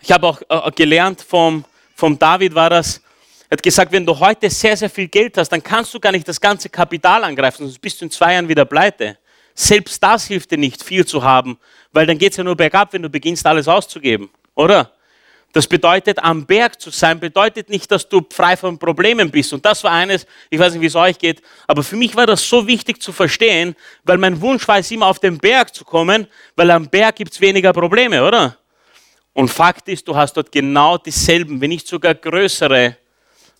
ich 0.00 0.10
habe 0.12 0.26
auch 0.26 0.40
äh, 0.48 0.70
gelernt 0.72 1.20
vom, 1.20 1.64
vom 1.94 2.18
David 2.18 2.54
war 2.54 2.70
das, 2.70 3.02
er 3.48 3.56
hat 3.56 3.62
gesagt, 3.62 3.92
wenn 3.92 4.06
du 4.06 4.18
heute 4.18 4.48
sehr, 4.48 4.76
sehr 4.76 4.88
viel 4.88 5.08
Geld 5.08 5.36
hast, 5.36 5.50
dann 5.50 5.62
kannst 5.62 5.92
du 5.92 6.00
gar 6.00 6.12
nicht 6.12 6.26
das 6.26 6.40
ganze 6.40 6.70
Kapital 6.70 7.22
angreifen, 7.24 7.64
sonst 7.64 7.80
bist 7.80 8.00
du 8.00 8.06
in 8.06 8.10
zwei 8.10 8.32
Jahren 8.32 8.48
wieder 8.48 8.64
pleite. 8.64 9.18
Selbst 9.54 10.02
das 10.02 10.24
hilft 10.24 10.50
dir 10.50 10.56
nicht, 10.56 10.82
viel 10.82 11.04
zu 11.04 11.22
haben, 11.22 11.58
weil 11.92 12.06
dann 12.06 12.16
geht 12.16 12.30
es 12.30 12.38
ja 12.38 12.44
nur 12.44 12.56
bergab, 12.56 12.92
wenn 12.94 13.02
du 13.02 13.10
beginnst, 13.10 13.46
alles 13.46 13.68
auszugeben, 13.68 14.30
oder? 14.54 14.91
Das 15.52 15.66
bedeutet, 15.66 16.18
am 16.18 16.46
Berg 16.46 16.80
zu 16.80 16.90
sein, 16.90 17.20
bedeutet 17.20 17.68
nicht, 17.68 17.90
dass 17.90 18.08
du 18.08 18.22
frei 18.30 18.56
von 18.56 18.78
Problemen 18.78 19.30
bist. 19.30 19.52
Und 19.52 19.64
das 19.64 19.84
war 19.84 19.92
eines, 19.92 20.26
ich 20.48 20.58
weiß 20.58 20.72
nicht, 20.72 20.80
wie 20.80 20.86
es 20.86 20.96
euch 20.96 21.18
geht, 21.18 21.42
aber 21.66 21.82
für 21.82 21.96
mich 21.96 22.16
war 22.16 22.26
das 22.26 22.48
so 22.48 22.66
wichtig 22.66 23.02
zu 23.02 23.12
verstehen, 23.12 23.76
weil 24.04 24.16
mein 24.16 24.40
Wunsch 24.40 24.66
war 24.66 24.78
es 24.78 24.90
immer, 24.90 25.06
auf 25.06 25.18
den 25.18 25.36
Berg 25.36 25.74
zu 25.74 25.84
kommen, 25.84 26.26
weil 26.56 26.70
am 26.70 26.88
Berg 26.88 27.16
gibt 27.16 27.32
es 27.32 27.40
weniger 27.40 27.72
Probleme, 27.72 28.26
oder? 28.26 28.56
Und 29.34 29.48
Fakt 29.48 29.88
ist, 29.88 30.08
du 30.08 30.16
hast 30.16 30.34
dort 30.34 30.50
genau 30.50 30.98
dieselben, 30.98 31.60
wenn 31.60 31.70
nicht 31.70 31.86
sogar 31.86 32.14
größere 32.14 32.96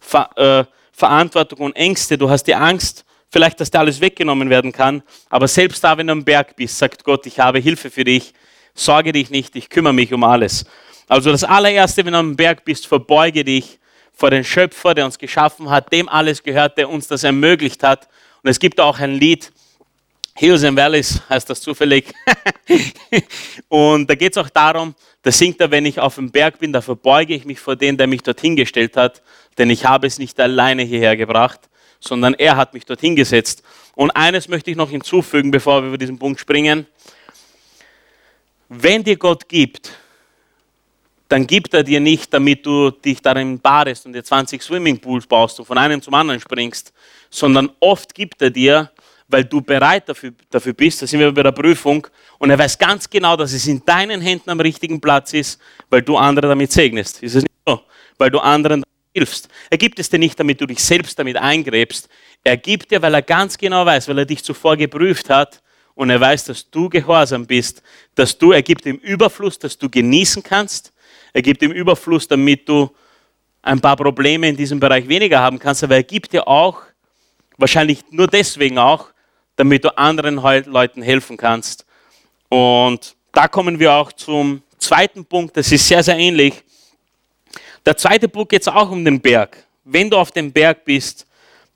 Ver 0.00 0.31
äh, 0.37 0.64
Verantwortung 0.94 1.61
und 1.61 1.76
Ängste. 1.76 2.18
Du 2.18 2.28
hast 2.28 2.44
die 2.44 2.55
Angst, 2.55 3.05
vielleicht, 3.31 3.59
dass 3.61 3.70
dir 3.70 3.81
alles 3.81 4.00
weggenommen 4.00 4.50
werden 4.50 4.72
kann. 4.72 5.02
Aber 5.31 5.48
selbst 5.48 5.83
da, 5.83 5.96
wenn 5.96 6.07
du 6.07 6.12
am 6.12 6.24
Berg 6.24 6.55
bist, 6.55 6.76
sagt 6.76 7.02
Gott, 7.02 7.26
ich 7.26 7.40
habe 7.40 7.59
Hilfe 7.59 7.90
für 7.90 8.05
dich. 8.05 8.35
Sorge 8.74 9.12
dich 9.12 9.31
nicht, 9.31 9.57
ich 9.57 9.68
kümmere 9.68 9.94
mich 9.94 10.12
um 10.12 10.22
alles. 10.24 10.64
Also 11.08 11.30
das 11.30 11.44
allererste, 11.44 12.04
wenn 12.04 12.12
du 12.12 12.18
am 12.18 12.36
Berg 12.36 12.64
bist, 12.64 12.86
verbeuge 12.86 13.44
dich 13.44 13.78
vor 14.12 14.30
den 14.30 14.44
Schöpfer, 14.44 14.94
der 14.94 15.04
uns 15.04 15.18
geschaffen 15.18 15.70
hat, 15.70 15.92
dem 15.92 16.08
alles 16.08 16.42
gehört, 16.42 16.78
der 16.78 16.88
uns 16.88 17.08
das 17.08 17.24
ermöglicht 17.24 17.82
hat. 17.82 18.08
Und 18.42 18.50
es 18.50 18.58
gibt 18.58 18.80
auch 18.80 18.98
ein 18.98 19.12
Lied, 19.12 19.52
Hills 20.34 20.64
and 20.64 20.76
Valleys 20.76 21.20
heißt 21.28 21.48
das 21.50 21.60
zufällig. 21.60 22.12
und 23.68 24.08
da 24.08 24.14
geht 24.14 24.32
es 24.32 24.38
auch 24.38 24.48
darum, 24.48 24.94
da 25.22 25.30
singt 25.30 25.60
er, 25.60 25.70
wenn 25.70 25.84
ich 25.84 26.00
auf 26.00 26.14
dem 26.14 26.30
Berg 26.30 26.58
bin, 26.58 26.72
da 26.72 26.80
verbeuge 26.80 27.34
ich 27.34 27.44
mich 27.44 27.60
vor 27.60 27.76
dem, 27.76 27.96
der 27.96 28.06
mich 28.06 28.22
dorthin 28.22 28.56
gestellt 28.56 28.96
hat, 28.96 29.22
denn 29.58 29.68
ich 29.68 29.84
habe 29.84 30.06
es 30.06 30.18
nicht 30.18 30.40
alleine 30.40 30.82
hierher 30.82 31.16
gebracht, 31.16 31.60
sondern 32.00 32.34
er 32.34 32.56
hat 32.56 32.72
mich 32.74 32.86
dorthin 32.86 33.14
gesetzt. 33.14 33.62
Und 33.94 34.10
eines 34.12 34.48
möchte 34.48 34.70
ich 34.70 34.76
noch 34.76 34.90
hinzufügen, 34.90 35.50
bevor 35.50 35.82
wir 35.82 35.88
über 35.88 35.98
diesen 35.98 36.18
Punkt 36.18 36.40
springen. 36.40 36.86
Wenn 38.68 39.04
dir 39.04 39.16
Gott 39.16 39.48
gibt, 39.48 39.92
dann 41.32 41.46
gibt 41.46 41.72
er 41.72 41.82
dir 41.82 41.98
nicht, 41.98 42.34
damit 42.34 42.66
du 42.66 42.90
dich 42.90 43.22
darin 43.22 43.58
badest 43.58 44.04
und 44.04 44.12
dir 44.12 44.22
20 44.22 44.62
Swimmingpools 44.62 45.26
baust 45.26 45.58
und 45.58 45.64
von 45.64 45.78
einem 45.78 46.02
zum 46.02 46.12
anderen 46.12 46.38
springst, 46.38 46.92
sondern 47.30 47.70
oft 47.80 48.14
gibt 48.14 48.42
er 48.42 48.50
dir, 48.50 48.90
weil 49.28 49.46
du 49.46 49.62
bereit 49.62 50.06
dafür, 50.10 50.32
dafür 50.50 50.74
bist, 50.74 51.00
da 51.00 51.06
sind 51.06 51.20
wir 51.20 51.32
bei 51.32 51.42
der 51.42 51.52
Prüfung, 51.52 52.06
und 52.38 52.50
er 52.50 52.58
weiß 52.58 52.76
ganz 52.76 53.08
genau, 53.08 53.34
dass 53.34 53.54
es 53.54 53.66
in 53.66 53.82
deinen 53.82 54.20
Händen 54.20 54.50
am 54.50 54.60
richtigen 54.60 55.00
Platz 55.00 55.32
ist, 55.32 55.58
weil 55.88 56.02
du 56.02 56.18
andere 56.18 56.48
damit 56.48 56.70
segnest. 56.70 57.22
Ist 57.22 57.36
es 57.36 57.44
nicht 57.44 57.54
so? 57.66 57.80
Weil 58.18 58.30
du 58.30 58.38
anderen 58.38 58.84
hilfst. 59.14 59.48
Er 59.70 59.78
gibt 59.78 59.98
es 60.00 60.10
dir 60.10 60.18
nicht, 60.18 60.38
damit 60.38 60.60
du 60.60 60.66
dich 60.66 60.84
selbst 60.84 61.18
damit 61.18 61.38
eingräbst. 61.38 62.10
Er 62.44 62.58
gibt 62.58 62.90
dir, 62.90 63.00
weil 63.00 63.14
er 63.14 63.22
ganz 63.22 63.56
genau 63.56 63.86
weiß, 63.86 64.06
weil 64.08 64.18
er 64.18 64.26
dich 64.26 64.44
zuvor 64.44 64.76
geprüft 64.76 65.30
hat 65.30 65.62
und 65.94 66.10
er 66.10 66.20
weiß, 66.20 66.44
dass 66.44 66.68
du 66.70 66.90
gehorsam 66.90 67.46
bist, 67.46 67.82
dass 68.14 68.36
du, 68.36 68.52
er 68.52 68.62
gibt 68.62 68.84
im 68.84 68.98
Überfluss, 68.98 69.58
dass 69.58 69.78
du 69.78 69.88
genießen 69.88 70.42
kannst. 70.42 70.91
Er 71.32 71.42
gibt 71.42 71.62
im 71.62 71.72
Überfluss, 71.72 72.28
damit 72.28 72.68
du 72.68 72.90
ein 73.62 73.80
paar 73.80 73.96
Probleme 73.96 74.48
in 74.48 74.56
diesem 74.56 74.80
Bereich 74.80 75.06
weniger 75.08 75.40
haben 75.40 75.58
kannst, 75.58 75.84
aber 75.84 75.94
er 75.94 76.02
gibt 76.02 76.32
dir 76.32 76.46
auch, 76.46 76.82
wahrscheinlich 77.56 78.00
nur 78.10 78.26
deswegen 78.26 78.78
auch, 78.78 79.08
damit 79.56 79.84
du 79.84 79.96
anderen 79.96 80.36
Leuten 80.36 81.02
helfen 81.02 81.36
kannst. 81.36 81.86
Und 82.48 83.14
da 83.32 83.48
kommen 83.48 83.78
wir 83.78 83.92
auch 83.92 84.12
zum 84.12 84.62
zweiten 84.78 85.24
Punkt, 85.24 85.56
das 85.56 85.70
ist 85.70 85.86
sehr, 85.86 86.02
sehr 86.02 86.18
ähnlich. 86.18 86.62
Der 87.84 87.96
zweite 87.96 88.28
Punkt 88.28 88.50
geht 88.50 88.62
es 88.62 88.68
auch 88.68 88.90
um 88.90 89.04
den 89.04 89.20
Berg. 89.20 89.56
Wenn 89.84 90.10
du 90.10 90.16
auf 90.16 90.30
dem 90.30 90.52
Berg 90.52 90.84
bist, 90.84 91.26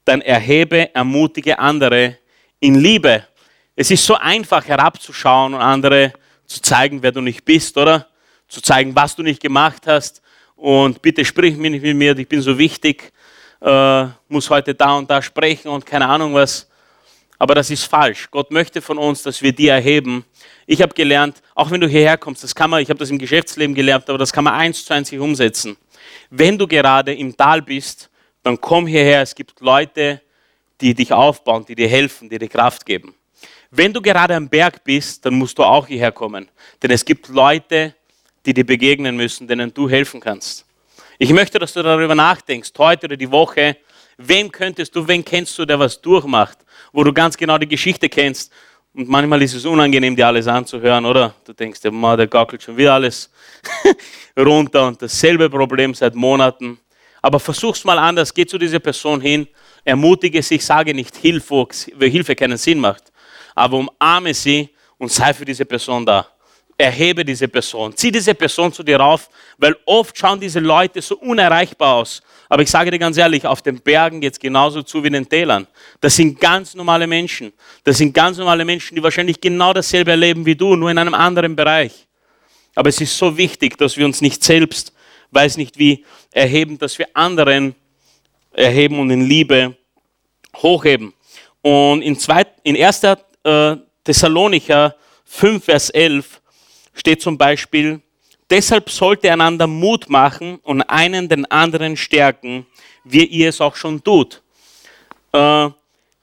dann 0.04 0.20
erhebe, 0.20 0.94
ermutige 0.94 1.58
andere 1.58 2.18
in 2.60 2.76
Liebe. 2.76 3.26
Es 3.74 3.90
ist 3.90 4.04
so 4.04 4.14
einfach 4.14 4.66
herabzuschauen 4.66 5.54
und 5.54 5.60
andere 5.60 6.12
zu 6.46 6.60
zeigen, 6.60 7.02
wer 7.02 7.12
du 7.12 7.20
nicht 7.20 7.44
bist, 7.44 7.76
oder? 7.76 8.08
Zu 8.48 8.60
zeigen, 8.60 8.94
was 8.94 9.16
du 9.16 9.22
nicht 9.22 9.42
gemacht 9.42 9.86
hast. 9.86 10.22
Und 10.54 11.02
bitte 11.02 11.24
sprich 11.24 11.56
mich 11.56 11.70
nicht 11.70 11.82
mit 11.82 11.96
mir, 11.96 12.16
ich 12.16 12.28
bin 12.28 12.40
so 12.40 12.56
wichtig, 12.56 13.12
äh, 13.60 14.06
muss 14.28 14.48
heute 14.48 14.74
da 14.74 14.94
und 14.94 15.10
da 15.10 15.20
sprechen 15.20 15.68
und 15.68 15.84
keine 15.84 16.06
Ahnung 16.08 16.34
was. 16.34 16.68
Aber 17.38 17.54
das 17.54 17.70
ist 17.70 17.84
falsch. 17.84 18.28
Gott 18.30 18.50
möchte 18.50 18.80
von 18.80 18.96
uns, 18.96 19.22
dass 19.22 19.42
wir 19.42 19.52
die 19.52 19.68
erheben. 19.68 20.24
Ich 20.66 20.80
habe 20.80 20.94
gelernt, 20.94 21.42
auch 21.54 21.70
wenn 21.70 21.80
du 21.80 21.86
hierher 21.86 22.16
kommst, 22.16 22.42
das 22.42 22.54
kann 22.54 22.70
man, 22.70 22.80
ich 22.80 22.88
habe 22.88 22.98
das 22.98 23.10
im 23.10 23.18
Geschäftsleben 23.18 23.74
gelernt, 23.74 24.08
aber 24.08 24.18
das 24.18 24.32
kann 24.32 24.44
man 24.44 24.54
eins 24.54 24.84
zu 24.84 24.94
eins 24.94 25.12
umsetzen. 25.12 25.76
Wenn 26.30 26.56
du 26.56 26.66
gerade 26.66 27.14
im 27.14 27.36
Tal 27.36 27.60
bist, 27.60 28.10
dann 28.42 28.60
komm 28.60 28.86
hierher. 28.86 29.22
Es 29.22 29.34
gibt 29.34 29.60
Leute, 29.60 30.22
die 30.80 30.94
dich 30.94 31.12
aufbauen, 31.12 31.64
die 31.66 31.74
dir 31.74 31.88
helfen, 31.88 32.28
die 32.28 32.38
dir 32.38 32.48
Kraft 32.48 32.86
geben. 32.86 33.14
Wenn 33.70 33.92
du 33.92 34.00
gerade 34.00 34.34
am 34.34 34.48
Berg 34.48 34.84
bist, 34.84 35.24
dann 35.26 35.34
musst 35.34 35.58
du 35.58 35.64
auch 35.64 35.86
hierher 35.86 36.12
kommen. 36.12 36.48
Denn 36.82 36.90
es 36.90 37.04
gibt 37.04 37.28
Leute, 37.28 37.94
die 38.46 38.54
dir 38.54 38.64
begegnen 38.64 39.16
müssen, 39.16 39.46
denen 39.48 39.74
du 39.74 39.90
helfen 39.90 40.20
kannst. 40.20 40.64
Ich 41.18 41.32
möchte, 41.32 41.58
dass 41.58 41.72
du 41.72 41.82
darüber 41.82 42.14
nachdenkst, 42.14 42.72
heute 42.78 43.06
oder 43.06 43.16
die 43.16 43.30
Woche, 43.30 43.76
wem 44.18 44.50
könntest 44.50 44.94
du, 44.94 45.06
wen 45.06 45.24
kennst 45.24 45.58
du, 45.58 45.64
der 45.64 45.78
was 45.78 46.00
durchmacht, 46.00 46.58
wo 46.92 47.02
du 47.02 47.12
ganz 47.12 47.36
genau 47.36 47.58
die 47.58 47.68
Geschichte 47.68 48.08
kennst. 48.08 48.52
Und 48.94 49.08
manchmal 49.08 49.42
ist 49.42 49.54
es 49.54 49.66
unangenehm, 49.66 50.16
dir 50.16 50.26
alles 50.26 50.46
anzuhören, 50.46 51.04
oder? 51.04 51.34
Du 51.44 51.52
denkst, 51.52 51.80
der 51.80 51.90
Mann, 51.90 52.16
der 52.16 52.26
gackelt 52.26 52.62
schon 52.62 52.76
wieder 52.76 52.94
alles 52.94 53.30
runter 54.38 54.86
und 54.86 55.02
dasselbe 55.02 55.50
Problem 55.50 55.92
seit 55.92 56.14
Monaten. 56.14 56.78
Aber 57.20 57.40
versuch's 57.40 57.84
mal 57.84 57.98
anders, 57.98 58.32
geh 58.32 58.46
zu 58.46 58.56
dieser 58.56 58.78
Person 58.78 59.20
hin, 59.20 59.48
ermutige 59.84 60.42
sie, 60.42 60.58
sage 60.58 60.94
nicht 60.94 61.16
Hilfe, 61.16 61.54
wo 61.54 62.06
Hilfe 62.06 62.36
keinen 62.36 62.56
Sinn 62.56 62.78
macht, 62.78 63.12
aber 63.54 63.78
umarme 63.78 64.32
sie 64.32 64.70
und 64.96 65.10
sei 65.10 65.34
für 65.34 65.44
diese 65.44 65.64
Person 65.64 66.06
da. 66.06 66.28
Erhebe 66.78 67.24
diese 67.24 67.48
Person, 67.48 67.96
zieh 67.96 68.12
diese 68.12 68.34
Person 68.34 68.70
zu 68.70 68.82
dir 68.82 68.98
rauf, 68.98 69.30
weil 69.56 69.74
oft 69.86 70.16
schauen 70.16 70.38
diese 70.38 70.60
Leute 70.60 71.00
so 71.00 71.16
unerreichbar 71.16 71.94
aus. 71.94 72.22
Aber 72.50 72.62
ich 72.62 72.70
sage 72.70 72.90
dir 72.90 72.98
ganz 72.98 73.16
ehrlich, 73.16 73.46
auf 73.46 73.62
den 73.62 73.80
Bergen 73.80 74.20
geht 74.20 74.34
es 74.34 74.38
genauso 74.38 74.82
zu 74.82 75.02
wie 75.02 75.06
in 75.06 75.14
den 75.14 75.28
Tälern. 75.28 75.66
Das 76.00 76.16
sind 76.16 76.38
ganz 76.38 76.74
normale 76.74 77.06
Menschen. 77.06 77.52
Das 77.82 77.96
sind 77.96 78.12
ganz 78.12 78.36
normale 78.36 78.64
Menschen, 78.64 78.94
die 78.94 79.02
wahrscheinlich 79.02 79.40
genau 79.40 79.72
dasselbe 79.72 80.10
erleben 80.10 80.44
wie 80.44 80.54
du, 80.54 80.76
nur 80.76 80.90
in 80.90 80.98
einem 80.98 81.14
anderen 81.14 81.56
Bereich. 81.56 82.06
Aber 82.74 82.90
es 82.90 83.00
ist 83.00 83.16
so 83.16 83.36
wichtig, 83.36 83.78
dass 83.78 83.96
wir 83.96 84.04
uns 84.04 84.20
nicht 84.20 84.44
selbst, 84.44 84.92
weiß 85.30 85.56
nicht 85.56 85.78
wie, 85.78 86.04
erheben, 86.30 86.78
dass 86.78 86.98
wir 86.98 87.08
anderen 87.14 87.74
erheben 88.52 89.00
und 89.00 89.10
in 89.10 89.26
Liebe 89.26 89.76
hochheben. 90.56 91.14
Und 91.62 92.02
in, 92.02 92.18
zweit, 92.18 92.48
in 92.62 92.76
1. 92.76 93.02
Äh, 93.44 93.76
Thessalonicher 94.04 94.94
5, 95.24 95.64
Vers 95.64 95.90
11 95.90 96.40
steht 96.96 97.22
zum 97.22 97.38
Beispiel, 97.38 98.00
deshalb 98.50 98.90
sollte 98.90 99.30
einander 99.30 99.68
Mut 99.68 100.08
machen 100.08 100.58
und 100.62 100.82
einen 100.82 101.28
den 101.28 101.48
anderen 101.50 101.96
stärken, 101.96 102.66
wie 103.04 103.24
ihr 103.24 103.50
es 103.50 103.60
auch 103.60 103.76
schon 103.76 104.02
tut. 104.02 104.42
Äh, 105.32 105.68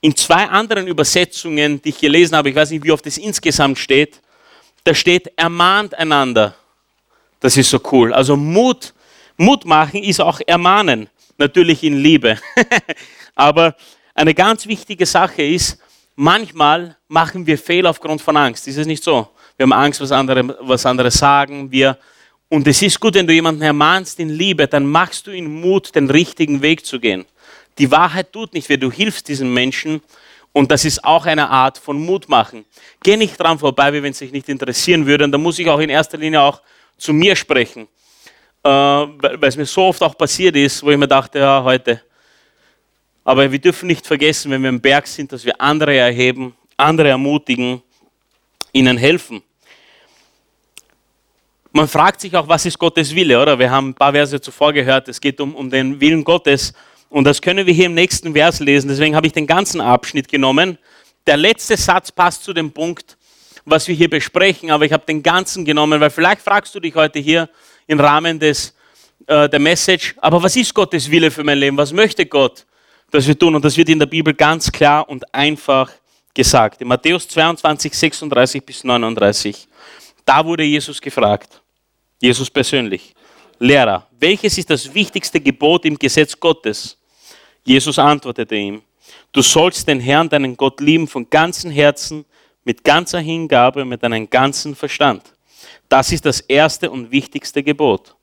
in 0.01 0.15
zwei 0.15 0.45
anderen 0.49 0.87
Übersetzungen, 0.87 1.81
die 1.81 1.89
ich 1.89 1.99
gelesen 1.99 2.35
habe, 2.35 2.49
ich 2.49 2.55
weiß 2.55 2.71
nicht, 2.71 2.83
wie 2.83 2.91
oft 2.91 3.05
es 3.07 3.17
insgesamt 3.17 3.79
steht, 3.79 4.19
da 4.83 4.93
steht, 4.93 5.31
ermahnt 5.37 5.93
einander. 5.93 6.55
Das 7.39 7.55
ist 7.55 7.69
so 7.69 7.79
cool. 7.91 8.13
Also 8.13 8.35
Mut, 8.35 8.93
Mut 9.37 9.63
machen 9.63 10.03
ist 10.03 10.19
auch 10.19 10.41
ermahnen, 10.45 11.09
natürlich 11.37 11.83
in 11.83 11.97
Liebe. 11.97 12.37
Aber 13.35 13.75
eine 14.13 14.33
ganz 14.33 14.67
wichtige 14.67 15.05
Sache 15.05 15.41
ist, 15.41 15.79
manchmal 16.15 16.97
machen 17.07 17.45
wir 17.45 17.57
Fehler 17.57 17.89
aufgrund 17.89 18.21
von 18.21 18.35
Angst. 18.35 18.67
Ist 18.67 18.77
es 18.77 18.87
nicht 18.87 19.03
so? 19.03 19.29
Wir 19.57 19.65
haben 19.65 19.73
Angst, 19.73 20.01
was 20.01 20.11
andere, 20.11 20.57
was 20.61 20.85
andere 20.85 21.11
sagen. 21.11 21.71
Wir, 21.71 21.97
und 22.49 22.67
es 22.67 22.81
ist 22.81 22.99
gut, 22.99 23.13
wenn 23.13 23.27
du 23.27 23.33
jemanden 23.33 23.61
ermahnst 23.61 24.19
in 24.19 24.29
Liebe, 24.29 24.67
dann 24.67 24.85
machst 24.85 25.27
du 25.27 25.31
ihn 25.31 25.61
Mut, 25.61 25.93
den 25.95 26.09
richtigen 26.09 26.61
Weg 26.61 26.85
zu 26.85 26.99
gehen. 26.99 27.25
Die 27.77 27.91
Wahrheit 27.91 28.31
tut 28.31 28.53
nicht 28.53 28.69
weh, 28.69 28.77
du 28.77 28.91
hilfst 28.91 29.27
diesen 29.27 29.53
Menschen 29.53 30.01
und 30.53 30.71
das 30.71 30.85
ist 30.85 31.03
auch 31.03 31.25
eine 31.25 31.49
Art 31.49 31.77
von 31.77 31.97
Mut 31.97 32.29
machen. 32.29 32.65
Geh 33.01 33.17
nicht 33.17 33.39
dran 33.39 33.57
vorbei, 33.57 33.91
wie 33.93 34.03
wenn 34.03 34.11
es 34.11 34.19
dich 34.19 34.31
nicht 34.31 34.49
interessieren 34.49 35.05
würde. 35.05 35.23
Und 35.23 35.31
da 35.31 35.37
muss 35.37 35.57
ich 35.57 35.67
auch 35.67 35.79
in 35.79 35.89
erster 35.89 36.17
Linie 36.17 36.41
auch 36.41 36.61
zu 36.97 37.11
mir 37.11 37.35
sprechen, 37.35 37.87
äh, 38.63 38.69
weil 38.69 39.43
es 39.43 39.57
mir 39.57 39.65
so 39.65 39.83
oft 39.83 40.01
auch 40.03 40.15
passiert 40.15 40.55
ist, 40.55 40.83
wo 40.83 40.91
ich 40.91 40.97
mir 40.97 41.07
dachte, 41.07 41.39
ja, 41.39 41.63
heute. 41.63 42.01
Aber 43.23 43.51
wir 43.51 43.59
dürfen 43.59 43.87
nicht 43.87 44.05
vergessen, 44.05 44.51
wenn 44.51 44.61
wir 44.61 44.69
im 44.69 44.81
Berg 44.81 45.07
sind, 45.07 45.31
dass 45.31 45.43
wir 45.43 45.59
andere 45.59 45.95
erheben, 45.95 46.55
andere 46.77 47.09
ermutigen, 47.09 47.81
ihnen 48.73 48.97
helfen. 48.97 49.41
Man 51.71 51.87
fragt 51.87 52.21
sich 52.21 52.35
auch, 52.35 52.47
was 52.47 52.65
ist 52.65 52.77
Gottes 52.77 53.15
Wille, 53.15 53.41
oder? 53.41 53.57
Wir 53.57 53.71
haben 53.71 53.89
ein 53.89 53.93
paar 53.93 54.11
Verse 54.11 54.39
zuvor 54.39 54.73
gehört, 54.73 55.07
es 55.07 55.19
geht 55.19 55.39
um, 55.39 55.55
um 55.55 55.69
den 55.69 55.99
Willen 55.99 56.23
Gottes. 56.23 56.73
Und 57.09 57.23
das 57.23 57.41
können 57.41 57.65
wir 57.65 57.73
hier 57.73 57.85
im 57.85 57.93
nächsten 57.93 58.33
Vers 58.33 58.59
lesen. 58.59 58.89
Deswegen 58.89 59.15
habe 59.15 59.27
ich 59.27 59.33
den 59.33 59.47
ganzen 59.47 59.81
Abschnitt 59.81 60.27
genommen. 60.27 60.77
Der 61.25 61.37
letzte 61.37 61.77
Satz 61.77 62.11
passt 62.11 62.43
zu 62.43 62.53
dem 62.53 62.71
Punkt, 62.71 63.17
was 63.65 63.87
wir 63.87 63.95
hier 63.95 64.09
besprechen, 64.09 64.71
aber 64.71 64.85
ich 64.85 64.91
habe 64.91 65.05
den 65.05 65.23
ganzen 65.23 65.63
genommen, 65.63 66.01
weil 66.01 66.09
vielleicht 66.09 66.41
fragst 66.41 66.75
du 66.75 66.79
dich 66.79 66.95
heute 66.95 67.19
hier 67.19 67.49
im 67.87 67.99
Rahmen 67.99 68.39
des, 68.39 68.75
äh, 69.27 69.47
der 69.47 69.59
Message, 69.59 70.15
aber 70.17 70.43
was 70.43 70.55
ist 70.55 70.73
Gottes 70.73 71.09
Wille 71.09 71.31
für 71.31 71.43
mein 71.43 71.57
Leben? 71.57 71.77
Was 71.77 71.93
möchte 71.93 72.25
Gott, 72.25 72.65
dass 73.09 73.25
wir 73.25 73.37
tun? 73.37 73.55
Und 73.55 73.63
das 73.63 73.77
wird 73.77 73.89
in 73.89 73.99
der 73.99 74.05
Bibel 74.05 74.33
ganz 74.33 74.71
klar 74.71 75.07
und 75.07 75.33
einfach 75.33 75.91
gesagt. 76.33 76.81
In 76.81 76.87
Matthäus 76.87 77.27
22, 77.27 77.93
36 77.93 78.65
bis 78.65 78.83
39. 78.83 79.67
Da 80.25 80.45
wurde 80.45 80.63
Jesus 80.63 81.01
gefragt, 81.01 81.61
Jesus 82.21 82.49
persönlich, 82.49 83.13
Lehrer, 83.59 84.07
welches 84.19 84.57
ist 84.57 84.69
das 84.69 84.93
wichtigste 84.93 85.39
Gebot 85.39 85.85
im 85.85 85.97
Gesetz 85.97 86.37
Gottes? 86.37 86.97
Jesus 87.63 87.97
antwortete 87.99 88.55
ihm, 88.55 88.81
du 89.31 89.41
sollst 89.41 89.87
den 89.87 89.99
Herrn, 89.99 90.27
deinen 90.27 90.57
Gott 90.57 90.81
lieben 90.81 91.07
von 91.07 91.29
ganzem 91.29 91.71
Herzen, 91.71 92.25
mit 92.63 92.83
ganzer 92.83 93.19
Hingabe, 93.19 93.85
mit 93.85 94.03
deinem 94.03 94.29
ganzen 94.29 94.75
Verstand. 94.75 95.33
Das 95.87 96.11
ist 96.11 96.25
das 96.25 96.39
erste 96.41 96.89
und 96.89 97.11
wichtigste 97.11 97.61
Gebot. 97.61 98.15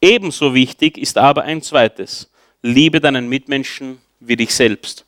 Ebenso 0.00 0.54
wichtig 0.54 0.98
ist 0.98 1.18
aber 1.18 1.42
ein 1.42 1.62
zweites. 1.62 2.30
Liebe 2.62 3.00
deinen 3.00 3.28
Mitmenschen 3.28 4.00
wie 4.18 4.36
dich 4.36 4.54
selbst. 4.54 5.06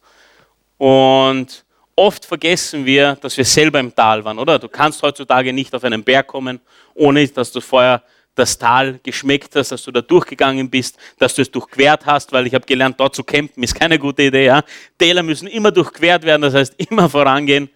Und 0.78 1.61
oft 1.96 2.24
vergessen 2.24 2.84
wir, 2.84 3.16
dass 3.20 3.36
wir 3.36 3.44
selber 3.44 3.80
im 3.80 3.94
Tal 3.94 4.24
waren, 4.24 4.38
oder? 4.38 4.58
Du 4.58 4.68
kannst 4.68 5.02
heutzutage 5.02 5.52
nicht 5.52 5.74
auf 5.74 5.84
einen 5.84 6.02
Berg 6.02 6.26
kommen, 6.26 6.60
ohne 6.94 7.26
dass 7.28 7.52
du 7.52 7.60
vorher 7.60 8.02
das 8.34 8.56
Tal 8.56 8.98
geschmeckt 9.02 9.54
hast, 9.56 9.72
dass 9.72 9.82
du 9.82 9.90
da 9.90 10.00
durchgegangen 10.00 10.70
bist, 10.70 10.96
dass 11.18 11.34
du 11.34 11.42
es 11.42 11.50
durchquert 11.50 12.06
hast, 12.06 12.32
weil 12.32 12.46
ich 12.46 12.54
habe 12.54 12.64
gelernt, 12.64 12.98
dort 12.98 13.14
zu 13.14 13.22
campen 13.22 13.62
ist 13.62 13.74
keine 13.74 13.98
gute 13.98 14.22
Idee. 14.22 14.46
Ja? 14.46 14.62
Täler 14.98 15.22
müssen 15.22 15.48
immer 15.48 15.70
durchquert 15.70 16.22
werden, 16.24 16.42
das 16.42 16.54
heißt 16.54 16.74
immer 16.78 17.08
vorangehen. 17.10 17.68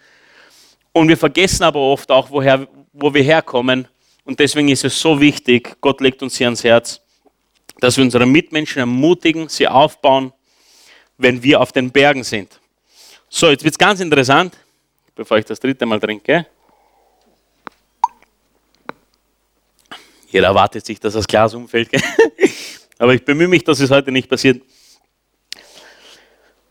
Und 0.93 1.09
wir 1.09 1.17
vergessen 1.17 1.63
aber 1.65 1.81
oft 1.81 2.11
auch, 2.11 2.31
woher, 2.31 2.67
wo 2.93 3.13
wir 3.13 3.23
herkommen. 3.23 3.87
Und 4.25 4.41
deswegen 4.41 4.69
ist 4.69 4.85
es 4.85 4.99
so 4.99 5.21
wichtig, 5.21 5.77
Gott 5.81 6.01
legt 6.01 6.23
uns 6.23 6.39
hier 6.39 6.47
ans 6.47 6.65
Herz, 6.65 7.03
dass 7.81 7.99
wir 7.99 8.05
unsere 8.05 8.25
Mitmenschen 8.25 8.81
ermutigen, 8.81 9.51
sie 9.51 9.69
aufbauen, 9.69 10.33
wenn 11.19 11.43
wir 11.43 11.61
auf 11.61 11.73
den 11.73 11.91
Bergen 11.91 12.25
sind. 12.25 12.59
So, 13.39 13.51
jetzt 13.51 13.63
wird 13.63 13.75
es 13.75 13.79
ganz 13.79 14.01
interessant, 14.01 14.57
bevor 15.15 15.37
ich 15.37 15.45
das 15.45 15.61
dritte 15.61 15.85
Mal 15.85 16.01
trinke. 16.01 16.47
Jeder 20.31 20.47
erwartet 20.47 20.87
sich, 20.87 20.99
dass 20.99 21.13
das 21.13 21.27
Glas 21.27 21.53
umfällt. 21.53 21.91
Aber 22.99 23.13
ich 23.13 23.23
bemühe 23.23 23.47
mich, 23.47 23.63
dass 23.63 23.79
es 23.81 23.91
heute 23.91 24.11
nicht 24.11 24.31
passiert. 24.31 24.63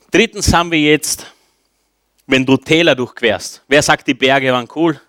Drittens 0.09 0.51
haben 0.51 0.71
wir 0.71 0.79
jetzt, 0.79 1.31
wenn 2.25 2.43
du 2.43 2.57
Täler 2.57 2.95
durchquerst. 2.95 3.61
Wer 3.67 3.83
sagt, 3.83 4.07
die 4.07 4.15
Berge 4.15 4.51
waren 4.51 4.67
cool? 4.73 4.99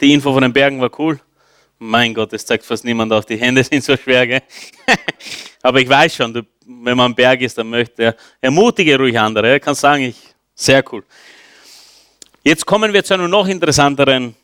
Die 0.00 0.10
Info 0.10 0.32
von 0.32 0.40
den 0.40 0.54
Bergen 0.54 0.80
war 0.80 0.98
cool. 0.98 1.20
Mein 1.78 2.14
Gott, 2.14 2.32
das 2.32 2.46
zeigt 2.46 2.64
fast 2.64 2.82
niemand 2.82 3.12
auf. 3.12 3.26
Die 3.26 3.36
Hände 3.36 3.62
sind 3.70 3.84
so 3.84 3.94
schwer. 3.94 4.26
Gell? 4.26 4.42
Aber 5.60 5.82
ich 5.82 5.88
weiß 5.88 6.16
schon, 6.16 6.32
wenn 6.64 6.96
man 6.96 7.00
am 7.00 7.14
Berg 7.14 7.42
ist, 7.42 7.58
dann 7.58 7.68
möchte 7.68 8.04
er, 8.04 8.16
ermutige 8.40 8.96
ruhig 8.96 9.18
andere. 9.18 9.50
Er 9.50 9.60
kann 9.60 9.74
sagen, 9.74 10.04
ich, 10.04 10.33
sehr 10.54 10.84
cool. 10.92 11.04
Jetzt 12.42 12.66
kommen 12.66 12.92
wir 12.92 13.02
zu 13.02 13.14
einem 13.14 13.30
noch 13.30 13.48
interessanteren 13.48 14.34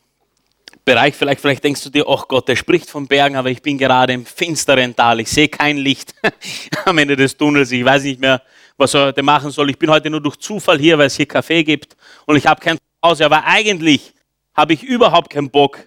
Bereich. 0.85 1.15
Vielleicht, 1.15 1.41
vielleicht 1.41 1.63
denkst 1.63 1.85
du 1.85 1.91
dir, 1.91 2.07
ach 2.09 2.27
Gott, 2.27 2.49
der 2.49 2.57
spricht 2.57 2.89
von 2.89 3.07
Bergen, 3.07 3.37
aber 3.37 3.51
ich 3.51 3.63
bin 3.63 3.77
gerade 3.79 4.13
im 4.13 4.25
finsteren 4.25 4.97
Tal. 4.97 5.21
Ich 5.21 5.31
sehe 5.31 5.49
kein 5.49 5.77
Licht 5.77 6.15
am 6.85 6.99
Ende 6.99 7.17
des 7.17 7.37
Tunnels. 7.37 7.71
Ich 7.71 7.85
weiß 7.85 8.03
nicht 8.05 8.21
mehr, 8.21 8.43
was 8.77 8.95
er 8.95 9.07
heute 9.07 9.23
machen 9.23 9.51
soll. 9.51 9.71
Ich 9.71 9.79
bin 9.79 9.91
heute 9.91 10.09
nur 10.09 10.21
durch 10.21 10.37
Zufall 10.37 10.79
hier, 10.79 10.97
weil 10.99 11.07
es 11.07 11.17
hier 11.17 11.27
Kaffee 11.27 11.63
gibt 11.63 11.97
und 12.27 12.37
ich 12.37 12.47
habe 12.47 12.61
kein 12.61 12.79
Zuhause. 13.03 13.27
Aber 13.27 13.45
eigentlich 13.45 14.15
habe 14.55 14.73
ich 14.73 14.83
überhaupt 14.83 15.31
keinen 15.31 15.51
Bock 15.51 15.79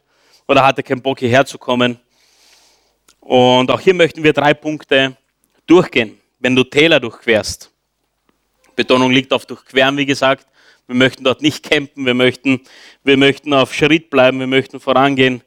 oder 0.48 0.64
hatte 0.64 0.84
keinen 0.84 1.02
Bock 1.02 1.20
hierher 1.20 1.46
zu 1.46 1.58
kommen. 1.58 2.00
Und 3.20 3.72
auch 3.72 3.80
hier 3.80 3.94
möchten 3.94 4.24
wir 4.24 4.34
drei 4.34 4.54
Punkte 4.54 5.18
durchgehen, 5.66 6.20
wenn 6.40 6.56
du 6.56 6.64
Täler 6.64 7.00
durchquerst. 7.00 7.73
Betonung 8.76 9.12
liegt 9.12 9.34
auf 9.34 9.46
durchqueren, 9.46 9.98
wie 9.98 10.06
gesagt. 10.06 10.48
Wir 10.88 10.96
möchten 10.96 11.24
dort 11.24 11.42
nicht 11.42 11.64
campen, 11.64 12.06
wir 12.06 12.14
möchten, 12.14 12.62
wir 13.04 13.18
möchten 13.18 13.54
auf 13.54 13.74
Schritt 13.74 14.10
bleiben, 14.10 14.40
wir 14.40 14.48
möchten 14.48 14.80
vorangehen. 14.80 15.42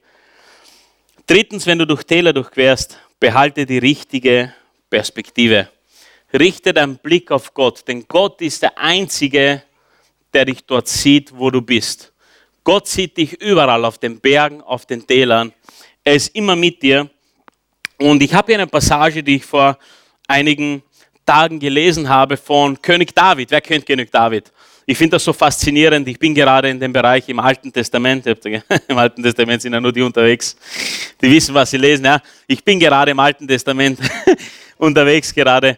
Drittens, 1.26 1.66
wenn 1.66 1.78
du 1.78 1.86
durch 1.86 2.04
Täler 2.04 2.32
durchquerst, 2.32 2.98
behalte 3.20 3.66
die 3.66 3.78
richtige 3.78 4.54
Perspektive. 4.88 5.68
Richte 6.32 6.72
deinen 6.72 6.98
Blick 6.98 7.30
auf 7.30 7.52
Gott, 7.52 7.86
denn 7.86 8.06
Gott 8.08 8.40
ist 8.40 8.62
der 8.62 8.78
Einzige, 8.78 9.62
der 10.32 10.44
dich 10.44 10.64
dort 10.64 10.88
sieht, 10.88 11.36
wo 11.36 11.50
du 11.50 11.62
bist. 11.62 12.12
Gott 12.64 12.88
sieht 12.88 13.16
dich 13.16 13.40
überall, 13.40 13.84
auf 13.84 13.98
den 13.98 14.20
Bergen, 14.20 14.60
auf 14.60 14.86
den 14.86 15.06
Tälern. 15.06 15.52
Er 16.02 16.14
ist 16.14 16.34
immer 16.34 16.56
mit 16.56 16.82
dir. 16.82 17.08
Und 17.98 18.22
ich 18.22 18.34
habe 18.34 18.52
hier 18.52 18.56
eine 18.56 18.66
Passage, 18.66 19.22
die 19.22 19.36
ich 19.36 19.44
vor 19.44 19.78
einigen 20.26 20.82
Tagen 21.26 21.58
gelesen 21.58 22.08
habe 22.08 22.36
von 22.36 22.80
König 22.80 23.14
David. 23.14 23.50
Wer 23.50 23.60
kennt 23.60 23.84
König 23.84 24.10
David? 24.10 24.52
Ich 24.86 24.96
finde 24.96 25.16
das 25.16 25.24
so 25.24 25.32
faszinierend. 25.32 26.06
Ich 26.06 26.18
bin 26.18 26.32
gerade 26.32 26.70
in 26.70 26.78
dem 26.78 26.92
Bereich 26.92 27.28
im 27.28 27.40
Alten 27.40 27.72
Testament. 27.72 28.24
Im 28.88 28.96
Alten 28.96 29.20
Testament 29.20 29.60
sind 29.60 29.72
ja 29.72 29.80
nur 29.80 29.92
die 29.92 30.02
unterwegs, 30.02 30.56
die 31.20 31.28
wissen, 31.28 31.52
was 31.52 31.72
sie 31.72 31.76
lesen. 31.76 32.04
Ja? 32.04 32.22
Ich 32.46 32.62
bin 32.62 32.78
gerade 32.78 33.10
im 33.10 33.18
Alten 33.18 33.48
Testament 33.48 33.98
unterwegs 34.78 35.34
gerade. 35.34 35.76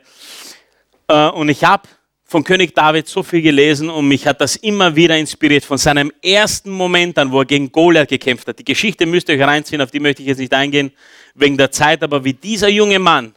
Äh, 1.08 1.28
und 1.30 1.48
ich 1.48 1.64
habe 1.64 1.88
von 2.24 2.44
König 2.44 2.74
David 2.74 3.08
so 3.08 3.22
viel 3.22 3.40
gelesen 3.40 3.88
und 3.88 4.06
mich 4.06 4.26
hat 4.26 4.42
das 4.42 4.56
immer 4.56 4.94
wieder 4.94 5.16
inspiriert. 5.16 5.64
Von 5.64 5.78
seinem 5.78 6.12
ersten 6.22 6.70
Moment 6.70 7.16
an, 7.16 7.32
wo 7.32 7.40
er 7.40 7.46
gegen 7.46 7.72
Goliath 7.72 8.10
gekämpft 8.10 8.46
hat. 8.46 8.58
Die 8.58 8.64
Geschichte 8.64 9.06
müsst 9.06 9.30
ihr 9.30 9.36
euch 9.36 9.42
reinziehen, 9.42 9.80
auf 9.80 9.90
die 9.90 10.00
möchte 10.00 10.20
ich 10.20 10.28
jetzt 10.28 10.38
nicht 10.38 10.52
eingehen, 10.52 10.92
wegen 11.34 11.56
der 11.56 11.70
Zeit. 11.70 12.02
Aber 12.02 12.22
wie 12.22 12.34
dieser 12.34 12.68
junge 12.68 12.98
Mann 12.98 13.34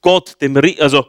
Gott, 0.00 0.36
dem, 0.40 0.60
also 0.80 1.06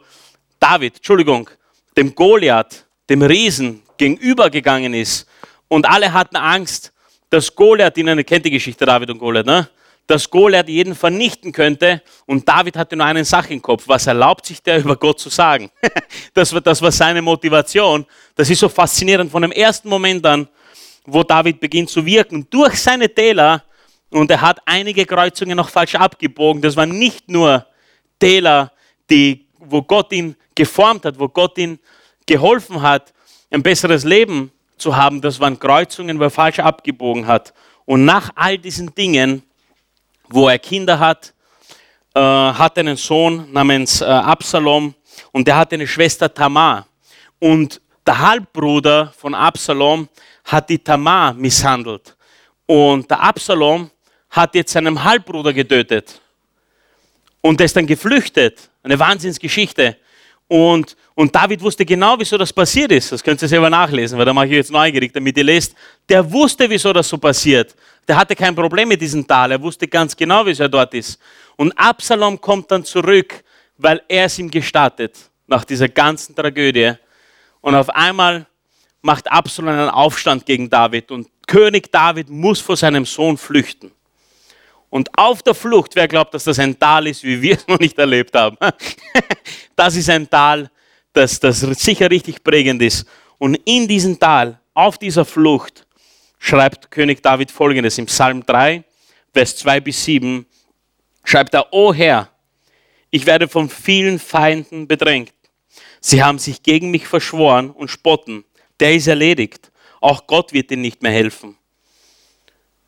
David, 0.64 0.96
Entschuldigung, 0.96 1.50
dem 1.94 2.14
Goliath, 2.14 2.86
dem 3.10 3.20
Riesen 3.20 3.82
gegenübergegangen 3.98 4.94
ist 4.94 5.28
und 5.68 5.86
alle 5.86 6.10
hatten 6.10 6.36
Angst, 6.36 6.90
dass 7.28 7.54
Goliath, 7.54 7.98
ihnen 7.98 8.24
kennt 8.24 8.46
die 8.46 8.50
Geschichte 8.50 8.86
David 8.86 9.10
und 9.10 9.18
Goliath, 9.18 9.44
ne? 9.44 9.68
dass 10.06 10.30
Goliath 10.30 10.70
jeden 10.70 10.94
vernichten 10.94 11.52
könnte 11.52 12.00
und 12.24 12.48
David 12.48 12.78
hatte 12.78 12.96
nur 12.96 13.04
eine 13.04 13.26
Sache 13.26 13.52
im 13.52 13.60
Kopf. 13.60 13.84
Was 13.88 14.06
erlaubt 14.06 14.46
sich 14.46 14.62
der 14.62 14.78
über 14.82 14.96
Gott 14.96 15.20
zu 15.20 15.28
sagen? 15.28 15.70
das, 16.32 16.50
war, 16.54 16.62
das 16.62 16.80
war 16.80 16.90
seine 16.90 17.20
Motivation. 17.20 18.06
Das 18.34 18.48
ist 18.48 18.60
so 18.60 18.70
faszinierend 18.70 19.30
von 19.30 19.42
dem 19.42 19.52
ersten 19.52 19.90
Moment 19.90 20.24
an, 20.24 20.48
wo 21.04 21.22
David 21.22 21.60
beginnt 21.60 21.90
zu 21.90 22.06
wirken. 22.06 22.46
Durch 22.48 22.80
seine 22.80 23.14
Täler, 23.14 23.62
und 24.08 24.30
er 24.30 24.40
hat 24.40 24.60
einige 24.64 25.04
Kreuzungen 25.04 25.58
noch 25.58 25.68
falsch 25.68 25.94
abgebogen, 25.94 26.62
das 26.62 26.74
waren 26.74 26.98
nicht 26.98 27.28
nur 27.28 27.66
Täler, 28.18 28.72
die, 29.10 29.43
wo 29.58 29.82
Gott 29.82 30.12
ihn 30.12 30.36
geformt 30.54 31.04
hat, 31.04 31.18
wo 31.18 31.28
Gott 31.28 31.58
ihn 31.58 31.78
geholfen 32.26 32.80
hat, 32.80 33.12
ein 33.50 33.62
besseres 33.62 34.04
Leben 34.04 34.50
zu 34.76 34.96
haben, 34.96 35.20
das 35.20 35.40
waren 35.40 35.58
Kreuzungen, 35.58 36.18
wo 36.18 36.24
er 36.24 36.30
falsch 36.30 36.58
abgebogen 36.58 37.26
hat. 37.26 37.54
Und 37.84 38.04
nach 38.04 38.30
all 38.34 38.58
diesen 38.58 38.94
Dingen, 38.94 39.42
wo 40.28 40.48
er 40.48 40.58
Kinder 40.58 40.98
hat, 40.98 41.34
äh, 42.14 42.20
hat 42.20 42.78
einen 42.78 42.96
Sohn 42.96 43.50
namens 43.52 44.00
äh, 44.00 44.04
Absalom 44.04 44.94
und 45.32 45.46
der 45.46 45.56
hat 45.56 45.72
eine 45.72 45.86
Schwester 45.86 46.32
Tamar. 46.32 46.86
Und 47.38 47.80
der 48.06 48.18
Halbbruder 48.18 49.12
von 49.16 49.34
Absalom 49.34 50.08
hat 50.44 50.68
die 50.68 50.78
Tamar 50.78 51.34
misshandelt. 51.34 52.16
Und 52.66 53.10
der 53.10 53.20
Absalom 53.20 53.90
hat 54.30 54.54
jetzt 54.54 54.72
seinen 54.72 55.02
Halbbruder 55.02 55.52
getötet. 55.52 56.20
Und 57.40 57.60
er 57.60 57.66
ist 57.66 57.76
dann 57.76 57.86
geflüchtet. 57.86 58.70
Eine 58.84 58.98
Wahnsinnsgeschichte. 58.98 59.96
Und, 60.46 60.94
und 61.14 61.34
David 61.34 61.62
wusste 61.62 61.86
genau, 61.86 62.16
wieso 62.18 62.36
das 62.36 62.52
passiert 62.52 62.92
ist. 62.92 63.10
Das 63.10 63.24
könnt 63.24 63.40
ihr 63.40 63.48
selber 63.48 63.70
nachlesen, 63.70 64.18
weil 64.18 64.26
da 64.26 64.34
mache 64.34 64.46
ich 64.46 64.52
jetzt 64.52 64.70
neugierig, 64.70 65.12
damit 65.12 65.36
ihr 65.38 65.44
lest. 65.44 65.74
Der 66.06 66.30
wusste, 66.30 66.68
wieso 66.68 66.92
das 66.92 67.08
so 67.08 67.16
passiert. 67.16 67.74
Der 68.06 68.16
hatte 68.16 68.36
kein 68.36 68.54
Problem 68.54 68.88
mit 68.88 69.00
diesem 69.00 69.26
Tal. 69.26 69.52
Er 69.52 69.62
wusste 69.62 69.88
ganz 69.88 70.14
genau, 70.14 70.44
wieso 70.44 70.64
er 70.64 70.68
dort 70.68 70.92
ist. 70.92 71.18
Und 71.56 71.72
Absalom 71.78 72.38
kommt 72.38 72.70
dann 72.70 72.84
zurück, 72.84 73.42
weil 73.78 74.02
er 74.06 74.26
es 74.26 74.38
ihm 74.38 74.50
gestattet, 74.50 75.16
nach 75.46 75.64
dieser 75.64 75.88
ganzen 75.88 76.36
Tragödie. 76.36 76.92
Und 77.62 77.74
auf 77.74 77.88
einmal 77.88 78.46
macht 79.00 79.32
Absalom 79.32 79.70
einen 79.70 79.88
Aufstand 79.88 80.44
gegen 80.44 80.68
David 80.68 81.10
und 81.10 81.28
König 81.46 81.90
David 81.90 82.28
muss 82.28 82.60
vor 82.60 82.76
seinem 82.76 83.06
Sohn 83.06 83.38
flüchten. 83.38 83.93
Und 84.94 85.10
auf 85.18 85.42
der 85.42 85.54
Flucht, 85.54 85.96
wer 85.96 86.06
glaubt, 86.06 86.34
dass 86.34 86.44
das 86.44 86.60
ein 86.60 86.78
Tal 86.78 87.08
ist, 87.08 87.24
wie 87.24 87.42
wir 87.42 87.56
es 87.56 87.66
noch 87.66 87.80
nicht 87.80 87.98
erlebt 87.98 88.32
haben? 88.36 88.56
Das 89.74 89.96
ist 89.96 90.08
ein 90.08 90.30
Tal, 90.30 90.70
das, 91.12 91.40
das 91.40 91.58
sicher 91.62 92.08
richtig 92.08 92.44
prägend 92.44 92.80
ist. 92.80 93.04
Und 93.38 93.56
in 93.64 93.88
diesem 93.88 94.20
Tal, 94.20 94.60
auf 94.72 94.96
dieser 94.96 95.24
Flucht, 95.24 95.84
schreibt 96.38 96.92
König 96.92 97.20
David 97.20 97.50
folgendes 97.50 97.98
im 97.98 98.06
Psalm 98.06 98.46
3, 98.46 98.84
Vers 99.32 99.56
2 99.56 99.80
bis 99.80 100.04
7, 100.04 100.46
schreibt 101.24 101.54
er, 101.54 101.72
O 101.72 101.92
Herr, 101.92 102.28
ich 103.10 103.26
werde 103.26 103.48
von 103.48 103.68
vielen 103.68 104.20
Feinden 104.20 104.86
bedrängt. 104.86 105.34
Sie 106.00 106.22
haben 106.22 106.38
sich 106.38 106.62
gegen 106.62 106.92
mich 106.92 107.08
verschworen 107.08 107.72
und 107.72 107.90
spotten. 107.90 108.44
Der 108.78 108.94
ist 108.94 109.08
erledigt. 109.08 109.72
Auch 110.00 110.28
Gott 110.28 110.52
wird 110.52 110.70
ihnen 110.70 110.82
nicht 110.82 111.02
mehr 111.02 111.10
helfen. 111.10 111.56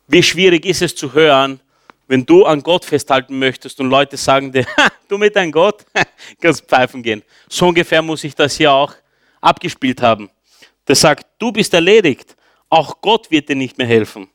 Wie 0.07 0.23
schwierig 0.23 0.65
ist 0.65 0.81
es 0.81 0.95
zu 0.95 1.11
hören, 1.11 1.59
wenn 2.07 2.25
du 2.25 2.45
an 2.45 2.63
Gott 2.63 2.85
festhalten 2.85 3.37
möchtest 3.37 3.79
und 3.79 3.89
Leute 3.89 4.17
sagen 4.17 4.51
dir, 4.51 4.65
du 5.07 5.17
mit 5.17 5.35
deinem 5.35 5.51
Gott 5.51 5.85
kannst 6.41 6.65
pfeifen 6.65 7.03
gehen. 7.03 7.21
So 7.49 7.67
ungefähr 7.67 8.01
muss 8.01 8.23
ich 8.23 8.33
das 8.35 8.55
hier 8.55 8.71
auch 8.71 8.93
abgespielt 9.41 10.01
haben. 10.01 10.29
Der 10.87 10.95
sagt, 10.95 11.27
du 11.37 11.51
bist 11.51 11.73
erledigt. 11.73 12.35
Auch 12.69 12.99
Gott 13.01 13.29
wird 13.29 13.49
dir 13.49 13.55
nicht 13.55 13.77
mehr 13.77 13.87
helfen. 13.87 14.29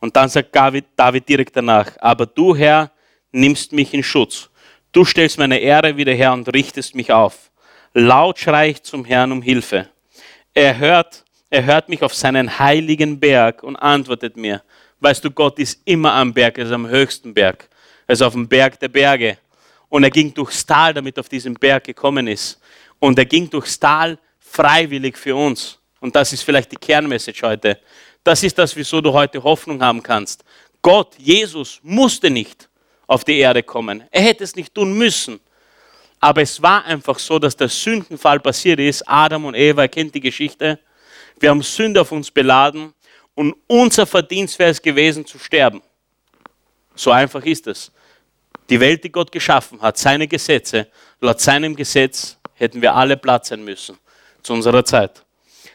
Und 0.00 0.16
dann 0.16 0.28
sagt 0.28 0.54
David, 0.54 1.28
direkt 1.28 1.56
danach, 1.56 1.92
aber 1.98 2.26
du 2.26 2.54
Herr 2.54 2.90
nimmst 3.32 3.72
mich 3.72 3.94
in 3.94 4.02
Schutz. 4.02 4.50
Du 4.92 5.04
stellst 5.04 5.38
meine 5.38 5.58
Ehre 5.58 5.96
wieder 5.96 6.12
her 6.12 6.32
und 6.32 6.52
richtest 6.52 6.94
mich 6.94 7.10
auf. 7.10 7.50
Laut 7.94 8.38
schrei 8.38 8.70
ich 8.70 8.82
zum 8.82 9.04
Herrn 9.04 9.32
um 9.32 9.40
Hilfe. 9.40 9.88
Er 10.52 10.78
hört, 10.78 11.24
er 11.48 11.64
hört 11.64 11.88
mich 11.88 12.02
auf 12.02 12.14
seinen 12.14 12.58
heiligen 12.58 13.18
Berg 13.18 13.62
und 13.62 13.76
antwortet 13.76 14.36
mir. 14.36 14.62
Weißt 15.04 15.22
du, 15.22 15.30
Gott 15.30 15.58
ist 15.58 15.82
immer 15.84 16.14
am 16.14 16.32
Berg, 16.32 16.56
er 16.56 16.64
ist 16.64 16.72
am 16.72 16.88
höchsten 16.88 17.34
Berg. 17.34 17.68
Er 18.06 18.14
ist 18.14 18.22
auf 18.22 18.32
dem 18.32 18.48
Berg 18.48 18.80
der 18.80 18.88
Berge. 18.88 19.36
Und 19.90 20.02
er 20.02 20.08
ging 20.08 20.32
durchs 20.32 20.64
Tal, 20.64 20.94
damit 20.94 21.18
auf 21.18 21.28
diesen 21.28 21.52
Berg 21.52 21.84
gekommen 21.84 22.26
ist. 22.26 22.58
Und 23.00 23.18
er 23.18 23.26
ging 23.26 23.50
durchs 23.50 23.78
Tal 23.78 24.16
freiwillig 24.40 25.18
für 25.18 25.36
uns. 25.36 25.78
Und 26.00 26.16
das 26.16 26.32
ist 26.32 26.40
vielleicht 26.40 26.72
die 26.72 26.76
Kernmessage 26.76 27.42
heute. 27.42 27.78
Das 28.22 28.42
ist 28.42 28.56
das, 28.56 28.74
wieso 28.76 29.02
du 29.02 29.12
heute 29.12 29.42
Hoffnung 29.42 29.82
haben 29.82 30.02
kannst. 30.02 30.42
Gott, 30.80 31.14
Jesus, 31.18 31.80
musste 31.82 32.30
nicht 32.30 32.70
auf 33.06 33.24
die 33.24 33.36
Erde 33.36 33.62
kommen. 33.62 34.04
Er 34.10 34.22
hätte 34.22 34.42
es 34.42 34.56
nicht 34.56 34.72
tun 34.72 34.96
müssen. 34.96 35.38
Aber 36.18 36.40
es 36.40 36.62
war 36.62 36.82
einfach 36.86 37.18
so, 37.18 37.38
dass 37.38 37.54
der 37.54 37.68
Sündenfall 37.68 38.40
passiert 38.40 38.80
ist. 38.80 39.06
Adam 39.06 39.44
und 39.44 39.54
Eva, 39.54 39.86
kennt 39.86 40.14
die 40.14 40.20
Geschichte. 40.20 40.78
Wir 41.38 41.50
haben 41.50 41.60
Sünde 41.60 42.00
auf 42.00 42.10
uns 42.10 42.30
beladen 42.30 42.94
und 43.34 43.54
unser 43.66 44.06
Verdienst 44.06 44.58
wäre 44.58 44.70
es 44.70 44.80
gewesen 44.80 45.26
zu 45.26 45.38
sterben. 45.38 45.82
So 46.94 47.10
einfach 47.10 47.44
ist 47.44 47.66
es. 47.66 47.90
Die 48.70 48.80
Welt, 48.80 49.04
die 49.04 49.10
Gott 49.12 49.30
geschaffen 49.30 49.80
hat, 49.82 49.98
seine 49.98 50.26
Gesetze, 50.26 50.88
laut 51.20 51.40
seinem 51.40 51.74
Gesetz 51.74 52.38
hätten 52.54 52.80
wir 52.80 52.94
alle 52.94 53.16
Platz 53.16 53.48
sein 53.48 53.64
müssen 53.64 53.98
zu 54.42 54.52
unserer 54.52 54.84
Zeit. 54.84 55.24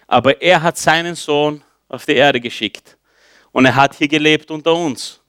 Aber 0.08 0.42
er 0.42 0.62
hat 0.62 0.78
seinen 0.78 1.16
Sohn 1.16 1.62
auf 1.88 2.06
die 2.06 2.16
Erde 2.16 2.40
geschickt 2.40 2.98
und 3.52 3.66
er 3.66 3.76
hat 3.76 3.96
hier 3.96 4.08
gelebt 4.08 4.50
unter 4.50 4.74
uns 4.74 5.20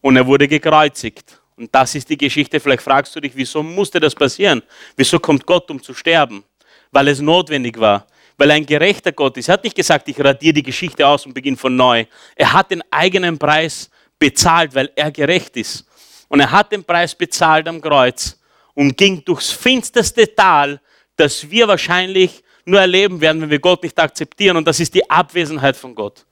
und 0.00 0.16
er 0.16 0.26
wurde 0.26 0.48
gekreuzigt. 0.48 1.40
Und 1.56 1.72
das 1.74 1.94
ist 1.94 2.08
die 2.08 2.16
Geschichte. 2.16 2.58
Vielleicht 2.58 2.82
fragst 2.82 3.14
du 3.14 3.20
dich, 3.20 3.32
wieso 3.34 3.62
musste 3.62 4.00
das 4.00 4.14
passieren? 4.14 4.62
Wieso 4.96 5.18
kommt 5.18 5.46
Gott, 5.46 5.70
um 5.70 5.82
zu 5.82 5.94
sterben? 5.94 6.42
Weil 6.90 7.08
es 7.08 7.20
notwendig 7.20 7.78
war 7.78 8.06
weil 8.36 8.50
er 8.50 8.56
ein 8.56 8.66
gerechter 8.66 9.12
Gott 9.12 9.36
ist. 9.36 9.48
Er 9.48 9.54
hat 9.54 9.64
nicht 9.64 9.76
gesagt, 9.76 10.08
ich 10.08 10.18
radiere 10.18 10.54
die 10.54 10.62
Geschichte 10.62 11.06
aus 11.06 11.26
und 11.26 11.34
beginne 11.34 11.56
von 11.56 11.74
neu. 11.74 12.04
Er 12.36 12.52
hat 12.52 12.70
den 12.70 12.82
eigenen 12.90 13.38
Preis 13.38 13.90
bezahlt, 14.18 14.74
weil 14.74 14.90
er 14.96 15.10
gerecht 15.10 15.56
ist. 15.56 15.86
Und 16.28 16.40
er 16.40 16.50
hat 16.50 16.72
den 16.72 16.84
Preis 16.84 17.14
bezahlt 17.14 17.68
am 17.68 17.80
Kreuz 17.80 18.38
und 18.74 18.96
ging 18.96 19.24
durchs 19.24 19.50
finsterste 19.50 20.34
Tal, 20.34 20.80
das 21.16 21.48
wir 21.48 21.68
wahrscheinlich 21.68 22.42
nur 22.64 22.80
erleben 22.80 23.20
werden, 23.20 23.42
wenn 23.42 23.50
wir 23.50 23.58
Gott 23.58 23.82
nicht 23.82 23.98
akzeptieren. 23.98 24.56
Und 24.56 24.66
das 24.66 24.80
ist 24.80 24.94
die 24.94 25.08
Abwesenheit 25.08 25.76
von 25.76 25.94
Gott. 25.94 26.24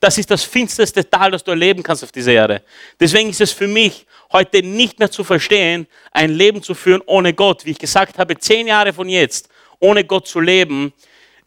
Das 0.00 0.16
ist 0.16 0.30
das 0.30 0.44
finsterste 0.44 1.08
Tal, 1.08 1.32
das 1.32 1.42
du 1.42 1.50
erleben 1.50 1.82
kannst 1.82 2.04
auf 2.04 2.12
dieser 2.12 2.32
Erde. 2.32 2.62
Deswegen 3.00 3.30
ist 3.30 3.40
es 3.40 3.50
für 3.50 3.66
mich 3.66 4.06
heute 4.32 4.62
nicht 4.62 4.98
mehr 4.98 5.10
zu 5.10 5.24
verstehen, 5.24 5.88
ein 6.12 6.30
Leben 6.30 6.62
zu 6.62 6.74
führen 6.74 7.02
ohne 7.06 7.32
Gott. 7.32 7.64
Wie 7.64 7.72
ich 7.72 7.78
gesagt 7.78 8.18
habe, 8.18 8.38
zehn 8.38 8.68
Jahre 8.68 8.92
von 8.92 9.08
jetzt, 9.08 9.48
ohne 9.80 10.04
Gott 10.04 10.28
zu 10.28 10.40
leben, 10.40 10.92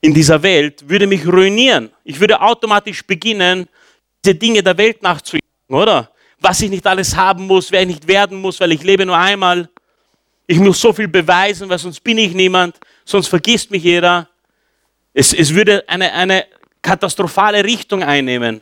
in 0.02 0.14
dieser 0.14 0.42
Welt 0.42 0.88
würde 0.90 1.06
mich 1.06 1.26
ruinieren. 1.26 1.92
Ich 2.04 2.20
würde 2.20 2.42
automatisch 2.42 3.06
beginnen, 3.06 3.68
diese 4.26 4.36
Dinge 4.36 4.64
der 4.64 4.78
Welt 4.78 5.02
nachzujagen, 5.02 5.48
oder? 5.70 6.12
Was 6.40 6.60
ich 6.62 6.72
nicht 6.72 6.86
alles 6.88 7.16
haben 7.16 7.46
muss, 7.46 7.72
wer 7.72 7.82
ich 7.82 7.88
nicht 7.88 8.08
werden 8.08 8.42
muss, 8.42 8.60
weil 8.60 8.72
ich 8.72 8.84
lebe 8.84 9.06
nur 9.06 9.18
einmal. 9.18 9.70
Ich 10.48 10.58
muss 10.58 10.82
so 10.82 10.92
viel 10.92 11.08
beweisen, 11.08 11.70
weil 11.70 11.78
sonst 11.78 12.04
bin 12.04 12.18
ich 12.18 12.34
niemand, 12.34 12.80
sonst 13.06 13.28
vergisst 13.28 13.70
mich 13.70 13.84
jeder. 13.84 14.28
Es, 15.14 15.34
es 15.34 15.54
würde 15.54 15.88
eine, 15.88 16.12
eine 16.12 16.46
katastrophale 16.82 17.64
Richtung 17.64 18.02
einnehmen 18.02 18.62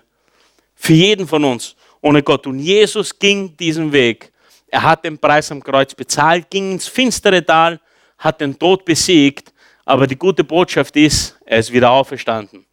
für 0.76 0.94
jeden 0.94 1.26
von 1.26 1.44
uns 1.46 1.76
ohne 2.02 2.22
Gott. 2.22 2.48
Und 2.48 2.60
Jesus 2.60 3.18
ging 3.18 3.56
diesen 3.56 3.92
Weg. 3.92 4.32
Er 4.68 4.84
hat 4.84 5.06
den 5.06 5.18
Preis 5.18 5.52
am 5.52 5.64
Kreuz 5.64 5.96
bezahlt, 5.96 6.50
ging 6.50 6.74
ins 6.74 6.88
finstere 6.88 7.46
Tal, 7.46 7.80
hat 8.18 8.42
den 8.42 8.60
Tod 8.60 8.84
besiegt 8.84 9.54
aber 9.90 10.06
die 10.06 10.16
gute 10.16 10.44
Botschaft 10.44 10.96
ist, 10.98 11.36
er 11.48 11.58
ist 11.58 11.74
wieder 11.74 11.90
auferstanden. 11.90 12.64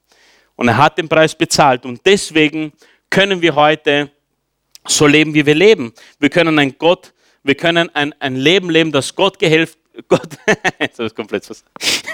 Und 0.55 0.69
er 0.69 0.77
hat 0.77 0.99
den 0.99 1.09
Preis 1.09 1.35
bezahlt. 1.35 1.87
Und 1.87 2.05
deswegen 2.05 2.75
können 3.09 3.41
wir 3.41 3.55
heute 3.55 4.11
so 4.87 5.07
leben, 5.07 5.33
wie 5.33 5.47
wir 5.47 5.55
leben. 5.55 5.95
Wir 6.19 6.29
können 6.29 6.59
ein 6.59 6.77
Gott, 6.77 7.15
wir 7.43 7.55
können 7.55 7.89
ein, 7.95 8.15
ein 8.21 8.37
Leben 8.37 8.69
leben, 8.69 8.93
das 8.93 9.15
Gott 9.15 9.39
gehelft, 9.39 9.79
Gott, 10.09 10.29
das 10.79 10.99
ist 10.99 11.17
komplett 11.17 11.49
was. 11.49 11.65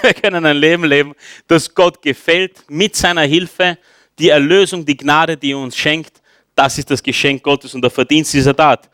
Wir 0.01 0.13
können 0.13 0.45
ein 0.45 0.55
Leben 0.55 0.85
leben, 0.85 1.13
das 1.49 1.75
Gott 1.75 2.01
gefällt 2.01 2.63
mit 2.69 2.95
seiner 2.95 3.23
Hilfe. 3.23 3.77
Die 4.17 4.29
Erlösung, 4.29 4.85
die 4.85 4.95
Gnade, 4.95 5.35
die 5.35 5.51
er 5.51 5.57
uns 5.57 5.75
schenkt, 5.75 6.21
das 6.55 6.77
ist 6.77 6.89
das 6.89 7.03
Geschenk 7.03 7.43
Gottes 7.43 7.73
und 7.75 7.81
der 7.81 7.91
Verdienst 7.91 8.33
dieser 8.33 8.55
Tat. 8.55 8.89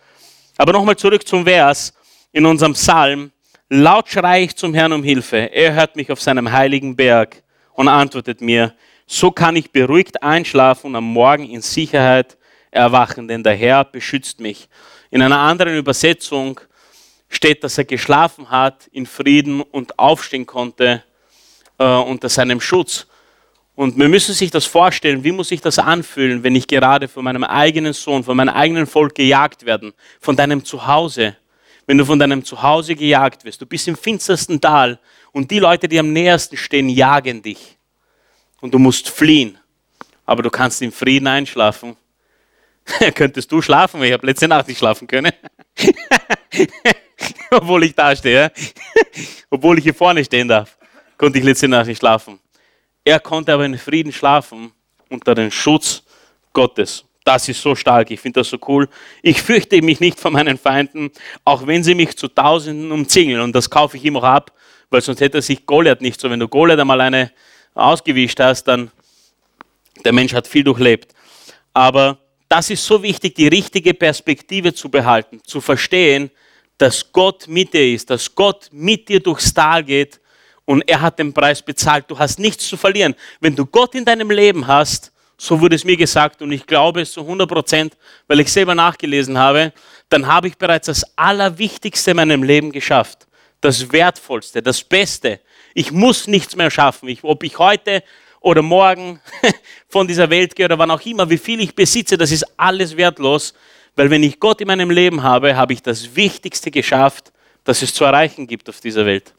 Aber 0.58 0.74
nochmal 0.74 0.96
zurück 0.96 1.28
zum 1.28 1.44
Vers 1.44 1.94
in 2.32 2.48
unserem 2.48 2.74
Psalm. 2.74 3.32
Laut 3.72 4.10
schrei 4.10 4.46
ich 4.46 4.56
zum 4.56 4.74
Herrn 4.74 4.94
um 4.94 5.04
Hilfe. 5.04 5.38
Er 5.54 5.76
hört 5.76 5.96
mich 5.96 6.12
auf 6.12 6.20
seinem 6.20 6.52
heiligen 6.52 6.96
Berg 6.96 7.44
und 7.74 7.88
antwortet 7.88 8.42
mir. 8.42 8.74
So 9.06 9.30
kann 9.30 9.56
ich 9.56 9.70
beruhigt 9.70 10.24
einschlafen 10.24 10.88
und 10.88 10.96
am 10.96 11.04
Morgen 11.04 11.48
in 11.48 11.62
Sicherheit 11.62 12.36
erwachen, 12.72 13.28
denn 13.28 13.44
der 13.44 13.54
Herr 13.54 13.86
beschützt 13.86 14.40
mich. 14.40 14.68
In 15.12 15.22
einer 15.22 15.38
anderen 15.38 15.78
Übersetzung 15.78 16.60
steht, 17.28 17.64
dass 17.64 17.78
er 17.78 17.84
geschlafen 17.84 18.50
hat 18.50 18.88
in 18.92 19.06
Frieden 19.06 19.62
und 19.62 20.00
aufstehen 20.00 20.48
konnte 20.48 21.04
äh, 21.78 21.84
unter 21.86 22.28
seinem 22.28 22.62
Schutz. 22.62 23.06
Und 23.76 24.00
wir 24.00 24.10
müssen 24.10 24.34
sich 24.34 24.50
das 24.50 24.66
vorstellen, 24.66 25.24
wie 25.24 25.32
muss 25.32 25.50
sich 25.50 25.62
das 25.62 25.78
anfühlen, 25.78 26.42
wenn 26.42 26.56
ich 26.56 26.66
gerade 26.66 27.08
von 27.08 27.24
meinem 27.24 27.44
eigenen 27.44 27.94
Sohn, 27.94 28.24
von 28.24 28.36
meinem 28.36 28.56
eigenen 28.56 28.88
Volk 28.88 29.14
gejagt 29.14 29.68
werden, 29.68 29.94
von 30.20 30.36
deinem 30.36 30.66
Zuhause, 30.66 31.38
wenn 31.90 31.98
du 31.98 32.06
von 32.06 32.20
deinem 32.20 32.46
Zuhause 32.46 32.94
gejagt 32.94 33.44
wirst, 33.46 33.60
du 33.62 33.66
bist 33.66 33.88
im 33.88 33.96
finstersten 33.96 34.62
Tal 34.62 35.00
und 35.32 35.50
die 35.50 35.58
Leute, 35.58 35.88
die 35.88 35.98
am 35.98 36.14
nähersten 36.14 36.56
stehen, 36.56 36.88
jagen 36.88 37.42
dich 37.42 37.80
und 38.62 38.72
du 38.76 38.78
musst 38.78 39.10
fliehen, 39.10 39.58
aber 40.24 40.44
du 40.44 40.52
kannst 40.52 40.84
in 40.84 40.92
Frieden 40.92 41.26
einschlafen. 41.26 41.98
Könntest 43.16 43.52
du 43.52 43.60
schlafen, 43.64 44.04
ich 44.04 44.14
habe 44.14 44.24
letzte 44.28 44.48
Nacht 44.48 44.68
nicht 44.68 44.78
schlafen 44.78 45.08
können. 45.08 45.32
Obwohl 47.50 47.84
ich 47.86 47.96
da 47.96 48.16
stehe, 48.16 48.52
obwohl 49.50 49.80
ich 49.80 49.84
hier 49.84 49.96
vorne 49.96 50.24
stehen 50.24 50.48
darf, 50.48 50.78
konnte 51.18 51.40
ich 51.40 51.44
letzte 51.44 51.68
Nacht 51.68 51.88
nicht 51.88 51.98
schlafen. 51.98 52.40
Er 53.04 53.20
konnte 53.20 53.52
aber 53.52 53.66
in 53.66 53.80
Frieden 53.80 54.14
schlafen 54.14 54.72
unter 55.10 55.34
dem 55.34 55.50
Schutz 55.50 56.04
Gottes. 56.54 57.04
Das 57.30 57.48
ist 57.48 57.62
so 57.62 57.76
stark, 57.76 58.10
ich 58.10 58.20
finde 58.20 58.40
das 58.40 58.50
so 58.50 58.58
cool. 58.68 58.90
Ich 59.22 59.40
fürchte 59.40 59.80
mich 59.84 60.00
nicht 60.00 60.20
vor 60.20 60.32
meinen 60.32 60.58
Feinden, 60.58 61.12
auch 61.46 61.68
wenn 61.68 61.84
sie 61.84 61.94
mich 61.94 62.18
zu 62.18 62.28
Tausenden 62.28 62.92
umzingeln. 62.92 63.40
Und 63.42 63.54
das 63.54 63.70
kaufe 63.70 63.98
ich 63.98 64.04
ihm 64.04 64.18
auch 64.18 64.24
ab, 64.24 64.52
weil 64.90 65.02
sonst 65.02 65.22
hätte 65.22 65.40
sich 65.44 65.64
Goliath 65.68 66.02
nicht 66.02 66.20
so. 66.20 66.28
Wenn 66.28 66.40
du 66.40 66.48
Goliath 66.48 66.80
einmal 66.80 67.00
eine 67.02 67.32
ausgewischt 67.76 68.40
hast, 68.40 68.64
dann 68.64 68.90
der 70.04 70.12
Mensch 70.12 70.34
hat 70.34 70.48
viel 70.48 70.64
durchlebt. 70.64 71.14
Aber 71.72 72.18
das 72.48 72.72
ist 72.72 72.84
so 72.84 73.04
wichtig, 73.04 73.36
die 73.36 73.48
richtige 73.48 73.94
Perspektive 73.94 74.74
zu 74.74 74.90
behalten, 74.90 75.40
zu 75.46 75.62
verstehen, 75.62 76.32
dass 76.80 77.12
Gott 77.12 77.48
mit 77.48 77.76
dir 77.76 77.94
ist, 77.94 78.10
dass 78.10 78.34
Gott 78.34 78.70
mit 78.72 79.08
dir 79.08 79.20
durchs 79.20 79.54
Tal 79.54 79.84
geht 79.84 80.20
und 80.66 80.82
er 80.90 81.00
hat 81.00 81.20
den 81.20 81.32
Preis 81.32 81.62
bezahlt. 81.62 82.06
Du 82.08 82.18
hast 82.18 82.40
nichts 82.40 82.68
zu 82.68 82.76
verlieren. 82.76 83.14
Wenn 83.40 83.56
du 83.56 83.68
Gott 83.68 83.94
in 83.94 84.04
deinem 84.04 84.32
Leben 84.32 84.66
hast, 84.66 85.12
so 85.42 85.62
wurde 85.62 85.78
es 85.78 85.86
mir 85.86 85.96
gesagt 85.96 86.42
und 86.42 86.52
ich 86.52 86.68
glaube 86.68 87.00
es 87.00 87.14
zu 87.14 87.22
100 87.22 87.48
Prozent, 87.48 87.98
weil 88.28 88.42
ich 88.42 88.52
selber 88.52 88.76
nachgelesen 88.76 89.38
habe, 89.38 89.72
dann 90.10 90.28
habe 90.28 90.50
ich 90.50 90.58
bereits 90.58 90.88
das 90.88 91.06
Allerwichtigste 91.18 92.12
in 92.12 92.18
meinem 92.18 92.44
Leben 92.44 92.74
geschafft. 92.74 93.26
Das 93.62 93.90
Wertvollste, 93.92 94.62
das 94.62 94.84
Beste. 94.84 95.40
Ich 95.74 95.94
muss 95.94 96.28
nichts 96.28 96.58
mehr 96.58 96.70
schaffen. 96.70 97.08
Ich, 97.08 97.24
ob 97.24 97.42
ich 97.44 97.58
heute 97.58 98.04
oder 98.42 98.62
morgen 98.62 99.22
von 99.88 100.10
dieser 100.10 100.30
Welt 100.30 100.58
gehe 100.58 100.66
oder 100.66 100.78
wann 100.78 100.92
auch 100.92 101.06
immer, 101.06 101.30
wie 101.30 101.38
viel 101.38 101.62
ich 101.62 101.74
besitze, 101.74 102.18
das 102.18 102.32
ist 102.32 102.46
alles 102.58 102.98
wertlos, 102.98 103.54
weil 103.96 104.10
wenn 104.10 104.24
ich 104.24 104.42
Gott 104.42 104.60
in 104.60 104.68
meinem 104.68 104.90
Leben 104.90 105.24
habe, 105.24 105.56
habe 105.56 105.72
ich 105.72 105.82
das 105.82 106.18
Wichtigste 106.18 106.70
geschafft, 106.70 107.32
das 107.64 107.82
es 107.82 107.94
zu 107.94 108.04
erreichen 108.04 108.46
gibt 108.46 108.68
auf 108.68 108.82
dieser 108.82 109.06
Welt. 109.06 109.34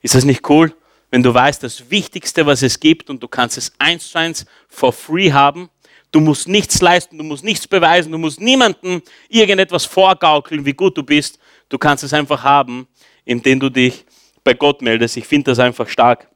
Ist 0.00 0.14
das 0.14 0.24
nicht 0.24 0.48
cool, 0.48 0.72
wenn 1.14 1.22
du 1.22 1.32
weißt, 1.32 1.62
das 1.62 1.92
Wichtigste, 1.92 2.44
was 2.44 2.60
es 2.62 2.80
gibt 2.80 3.08
und 3.08 3.22
du 3.22 3.28
kannst 3.28 3.56
es 3.56 3.72
eins 3.78 4.10
zu 4.10 4.18
eins 4.18 4.44
for 4.68 4.92
free 4.92 5.30
haben? 5.30 5.70
Du 6.10 6.18
musst 6.18 6.48
nichts 6.48 6.80
leisten, 6.80 7.16
du 7.16 7.22
musst 7.22 7.44
nichts 7.44 7.68
beweisen, 7.68 8.10
du 8.10 8.18
musst 8.18 8.40
niemandem 8.40 9.00
irgendetwas 9.28 9.84
vorgaukeln, 9.84 10.66
wie 10.66 10.72
gut 10.72 10.98
du 10.98 11.04
bist. 11.04 11.38
Du 11.68 11.78
kannst 11.78 12.02
es 12.02 12.12
einfach 12.12 12.42
haben, 12.42 12.88
indem 13.24 13.60
du 13.60 13.70
dich 13.70 14.04
bei 14.42 14.54
Gott 14.54 14.82
meldest. 14.82 15.16
Ich 15.16 15.24
finde 15.24 15.52
das 15.52 15.60
einfach 15.60 15.88
stark. 15.88 16.28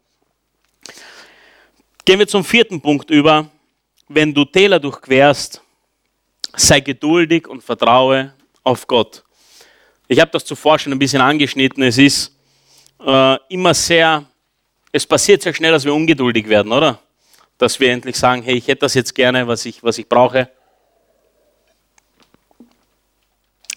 Gehen 2.04 2.20
wir 2.20 2.28
zum 2.28 2.44
vierten 2.44 2.80
Punkt 2.80 3.10
über. 3.10 3.50
Wenn 4.06 4.32
du 4.32 4.44
Täler 4.44 4.78
durchquerst, 4.78 5.60
sei 6.54 6.78
geduldig 6.78 7.48
und 7.48 7.64
vertraue 7.64 8.32
auf 8.62 8.86
Gott. 8.86 9.24
Ich 10.06 10.20
habe 10.20 10.30
das 10.30 10.44
zuvor 10.44 10.78
schon 10.78 10.92
ein 10.92 11.00
bisschen 11.00 11.20
angeschnitten. 11.20 11.82
Es 11.82 11.98
ist 11.98 12.32
äh, 13.04 13.36
immer 13.48 13.74
sehr, 13.74 14.24
es 14.92 15.06
passiert 15.06 15.42
sehr 15.42 15.54
schnell, 15.54 15.72
dass 15.72 15.84
wir 15.84 15.94
ungeduldig 15.94 16.48
werden, 16.48 16.72
oder? 16.72 17.00
Dass 17.58 17.78
wir 17.80 17.90
endlich 17.90 18.16
sagen, 18.16 18.42
hey, 18.42 18.56
ich 18.56 18.68
hätte 18.68 18.80
das 18.80 18.94
jetzt 18.94 19.14
gerne, 19.14 19.46
was 19.46 19.66
ich, 19.66 19.82
was 19.82 19.98
ich 19.98 20.08
brauche. 20.08 20.50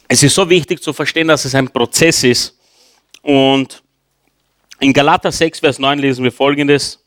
Es 0.08 0.24
ist 0.24 0.36
so 0.36 0.50
wichtig 0.50 0.82
zu 0.82 0.94
verstehen, 0.94 1.28
dass 1.28 1.46
es 1.46 1.56
ein 1.56 1.70
Prozess 1.70 2.24
ist. 2.24 2.58
Und 3.22 3.84
in 4.80 4.94
Galater 4.94 5.32
6, 5.32 5.60
Vers 5.60 5.80
9 5.80 6.00
lesen 6.00 6.24
wir 6.24 6.32
folgendes. 6.32 7.04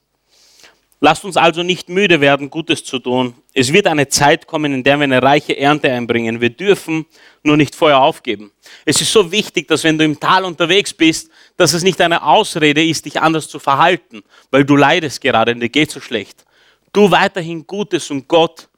Lasst 1.01 1.25
uns 1.25 1.37
also 1.37 1.63
nicht 1.63 1.89
müde 1.89 2.21
werden, 2.21 2.49
Gutes 2.49 2.85
zu 2.85 2.99
tun. 2.99 3.35
Es 3.57 3.73
wird 3.73 3.87
eine 3.87 4.09
Zeit 4.09 4.49
kommen, 4.49 4.75
in 4.75 4.83
der 4.83 4.99
wir 4.99 5.05
eine 5.05 5.23
reiche 5.23 5.57
Ernte 5.57 5.89
einbringen. 5.91 6.41
Wir 6.41 6.51
dürfen 6.51 7.07
nur 7.45 7.57
nicht 7.57 7.77
vorher 7.77 8.01
aufgeben. 8.01 8.51
Es 8.85 9.01
ist 9.01 9.13
so 9.13 9.31
wichtig, 9.31 9.69
dass 9.69 9.85
wenn 9.85 9.97
du 9.97 10.05
im 10.05 10.19
Tal 10.19 10.45
unterwegs 10.45 10.93
bist, 10.93 11.31
dass 11.57 11.73
es 11.73 11.85
nicht 11.85 12.01
eine 12.01 12.25
Ausrede 12.25 12.85
ist, 12.85 13.05
dich 13.05 13.21
anders 13.21 13.47
zu 13.49 13.61
verhalten, 13.61 14.25
weil 14.51 14.65
du 14.65 14.75
leidest 14.75 15.21
gerade 15.21 15.53
und 15.53 15.61
dir 15.61 15.69
geht 15.69 15.93
so 15.93 16.01
schlecht. 16.01 16.45
Du 16.93 17.09
weiterhin 17.13 17.65
Gutes 17.65 18.11
und 18.11 18.27
Gott 18.27 18.69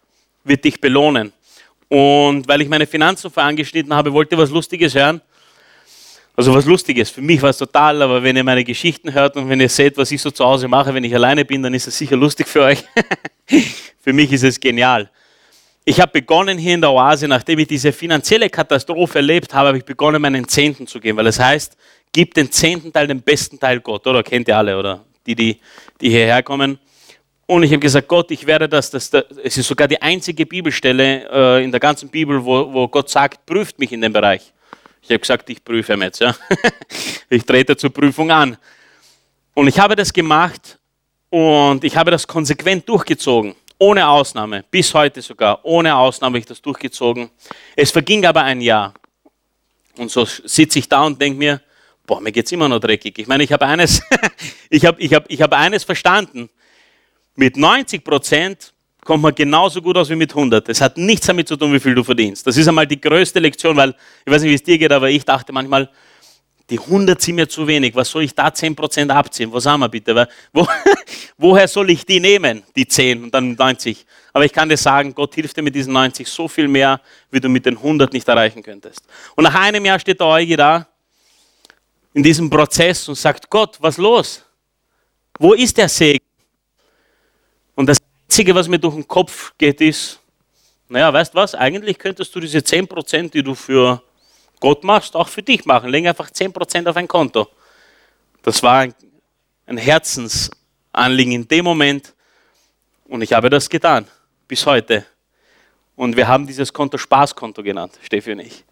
wird 0.45 0.63
dich 0.63 0.79
belohnen. 0.79 1.33
Und 1.89 2.47
weil 2.47 2.61
ich 2.61 2.69
meine 2.69 2.87
Finanzen 2.87 3.31
vorangeschnitten 3.31 3.95
habe, 3.95 4.13
wollte 4.13 4.35
ich 4.35 4.41
was 4.41 4.51
Lustiges 4.51 4.95
hören. 4.95 5.23
Also 6.37 6.55
was 6.55 6.67
Lustiges. 6.67 7.09
Für 7.09 7.23
mich 7.23 7.41
war 7.41 7.49
es 7.49 7.57
total, 7.57 8.03
aber 8.03 8.23
wenn 8.23 8.37
ihr 8.37 8.45
meine 8.45 8.63
Geschichten 8.63 9.15
hört 9.15 9.37
und 9.37 9.49
wenn 9.49 9.59
ihr 9.59 9.71
seht, 9.71 9.97
was 9.97 10.11
ich 10.11 10.21
so 10.21 10.31
zu 10.31 10.45
Hause 10.45 10.69
mache, 10.69 10.93
wenn 10.93 11.05
ich 11.05 11.15
alleine 11.15 11.47
bin, 11.47 11.63
dann 11.63 11.73
ist 11.73 11.87
es 11.87 11.97
sicher 11.97 12.17
lustig 12.17 12.47
für 12.47 12.61
euch. 12.63 12.85
für 14.07 14.13
mich 14.13 14.33
ist 14.33 14.45
es 14.45 14.61
genial. 14.61 15.11
Ich 15.85 16.01
habe 16.01 16.13
begonnen 16.13 16.59
hier 16.59 16.75
in 16.75 16.81
der 16.81 16.93
Oase, 16.93 17.27
nachdem 17.27 17.59
ich 17.59 17.67
diese 17.67 17.91
finanzielle 17.91 18.49
Katastrophe 18.49 19.19
erlebt 19.19 19.53
habe, 19.53 19.67
habe 19.67 19.79
ich 19.79 19.85
begonnen, 19.85 20.23
meinen 20.23 20.47
Zehnten 20.47 20.87
zu 20.87 21.01
geben, 21.01 21.19
weil 21.19 21.27
es 21.27 21.39
das 21.39 21.45
heißt, 21.45 21.77
gib 22.13 22.33
den 22.35 22.49
zehnten 22.53 22.93
Teil, 22.93 23.09
den 23.09 23.21
besten 23.21 23.59
Teil 23.59 23.81
Gott, 23.81 24.07
oder? 24.07 24.23
Kennt 24.23 24.47
ihr 24.47 24.57
alle, 24.57 24.79
oder? 24.79 25.05
Die, 25.27 25.35
die, 25.35 25.59
die 26.01 26.11
hierher 26.11 26.41
kommen. 26.45 26.79
Und 27.47 27.65
ich 27.65 27.73
habe 27.73 27.81
gesagt, 27.81 28.07
Gott, 28.07 28.31
ich 28.31 28.47
werde 28.47 28.69
das, 28.69 28.93
das, 28.93 29.11
das, 29.11 29.25
es 29.43 29.59
ist 29.59 29.67
sogar 29.67 29.89
die 29.89 30.01
einzige 30.01 30.47
Bibelstelle 30.47 31.29
äh, 31.29 31.65
in 31.65 31.73
der 31.73 31.81
ganzen 31.81 32.09
Bibel, 32.09 32.45
wo, 32.45 32.73
wo 32.73 32.87
Gott 32.87 33.11
sagt, 33.11 33.45
prüft 33.45 33.77
mich 33.81 33.91
in 33.91 34.03
dem 34.03 34.13
Bereich. 34.13 34.53
Ich 35.03 35.11
habe 35.11 35.19
gesagt, 35.19 35.51
ich 35.51 35.65
prüfe 35.65 35.95
jetzt. 35.95 36.21
Ja. 36.21 36.37
Ich 37.29 37.45
trete 37.45 37.77
zur 37.77 37.91
Prüfung 37.91 38.31
an. 38.31 38.57
Und 39.55 39.67
ich 39.67 39.81
habe 39.81 39.97
das 39.97 40.13
gemacht 40.13 40.79
und 41.29 41.83
ich 41.83 41.97
habe 41.97 42.13
das 42.13 42.25
konsequent 42.25 42.89
durchgezogen. 42.89 43.57
Ohne 43.79 44.09
Ausnahme. 44.09 44.65
Bis 44.71 44.93
heute 44.95 45.21
sogar. 45.21 45.65
Ohne 45.65 45.95
Ausnahme 45.95 46.33
habe 46.33 46.39
ich 46.39 46.47
das 46.47 46.63
durchgezogen. 46.63 47.31
Es 47.75 47.91
verging 47.91 48.25
aber 48.25 48.43
ein 48.43 48.61
Jahr. 48.61 48.95
Und 49.99 50.11
so 50.11 50.25
sitze 50.25 50.79
ich 50.79 50.89
da 50.89 51.05
und 51.05 51.21
denke 51.21 51.39
mir, 51.39 51.61
boah, 52.07 52.21
mir 52.21 52.33
geht 52.33 52.47
es 52.47 52.53
immer 52.53 52.69
noch 52.69 52.81
dreckig. 52.81 53.19
Ich 53.19 53.27
meine, 53.27 53.45
ich 53.45 53.53
habe 53.53 53.67
eines, 53.67 54.03
ich 54.71 54.85
habe 54.87 55.01
ich 55.01 55.13
hab, 55.13 55.31
ich 55.31 55.43
hab 55.43 55.53
eines 55.53 55.85
verstanden. 55.85 56.49
Mit 57.35 57.57
90 57.57 58.03
Prozent 58.03 58.73
kommt 59.05 59.23
man 59.23 59.35
genauso 59.35 59.83
gut 59.83 59.97
aus 59.97 60.09
wie 60.09 60.17
mit 60.17 60.31
100. 60.31 60.69
Es 60.69 60.81
hat 60.81 60.97
nichts 60.97 61.27
damit 61.27 61.47
zu 61.49 61.57
tun, 61.57 61.73
wie 61.73 61.81
viel 61.81 61.95
du 61.95 62.03
verdienst. 62.03 62.47
Das 62.47 62.57
ist 62.57 62.67
einmal 62.67 62.87
die 62.87 63.01
größte 63.01 63.39
Lektion, 63.41 63.77
weil 63.77 63.95
ich 64.25 64.33
weiß 64.33 64.43
nicht, 64.43 64.51
wie 64.51 64.55
es 64.55 64.63
dir 64.63 64.79
geht, 64.79 64.93
aber 64.93 65.11
ich 65.11 65.25
dachte 65.25 65.53
manchmal, 65.53 65.91
die 66.69 66.81
100 66.81 67.21
sind 67.21 67.37
mir 67.37 67.49
zu 67.49 67.67
wenig. 67.67 67.95
Was 67.95 68.11
soll 68.11 68.25
ich 68.25 68.35
da 68.35 68.49
10% 68.49 69.11
abziehen? 69.11 69.53
Wo 69.53 69.61
sagen 69.61 69.81
wir 69.81 69.89
bitte? 69.89 70.29
Wo, 70.53 70.67
woher 71.39 71.69
soll 71.69 71.91
ich 71.91 72.05
die 72.05 72.19
nehmen, 72.19 72.65
die 72.75 72.87
10 72.87 73.25
und 73.25 73.35
dann 73.35 73.53
90? 73.53 74.05
Aber 74.33 74.45
ich 74.45 74.53
kann 74.53 74.69
dir 74.69 74.77
sagen, 74.77 75.15
Gott 75.15 75.35
hilft 75.35 75.57
dir 75.57 75.63
mit 75.63 75.75
diesen 75.75 75.93
90 75.93 76.29
so 76.29 76.49
viel 76.49 76.69
mehr, 76.69 77.01
wie 77.31 77.41
du 77.41 77.49
mit 77.49 77.67
den 77.67 77.77
100 77.77 78.13
nicht 78.13 78.27
erreichen 78.29 78.63
könntest. 78.63 79.05
Und 79.37 79.45
nach 79.45 79.55
einem 79.55 79.85
Jahr 79.85 79.99
steht 79.99 80.19
der 80.21 80.27
Euge 80.27 80.57
da 80.57 80.87
in 82.13 82.23
diesem 82.23 82.51
Prozess 82.51 83.09
und 83.09 83.15
sagt, 83.15 83.49
Gott, 83.49 83.77
was 83.81 83.97
los? 83.97 84.43
Wo 85.39 85.53
ist 85.53 85.77
der 85.77 85.89
Segen? 85.89 86.25
Und 87.77 87.87
das 87.87 87.99
Einzige, 88.25 88.55
was 88.55 88.67
mir 88.67 88.79
durch 88.79 88.95
den 88.95 89.07
Kopf 89.07 89.53
geht, 89.57 89.81
ist, 89.81 90.19
naja, 90.89 91.13
weißt 91.13 91.35
was, 91.35 91.55
eigentlich 91.55 91.99
könntest 91.99 92.35
du 92.35 92.41
diese 92.41 92.59
10%, 92.59 93.31
die 93.31 93.43
du 93.43 93.55
für 93.55 94.03
Gott 94.61 94.85
machst, 94.85 95.15
auch 95.15 95.29
für 95.29 95.43
dich 95.43 95.65
machen. 95.65 95.91
Leg 95.91 96.07
einfach 96.07 96.31
10% 96.31 96.89
auf 96.89 96.97
ein 96.97 97.09
Konto. 97.09 97.49
Das 98.43 98.63
war 98.63 98.87
ein, 99.67 99.77
Herzensanliegen 99.77 101.33
in 101.33 101.49
dem 101.49 101.65
Moment 101.65 102.15
und 103.09 103.23
ich 103.23 103.33
habe 103.33 103.51
das 103.51 103.69
getan, 103.69 104.07
bis 104.47 104.65
heute. 104.65 105.05
Und 105.97 106.17
wir 106.17 106.29
haben 106.29 106.47
dieses 106.47 106.73
Konto 106.73 106.99
Spaßkonto 106.99 107.63
genannt, 107.63 107.99
Steffi 108.03 108.33
und 108.33 108.41
ich. 108.41 108.65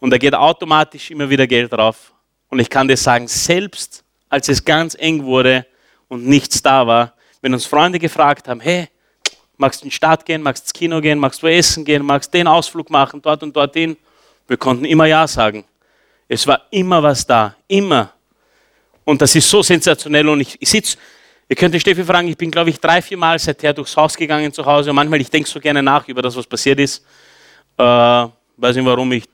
Und 0.00 0.10
da 0.10 0.18
geht 0.18 0.34
automatisch 0.34 1.10
immer 1.10 1.30
wieder 1.30 1.46
Geld 1.46 1.72
drauf. 1.72 2.12
Und 2.48 2.58
ich 2.58 2.68
kann 2.68 2.88
dir 2.88 2.96
sagen, 2.96 3.28
selbst 3.28 4.02
als 4.28 4.48
es 4.48 4.64
ganz 4.64 4.96
eng 4.98 5.24
wurde 5.24 5.66
und 6.08 6.26
nichts 6.26 6.60
da 6.62 6.86
war, 6.86 7.14
wenn 7.40 7.54
uns 7.54 7.66
Freunde 7.66 7.98
gefragt 7.98 8.48
haben, 8.48 8.60
hey, 8.60 8.88
magst 9.56 9.80
du 9.80 9.84
in 9.84 9.90
die 9.90 9.94
Stadt 9.94 10.24
gehen, 10.24 10.42
magst 10.42 10.62
du 10.62 10.66
ins 10.66 10.72
Kino 10.72 11.00
gehen, 11.00 11.18
magst 11.18 11.42
du 11.42 11.46
essen 11.46 11.84
gehen, 11.84 12.04
magst 12.04 12.32
du 12.32 12.38
den 12.38 12.48
Ausflug 12.48 12.90
machen, 12.90 13.22
dort 13.22 13.42
und 13.42 13.54
dorthin, 13.54 13.96
wir 14.46 14.56
konnten 14.56 14.84
immer 14.84 15.06
Ja 15.06 15.26
sagen. 15.26 15.64
Es 16.28 16.46
war 16.46 16.62
immer 16.70 17.02
was 17.02 17.26
da, 17.26 17.56
immer. 17.68 18.12
Und 19.04 19.20
das 19.20 19.34
ist 19.34 19.48
so 19.48 19.62
sensationell 19.62 20.28
und 20.28 20.40
ich, 20.40 20.56
ich 20.60 20.68
sitze, 20.68 20.96
ihr 21.48 21.56
könnt 21.56 21.74
den 21.74 21.80
Steffi 21.80 22.04
fragen, 22.04 22.28
ich 22.28 22.36
bin 22.36 22.50
glaube 22.50 22.70
ich 22.70 22.80
drei, 22.80 23.02
vier 23.02 23.18
Mal 23.18 23.38
seither 23.38 23.72
durchs 23.72 23.96
Haus 23.96 24.16
gegangen 24.16 24.52
zu 24.52 24.64
Hause 24.64 24.90
und 24.90 24.96
manchmal, 24.96 25.20
ich 25.20 25.30
denke 25.30 25.48
so 25.48 25.60
gerne 25.60 25.82
nach 25.82 26.08
über 26.08 26.22
das, 26.22 26.34
was 26.36 26.46
passiert 26.46 26.80
ist. 26.80 27.04
Äh, 27.76 27.82
weiß 27.82 28.76
nicht 28.76 28.84
warum, 28.84 29.12
ich 29.12 29.24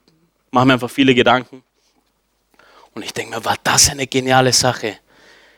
mache 0.50 0.66
mir 0.66 0.72
einfach 0.74 0.90
viele 0.90 1.14
Gedanken. 1.14 1.62
Und 2.94 3.04
ich 3.04 3.12
denke 3.12 3.36
mir, 3.36 3.44
war 3.44 3.56
das 3.62 3.90
eine 3.90 4.06
geniale 4.06 4.52
Sache. 4.52 4.98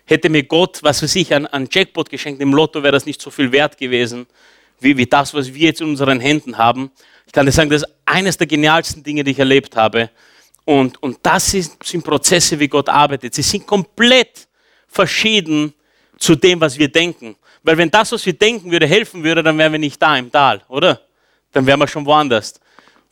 Hätte 0.05 0.29
mir 0.29 0.43
Gott, 0.43 0.83
was 0.83 1.03
weiß 1.03 1.17
ich, 1.17 1.35
ein, 1.35 1.69
Jackpot 1.71 2.11
geschenkt 2.11 2.43
im 2.43 2.53
Lotto, 2.53 2.83
wäre 2.83 2.93
das 2.93 3.07
nicht 3.07 3.23
so 3.23 3.31
viel 3.31 3.51
wert 3.53 3.79
gewesen, 3.79 4.27
wie, 4.81 4.97
wie 4.97 5.07
das, 5.07 5.33
was 5.33 5.55
wir 5.55 5.69
jetzt 5.69 5.81
in 5.81 5.89
unseren 5.89 6.21
Händen 6.21 6.59
haben. 6.59 6.91
Ich 7.33 7.35
kann 7.35 7.47
dir 7.47 7.53
sagen, 7.53 7.71
das 7.71 7.81
ist 7.81 7.89
eines 8.05 8.37
der 8.37 8.47
genialsten 8.47 9.03
Dinge, 9.03 9.25
die 9.25 9.31
ich 9.31 9.39
erlebt 9.39 9.75
habe. 9.75 10.11
Und, 10.67 11.03
und 11.03 11.17
das 11.23 11.55
ist, 11.55 11.83
sind 11.83 12.05
Prozesse, 12.05 12.61
wie 12.61 12.69
Gott 12.69 12.91
arbeitet. 12.91 13.33
Sie 13.33 13.41
sind 13.41 13.67
komplett 13.67 14.47
verschieden 14.87 15.73
zu 16.19 16.35
dem, 16.35 16.61
was 16.61 16.77
wir 16.77 16.89
denken. 16.89 17.35
Weil 17.63 17.79
wenn 17.79 17.91
das, 17.91 18.13
was 18.13 18.27
wir 18.27 18.35
denken 18.35 18.71
würde, 18.71 18.87
helfen 18.87 19.25
würde, 19.25 19.43
dann 19.43 19.57
wären 19.57 19.73
wir 19.73 19.79
nicht 19.79 20.03
da 20.03 20.15
im 20.19 20.31
Tal, 20.31 20.63
oder? 20.69 21.01
Dann 21.53 21.65
wären 21.65 21.81
wir 21.81 21.89
schon 21.89 22.05
woanders. 22.05 22.61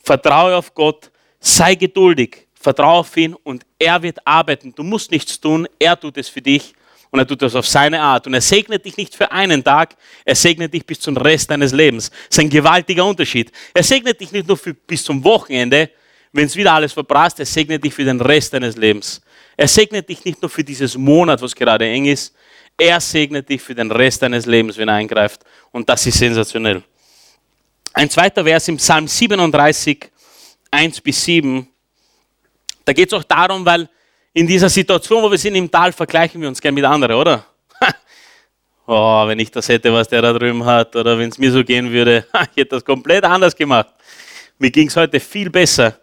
Vertraue 0.03 0.55
auf 0.55 0.71
Gott, 0.75 1.09
sei 1.39 1.73
geduldig, 1.73 2.47
vertraue 2.53 2.99
auf 2.99 3.17
ihn 3.17 3.33
und 3.33 3.65
er 3.79 4.03
wird 4.03 4.19
arbeiten. 4.23 4.71
Du 4.75 4.83
musst 4.83 5.09
nichts 5.09 5.41
tun, 5.41 5.67
er 5.79 5.99
tut 5.99 6.15
es 6.19 6.29
für 6.29 6.43
dich 6.43 6.75
und 7.11 7.19
er 7.19 7.27
tut 7.27 7.41
das 7.41 7.55
auf 7.55 7.67
seine 7.67 8.01
Art. 8.01 8.25
Und 8.25 8.33
er 8.33 8.41
segnet 8.41 8.85
dich 8.85 8.97
nicht 8.97 9.15
für 9.15 9.31
einen 9.31 9.63
Tag, 9.63 9.95
er 10.25 10.35
segnet 10.35 10.73
dich 10.73 10.85
bis 10.85 11.01
zum 11.01 11.17
Rest 11.17 11.51
deines 11.51 11.73
Lebens. 11.73 12.09
Das 12.09 12.37
ist 12.37 12.39
ein 12.39 12.49
gewaltiger 12.49 13.05
Unterschied. 13.05 13.51
Er 13.73 13.83
segnet 13.83 14.19
dich 14.19 14.31
nicht 14.31 14.47
nur 14.47 14.57
für, 14.57 14.73
bis 14.73 15.03
zum 15.03 15.23
Wochenende, 15.23 15.89
wenn 16.31 16.45
es 16.45 16.55
wieder 16.55 16.73
alles 16.73 16.93
verbrast, 16.93 17.39
er 17.39 17.45
segnet 17.45 17.83
dich 17.83 17.93
für 17.93 18.05
den 18.05 18.21
Rest 18.21 18.53
deines 18.53 18.77
Lebens. 18.77 19.21
Er 19.57 19.67
segnet 19.67 20.07
dich 20.07 20.23
nicht 20.23 20.41
nur 20.41 20.49
für 20.49 20.63
dieses 20.63 20.97
Monat, 20.97 21.41
was 21.41 21.53
gerade 21.53 21.85
eng 21.85 22.05
ist, 22.05 22.33
er 22.77 23.01
segnet 23.01 23.49
dich 23.49 23.61
für 23.61 23.75
den 23.75 23.91
Rest 23.91 24.21
deines 24.21 24.45
Lebens, 24.45 24.77
wenn 24.77 24.87
er 24.87 24.95
eingreift. 24.95 25.41
Und 25.71 25.87
das 25.89 26.05
ist 26.05 26.17
sensationell. 26.17 26.81
Ein 27.93 28.09
zweiter 28.09 28.43
Vers 28.43 28.69
im 28.69 28.77
Psalm 28.77 29.07
37, 29.07 30.09
1 30.71 31.01
bis 31.01 31.25
7. 31.25 31.67
Da 32.85 32.93
geht 32.93 33.11
es 33.11 33.13
auch 33.13 33.23
darum, 33.23 33.65
weil 33.65 33.89
in 34.33 34.47
dieser 34.47 34.69
Situation, 34.69 35.23
wo 35.23 35.29
wir 35.29 35.37
sind 35.37 35.55
im 35.55 35.69
Tal, 35.69 35.91
vergleichen 35.91 36.41
wir 36.41 36.47
uns 36.47 36.61
gern 36.61 36.73
mit 36.73 36.85
anderen, 36.85 37.15
oder? 37.15 37.45
oh, 38.87 39.27
wenn 39.27 39.39
ich 39.39 39.51
das 39.51 39.67
hätte, 39.67 39.91
was 39.91 40.07
der 40.07 40.21
da 40.21 40.33
drüben 40.33 40.63
hat, 40.63 40.95
oder 40.95 41.17
wenn 41.17 41.29
es 41.29 41.37
mir 41.37 41.51
so 41.51 41.63
gehen 41.63 41.91
würde, 41.91 42.25
ich 42.33 42.61
hätte 42.61 42.75
das 42.75 42.85
komplett 42.85 43.23
anders 43.23 43.55
gemacht. 43.55 43.89
Mir 44.57 44.71
ging 44.71 44.87
es 44.87 44.95
heute 44.95 45.19
viel 45.19 45.49
besser. 45.49 45.99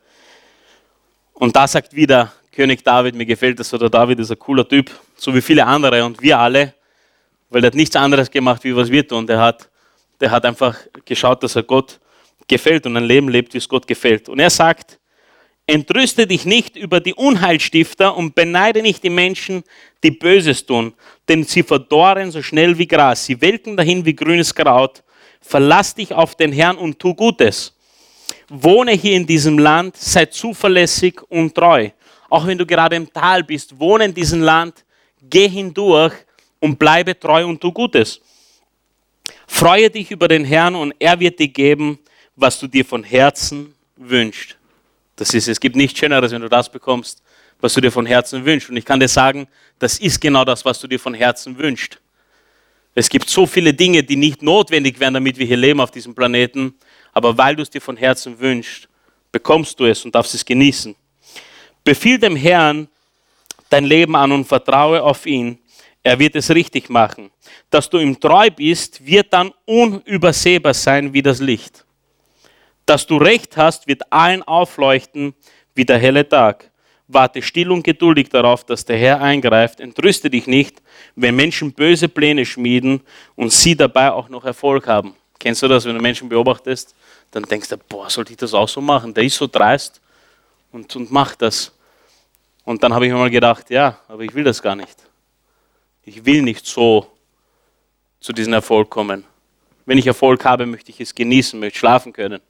Und 1.32 1.54
da 1.54 1.66
sagt 1.66 1.94
wieder 1.94 2.32
König 2.52 2.82
David, 2.84 3.14
mir 3.14 3.24
gefällt 3.24 3.60
das, 3.60 3.72
oder 3.72 3.88
David 3.88 4.18
ist 4.18 4.30
ein 4.30 4.38
cooler 4.38 4.68
Typ, 4.68 4.90
so 5.16 5.34
wie 5.34 5.40
viele 5.40 5.64
andere 5.64 6.04
und 6.04 6.20
wir 6.20 6.38
alle, 6.38 6.74
weil 7.50 7.62
er 7.62 7.68
hat 7.68 7.74
nichts 7.74 7.94
anderes 7.96 8.30
gemacht, 8.30 8.64
wie 8.64 8.74
was 8.74 8.90
wir 8.90 9.06
tun. 9.06 9.26
Der 9.26 9.38
hat, 9.38 9.70
der 10.20 10.30
hat 10.30 10.44
einfach 10.44 10.76
geschaut, 11.04 11.42
dass 11.42 11.56
er 11.56 11.62
Gott 11.62 12.00
gefällt 12.48 12.84
und 12.86 12.96
ein 12.96 13.04
Leben 13.04 13.28
lebt, 13.28 13.54
wie 13.54 13.58
es 13.58 13.68
Gott 13.68 13.86
gefällt. 13.86 14.28
Und 14.28 14.40
er 14.40 14.50
sagt, 14.50 14.98
Entrüste 15.70 16.26
dich 16.26 16.46
nicht 16.46 16.76
über 16.76 16.98
die 16.98 17.12
Unheilstifter 17.12 18.16
und 18.16 18.34
beneide 18.34 18.80
nicht 18.80 19.02
die 19.02 19.10
Menschen, 19.10 19.62
die 20.02 20.10
Böses 20.10 20.64
tun, 20.64 20.94
denn 21.28 21.44
sie 21.44 21.62
verdorren 21.62 22.30
so 22.30 22.42
schnell 22.42 22.78
wie 22.78 22.88
Gras, 22.88 23.26
sie 23.26 23.38
welken 23.38 23.76
dahin 23.76 24.02
wie 24.02 24.16
grünes 24.16 24.54
Kraut. 24.54 25.02
Verlass 25.42 25.94
dich 25.94 26.14
auf 26.14 26.34
den 26.36 26.52
Herrn 26.52 26.78
und 26.78 26.98
tu 26.98 27.14
Gutes. 27.14 27.76
Wohne 28.48 28.92
hier 28.92 29.14
in 29.14 29.26
diesem 29.26 29.58
Land, 29.58 29.94
sei 29.98 30.24
zuverlässig 30.24 31.20
und 31.28 31.54
treu. 31.54 31.90
Auch 32.30 32.46
wenn 32.46 32.56
du 32.56 32.64
gerade 32.64 32.96
im 32.96 33.12
Tal 33.12 33.44
bist, 33.44 33.78
wohne 33.78 34.06
in 34.06 34.14
diesem 34.14 34.40
Land, 34.40 34.86
geh 35.20 35.50
hindurch 35.50 36.14
und 36.60 36.78
bleibe 36.78 37.18
treu 37.18 37.46
und 37.46 37.60
tu 37.60 37.70
Gutes. 37.70 38.22
Freue 39.46 39.90
dich 39.90 40.10
über 40.10 40.28
den 40.28 40.46
Herrn 40.46 40.74
und 40.74 40.94
er 40.98 41.20
wird 41.20 41.38
dir 41.38 41.48
geben, 41.48 41.98
was 42.36 42.58
du 42.58 42.66
dir 42.66 42.86
von 42.86 43.04
Herzen 43.04 43.74
wünschst. 43.96 44.58
Das 45.18 45.34
ist, 45.34 45.48
es 45.48 45.58
gibt 45.58 45.74
nichts 45.74 45.98
Schöneres, 45.98 46.30
wenn 46.30 46.42
du 46.42 46.48
das 46.48 46.70
bekommst, 46.70 47.22
was 47.60 47.74
du 47.74 47.80
dir 47.80 47.90
von 47.90 48.06
Herzen 48.06 48.44
wünschst. 48.44 48.70
Und 48.70 48.76
ich 48.76 48.84
kann 48.84 49.00
dir 49.00 49.08
sagen, 49.08 49.48
das 49.80 49.98
ist 49.98 50.20
genau 50.20 50.44
das, 50.44 50.64
was 50.64 50.78
du 50.80 50.86
dir 50.86 51.00
von 51.00 51.12
Herzen 51.12 51.58
wünschst. 51.58 51.98
Es 52.94 53.08
gibt 53.08 53.28
so 53.28 53.44
viele 53.44 53.74
Dinge, 53.74 54.04
die 54.04 54.14
nicht 54.14 54.42
notwendig 54.42 54.98
wären, 55.00 55.14
damit 55.14 55.36
wir 55.36 55.44
hier 55.44 55.56
leben 55.56 55.80
auf 55.80 55.90
diesem 55.90 56.14
Planeten, 56.14 56.74
aber 57.12 57.36
weil 57.36 57.56
du 57.56 57.62
es 57.62 57.70
dir 57.70 57.80
von 57.80 57.96
Herzen 57.96 58.38
wünschst, 58.38 58.88
bekommst 59.32 59.78
du 59.80 59.86
es 59.86 60.04
und 60.04 60.14
darfst 60.14 60.34
es 60.34 60.44
genießen. 60.44 60.94
Befiehl 61.82 62.18
dem 62.18 62.36
Herrn 62.36 62.88
dein 63.70 63.84
Leben 63.84 64.14
an 64.14 64.30
und 64.30 64.44
vertraue 64.44 65.02
auf 65.02 65.26
ihn. 65.26 65.58
Er 66.04 66.18
wird 66.18 66.36
es 66.36 66.50
richtig 66.50 66.88
machen. 66.90 67.30
Dass 67.70 67.90
du 67.90 67.98
ihm 67.98 68.18
treu 68.18 68.50
bist, 68.50 69.04
wird 69.04 69.32
dann 69.32 69.52
unübersehbar 69.64 70.74
sein 70.74 71.12
wie 71.12 71.22
das 71.22 71.40
Licht. 71.40 71.84
Dass 72.88 73.06
du 73.06 73.18
recht 73.18 73.58
hast, 73.58 73.86
wird 73.86 74.10
allen 74.10 74.42
aufleuchten 74.42 75.34
wie 75.74 75.84
der 75.84 75.98
helle 75.98 76.26
Tag. 76.26 76.70
Warte 77.06 77.42
still 77.42 77.70
und 77.70 77.82
geduldig 77.82 78.30
darauf, 78.30 78.64
dass 78.64 78.82
der 78.86 78.96
Herr 78.96 79.20
eingreift. 79.20 79.80
Entrüste 79.80 80.30
dich 80.30 80.46
nicht, 80.46 80.80
wenn 81.14 81.36
Menschen 81.36 81.74
böse 81.74 82.08
Pläne 82.08 82.46
schmieden 82.46 83.02
und 83.36 83.52
sie 83.52 83.76
dabei 83.76 84.10
auch 84.10 84.30
noch 84.30 84.42
Erfolg 84.46 84.86
haben. 84.86 85.14
Kennst 85.38 85.62
du 85.62 85.68
das, 85.68 85.84
wenn 85.84 85.96
du 85.96 86.00
Menschen 86.00 86.30
beobachtest? 86.30 86.94
Dann 87.30 87.42
denkst 87.42 87.68
du, 87.68 87.76
boah, 87.76 88.08
sollte 88.08 88.32
ich 88.32 88.38
das 88.38 88.54
auch 88.54 88.70
so 88.70 88.80
machen? 88.80 89.12
Der 89.12 89.24
ist 89.24 89.36
so 89.36 89.46
dreist 89.46 90.00
und, 90.72 90.96
und 90.96 91.10
macht 91.10 91.42
das. 91.42 91.70
Und 92.64 92.82
dann 92.82 92.94
habe 92.94 93.04
ich 93.04 93.12
mir 93.12 93.18
mal 93.18 93.28
gedacht, 93.28 93.68
ja, 93.68 93.98
aber 94.08 94.22
ich 94.22 94.32
will 94.32 94.44
das 94.44 94.62
gar 94.62 94.76
nicht. 94.76 94.96
Ich 96.04 96.24
will 96.24 96.40
nicht 96.40 96.64
so 96.64 97.06
zu 98.18 98.32
diesem 98.32 98.54
Erfolg 98.54 98.88
kommen. 98.88 99.24
Wenn 99.84 99.98
ich 99.98 100.06
Erfolg 100.06 100.42
habe, 100.46 100.64
möchte 100.64 100.90
ich 100.90 101.02
es 101.02 101.14
genießen, 101.14 101.60
möchte 101.60 101.80
schlafen 101.80 102.14
können 102.14 102.40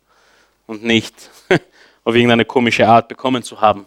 und 0.69 0.85
nicht 0.85 1.31
auf 2.05 2.15
irgendeine 2.15 2.45
komische 2.45 2.87
Art 2.87 3.09
bekommen 3.09 3.43
zu 3.43 3.61
haben. 3.61 3.87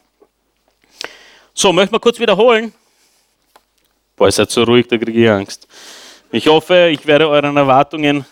So, 1.54 1.72
möchte 1.72 1.94
mal 1.94 2.00
kurz 2.00 2.20
wiederholen. 2.20 2.74
Boah, 4.18 4.30
seid 4.32 4.52
so 4.52 4.64
ruhig, 4.64 4.88
da 4.88 4.98
kriege 4.98 5.24
ich 5.24 5.30
Angst. 5.30 5.68
Ich 6.32 6.48
hoffe, 6.48 6.90
ich 6.92 7.06
werde 7.06 7.30
euren 7.30 7.56
Erwartungen, 7.56 8.26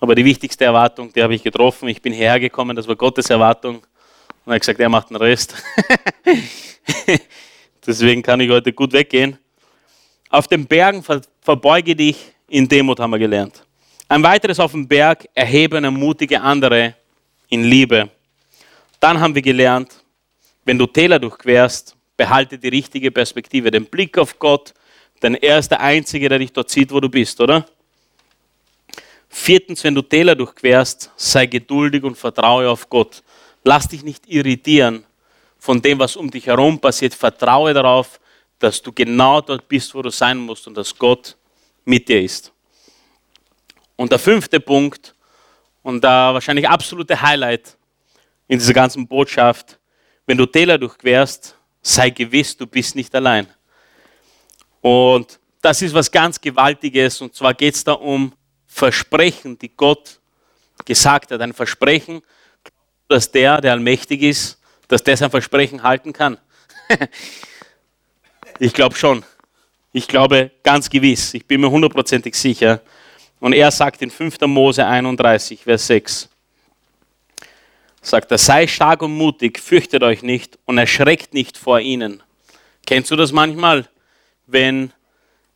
aber 0.00 0.14
die 0.14 0.24
wichtigste 0.24 0.64
Erwartung, 0.64 1.12
die 1.12 1.22
habe 1.22 1.34
ich 1.34 1.42
getroffen. 1.42 1.88
Ich 1.88 2.00
bin 2.00 2.12
hergekommen, 2.12 2.74
das 2.76 2.88
war 2.88 2.96
Gottes 2.96 3.30
Erwartung. 3.30 3.76
Und 3.76 4.52
er 4.52 4.54
hat 4.54 4.60
gesagt, 4.60 4.80
er 4.80 4.88
macht 4.88 5.10
den 5.10 5.16
Rest. 5.16 5.54
Deswegen 7.86 8.22
kann 8.22 8.40
ich 8.40 8.50
heute 8.50 8.72
gut 8.72 8.92
weggehen. 8.92 9.38
Auf 10.28 10.48
den 10.48 10.66
Bergen 10.66 11.04
verbeuge 11.40 11.96
dich 11.96 12.32
in 12.48 12.68
Demut, 12.68 13.00
haben 13.00 13.10
wir 13.10 13.18
gelernt. 13.18 13.64
Ein 14.12 14.22
weiteres 14.22 14.60
auf 14.60 14.72
dem 14.72 14.86
Berg, 14.86 15.26
erhebe 15.32 15.78
und 15.78 15.84
ermutige 15.84 16.38
andere 16.42 16.94
in 17.48 17.64
Liebe. 17.64 18.10
Dann 19.00 19.18
haben 19.18 19.34
wir 19.34 19.40
gelernt, 19.40 20.04
wenn 20.66 20.76
du 20.76 20.84
Täler 20.84 21.18
durchquerst, 21.18 21.96
behalte 22.14 22.58
die 22.58 22.68
richtige 22.68 23.10
Perspektive, 23.10 23.70
den 23.70 23.86
Blick 23.86 24.18
auf 24.18 24.38
Gott, 24.38 24.74
denn 25.22 25.34
er 25.36 25.58
ist 25.58 25.70
der 25.70 25.80
Einzige, 25.80 26.28
der 26.28 26.40
dich 26.40 26.52
dort 26.52 26.68
sieht, 26.68 26.92
wo 26.92 27.00
du 27.00 27.08
bist, 27.08 27.40
oder? 27.40 27.64
Viertens, 29.30 29.82
wenn 29.82 29.94
du 29.94 30.02
Täler 30.02 30.34
durchquerst, 30.34 31.10
sei 31.16 31.46
geduldig 31.46 32.02
und 32.02 32.18
vertraue 32.18 32.68
auf 32.68 32.90
Gott. 32.90 33.22
Lass 33.64 33.88
dich 33.88 34.02
nicht 34.04 34.28
irritieren 34.28 35.04
von 35.58 35.80
dem, 35.80 35.98
was 35.98 36.16
um 36.16 36.30
dich 36.30 36.48
herum 36.48 36.78
passiert. 36.78 37.14
Vertraue 37.14 37.72
darauf, 37.72 38.20
dass 38.58 38.82
du 38.82 38.92
genau 38.92 39.40
dort 39.40 39.66
bist, 39.66 39.94
wo 39.94 40.02
du 40.02 40.10
sein 40.10 40.36
musst 40.36 40.66
und 40.66 40.76
dass 40.76 40.94
Gott 40.98 41.34
mit 41.86 42.10
dir 42.10 42.20
ist. 42.20 42.52
Und 43.96 44.12
der 44.12 44.18
fünfte 44.18 44.60
Punkt 44.60 45.14
und 45.82 46.02
der 46.02 46.34
wahrscheinlich 46.34 46.68
absolute 46.68 47.20
Highlight 47.20 47.76
in 48.48 48.58
dieser 48.58 48.74
ganzen 48.74 49.06
Botschaft, 49.06 49.78
wenn 50.26 50.38
du 50.38 50.46
Täler 50.46 50.78
durchquerst, 50.78 51.56
sei 51.80 52.10
gewiss, 52.10 52.56
du 52.56 52.66
bist 52.66 52.94
nicht 52.94 53.14
allein. 53.14 53.46
Und 54.80 55.38
das 55.60 55.82
ist 55.82 55.94
was 55.94 56.10
ganz 56.10 56.40
Gewaltiges 56.40 57.20
und 57.20 57.34
zwar 57.34 57.54
geht 57.54 57.74
es 57.74 57.84
da 57.84 57.92
um 57.92 58.32
Versprechen, 58.66 59.58
die 59.58 59.68
Gott 59.68 60.18
gesagt 60.84 61.30
hat. 61.30 61.40
Ein 61.40 61.52
Versprechen, 61.52 62.22
dass 63.08 63.30
der, 63.30 63.60
der 63.60 63.72
allmächtig 63.72 64.22
ist, 64.22 64.58
dass 64.88 65.04
der 65.04 65.16
sein 65.16 65.30
Versprechen 65.30 65.82
halten 65.82 66.12
kann. 66.12 66.38
ich 68.58 68.72
glaube 68.72 68.96
schon. 68.96 69.24
Ich 69.92 70.08
glaube 70.08 70.50
ganz 70.62 70.88
gewiss. 70.88 71.34
Ich 71.34 71.46
bin 71.46 71.60
mir 71.60 71.70
hundertprozentig 71.70 72.34
sicher, 72.34 72.80
und 73.42 73.54
er 73.54 73.72
sagt 73.72 74.00
in 74.02 74.10
5. 74.12 74.40
Mose 74.42 74.86
31, 74.86 75.64
Vers 75.64 75.88
6, 75.88 76.28
sagt 78.00 78.30
er, 78.30 78.38
sei 78.38 78.68
stark 78.68 79.02
und 79.02 79.16
mutig, 79.16 79.58
fürchtet 79.58 80.04
euch 80.04 80.22
nicht 80.22 80.60
und 80.64 80.78
erschreckt 80.78 81.34
nicht 81.34 81.58
vor 81.58 81.80
ihnen. 81.80 82.22
Kennst 82.86 83.10
du 83.10 83.16
das 83.16 83.32
manchmal, 83.32 83.88
wenn, 84.46 84.92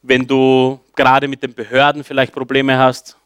wenn 0.03 0.26
du 0.26 0.80
gerade 0.97 1.28
mit 1.28 1.45
den 1.45 1.55
Behörden 1.55 2.03
vielleicht 2.03 2.32
Probleme 2.32 2.76
hast 2.76 3.16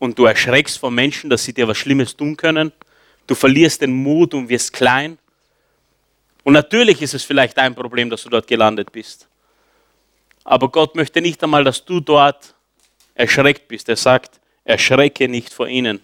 und 0.00 0.18
du 0.18 0.24
erschreckst 0.24 0.76
vor 0.76 0.90
Menschen, 0.90 1.30
dass 1.30 1.44
sie 1.44 1.52
dir 1.52 1.68
was 1.68 1.78
Schlimmes 1.78 2.16
tun 2.16 2.36
können? 2.36 2.72
Du 3.28 3.36
verlierst 3.36 3.82
den 3.82 3.92
Mut 3.92 4.34
und 4.34 4.48
wirst 4.48 4.72
klein. 4.72 5.16
Und 6.42 6.54
natürlich 6.54 7.00
ist 7.00 7.14
es 7.14 7.22
vielleicht 7.22 7.56
ein 7.58 7.76
Problem, 7.76 8.10
dass 8.10 8.24
du 8.24 8.30
dort 8.30 8.48
gelandet 8.48 8.90
bist. 8.90 9.28
Aber 10.42 10.68
Gott 10.68 10.96
möchte 10.96 11.20
nicht 11.20 11.40
einmal, 11.44 11.62
dass 11.62 11.84
du 11.84 12.00
dort 12.00 12.53
erschreckt 13.14 13.68
bist. 13.68 13.88
Er 13.88 13.96
sagt, 13.96 14.40
erschrecke 14.64 15.28
nicht 15.28 15.52
vor 15.52 15.68
ihnen. 15.68 16.00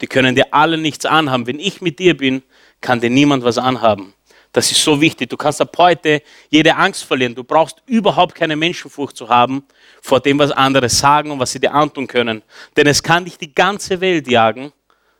Die 0.00 0.06
können 0.06 0.34
dir 0.34 0.52
alle 0.52 0.76
nichts 0.78 1.06
anhaben. 1.06 1.46
Wenn 1.46 1.58
ich 1.58 1.80
mit 1.80 1.98
dir 1.98 2.16
bin, 2.16 2.42
kann 2.80 3.00
dir 3.00 3.10
niemand 3.10 3.44
was 3.44 3.58
anhaben. 3.58 4.14
Das 4.52 4.70
ist 4.70 4.84
so 4.84 5.00
wichtig. 5.00 5.30
Du 5.30 5.36
kannst 5.36 5.60
ab 5.60 5.76
heute 5.78 6.22
jede 6.48 6.76
Angst 6.76 7.04
verlieren. 7.04 7.34
Du 7.34 7.42
brauchst 7.42 7.82
überhaupt 7.86 8.36
keine 8.36 8.54
Menschenfurcht 8.54 9.16
zu 9.16 9.28
haben 9.28 9.64
vor 10.00 10.20
dem, 10.20 10.38
was 10.38 10.52
andere 10.52 10.88
sagen 10.88 11.32
und 11.32 11.40
was 11.40 11.50
sie 11.52 11.58
dir 11.58 11.74
antun 11.74 12.06
können. 12.06 12.42
Denn 12.76 12.86
es 12.86 13.02
kann 13.02 13.24
dich 13.24 13.36
die 13.36 13.52
ganze 13.52 14.00
Welt 14.00 14.28
jagen. 14.28 14.72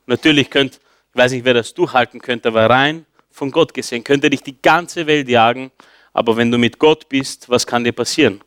Natürlich 0.06 0.50
könnt, 0.50 0.76
ich 0.76 1.18
weiß 1.18 1.32
nicht, 1.32 1.44
wer 1.44 1.54
das 1.54 1.74
durchhalten 1.74 2.20
könnte, 2.20 2.48
aber 2.48 2.70
rein 2.70 3.06
von 3.30 3.50
Gott 3.50 3.74
gesehen, 3.74 4.04
könnte 4.04 4.30
dich 4.30 4.42
die 4.42 4.60
ganze 4.62 5.04
Welt 5.08 5.28
jagen. 5.28 5.72
Aber 6.12 6.36
wenn 6.36 6.52
du 6.52 6.58
mit 6.58 6.78
Gott 6.78 7.08
bist, 7.08 7.48
was 7.48 7.66
kann 7.66 7.82
dir 7.82 7.92
passieren? 7.92 8.40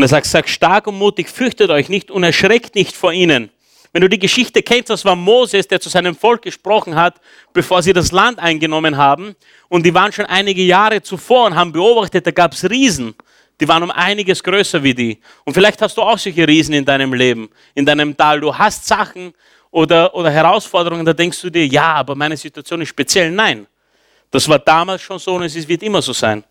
Und 0.00 0.04
er 0.04 0.08
sagt, 0.08 0.24
sagt 0.24 0.48
stark 0.48 0.86
und 0.86 0.96
mutig, 0.96 1.28
fürchtet 1.28 1.68
euch 1.68 1.90
nicht 1.90 2.10
und 2.10 2.24
erschreckt 2.24 2.74
nicht 2.74 2.96
vor 2.96 3.12
ihnen. 3.12 3.50
Wenn 3.92 4.00
du 4.00 4.08
die 4.08 4.18
Geschichte 4.18 4.62
kennst, 4.62 4.88
das 4.88 5.04
war 5.04 5.14
Moses, 5.14 5.68
der 5.68 5.78
zu 5.78 5.90
seinem 5.90 6.16
Volk 6.16 6.40
gesprochen 6.40 6.94
hat, 6.94 7.20
bevor 7.52 7.82
sie 7.82 7.92
das 7.92 8.10
Land 8.10 8.38
eingenommen 8.38 8.96
haben. 8.96 9.36
Und 9.68 9.84
die 9.84 9.92
waren 9.92 10.10
schon 10.10 10.24
einige 10.24 10.62
Jahre 10.62 11.02
zuvor 11.02 11.48
und 11.48 11.54
haben 11.54 11.70
beobachtet, 11.70 12.26
da 12.26 12.30
gab 12.30 12.54
es 12.54 12.64
Riesen. 12.70 13.14
Die 13.60 13.68
waren 13.68 13.82
um 13.82 13.90
einiges 13.90 14.42
größer 14.42 14.82
wie 14.82 14.94
die. 14.94 15.20
Und 15.44 15.52
vielleicht 15.52 15.82
hast 15.82 15.98
du 15.98 16.00
auch 16.00 16.16
solche 16.16 16.48
Riesen 16.48 16.72
in 16.72 16.86
deinem 16.86 17.12
Leben, 17.12 17.50
in 17.74 17.84
deinem 17.84 18.16
Tal. 18.16 18.40
Du 18.40 18.56
hast 18.56 18.86
Sachen 18.86 19.34
oder, 19.70 20.14
oder 20.14 20.30
Herausforderungen, 20.30 21.04
da 21.04 21.12
denkst 21.12 21.42
du 21.42 21.50
dir, 21.50 21.66
ja, 21.66 21.92
aber 21.96 22.14
meine 22.14 22.38
Situation 22.38 22.80
ist 22.80 22.88
speziell. 22.88 23.30
Nein, 23.30 23.66
das 24.30 24.48
war 24.48 24.60
damals 24.60 25.02
schon 25.02 25.18
so 25.18 25.34
und 25.34 25.42
es 25.42 25.68
wird 25.68 25.82
immer 25.82 26.00
so 26.00 26.14
sein. 26.14 26.42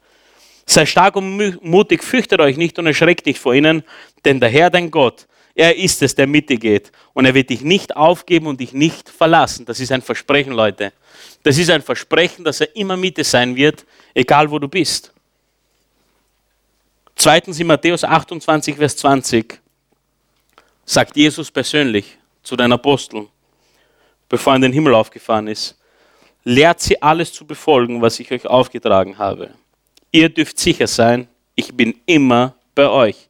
Sei 0.70 0.86
stark 0.86 1.16
und 1.16 1.64
mutig, 1.64 2.04
fürchtet 2.04 2.40
euch 2.40 2.56
nicht 2.56 2.78
und 2.78 2.86
erschreckt 2.86 3.26
nicht 3.26 3.40
vor 3.40 3.56
ihnen, 3.56 3.84
denn 4.24 4.40
der 4.40 4.50
Herr, 4.50 4.70
dein 4.70 4.92
Gott, 4.92 5.26
er 5.56 5.76
ist 5.76 6.04
es, 6.04 6.14
der 6.14 6.28
mit 6.28 6.48
dir 6.48 6.60
geht. 6.60 6.92
Und 7.14 7.26
er 7.26 7.34
wird 7.34 7.50
dich 7.50 7.62
nicht 7.62 7.96
aufgeben 7.98 8.46
und 8.46 8.60
dich 8.60 8.72
nicht 8.72 9.10
verlassen. 9.10 9.66
Das 9.66 9.80
ist 9.80 9.92
ein 9.92 10.04
Versprechen, 10.04 10.54
Leute. 10.54 10.94
Das 11.42 11.58
ist 11.58 11.72
ein 11.72 11.82
Versprechen, 11.82 12.46
dass 12.46 12.62
er 12.62 12.76
immer 12.76 12.96
mit 12.96 13.18
dir 13.18 13.24
sein 13.24 13.56
wird, 13.56 13.84
egal 14.14 14.52
wo 14.52 14.60
du 14.60 14.68
bist. 14.68 15.12
Zweitens 17.16 17.60
in 17.60 17.66
Matthäus 17.66 18.04
28, 18.04 18.76
Vers 18.76 18.96
20 18.98 19.60
sagt 20.86 21.18
Jesus 21.18 21.50
persönlich 21.50 22.16
zu 22.44 22.56
den 22.56 22.72
Aposteln, 22.72 23.28
bevor 24.30 24.54
er 24.54 24.58
in 24.58 24.62
den 24.62 24.74
Himmel 24.74 24.94
aufgefahren 24.94 25.48
ist, 25.48 25.76
lehrt 26.44 26.80
sie 26.80 27.02
alles 27.02 27.34
zu 27.34 27.44
befolgen, 27.44 28.04
was 28.04 28.20
ich 28.20 28.32
euch 28.32 28.46
aufgetragen 28.46 29.18
habe. 29.18 29.56
Ihr 30.12 30.30
dürft 30.30 30.60
sicher 30.60 30.88
sein, 30.88 31.28
ich 31.56 31.74
bin 31.74 32.00
immer 32.06 32.56
bei 32.74 32.90
euch 32.90 33.28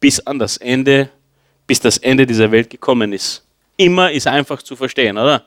bis 0.00 0.20
an 0.20 0.38
das 0.38 0.56
Ende 0.56 1.10
bis 1.66 1.80
das 1.80 1.96
Ende 1.98 2.26
dieser 2.26 2.50
Welt 2.50 2.68
gekommen 2.68 3.14
ist. 3.14 3.46
Immer 3.78 4.10
ist 4.12 4.26
einfach 4.26 4.62
zu 4.62 4.76
verstehen, 4.76 5.16
oder? 5.16 5.46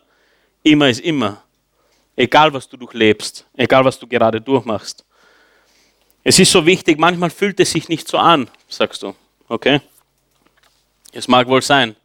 Immer 0.63 0.89
ist 0.89 1.01
immer. 1.01 1.43
Egal, 2.15 2.51
was 2.53 2.67
du 2.67 2.77
durchlebst, 2.77 3.45
egal, 3.55 3.85
was 3.85 3.99
du 3.99 4.07
gerade 4.07 4.41
durchmachst. 4.41 5.05
Es 6.23 6.39
ist 6.39 6.51
so 6.51 6.65
wichtig, 6.65 6.97
manchmal 6.97 7.29
fühlt 7.29 7.59
es 7.59 7.71
sich 7.71 7.89
nicht 7.89 8.07
so 8.07 8.17
an, 8.17 8.49
sagst 8.67 9.03
du. 9.03 9.13
Okay? 9.47 9.81
Es 11.11 11.27
mag 11.27 11.47
wohl 11.47 11.61
sein. 11.61 11.95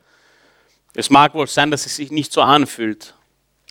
Es 0.93 1.09
mag 1.09 1.33
wohl 1.33 1.47
sein, 1.47 1.71
dass 1.71 1.87
es 1.87 1.97
sich 1.97 2.11
nicht 2.11 2.31
so 2.31 2.43
anfühlt. 2.43 3.15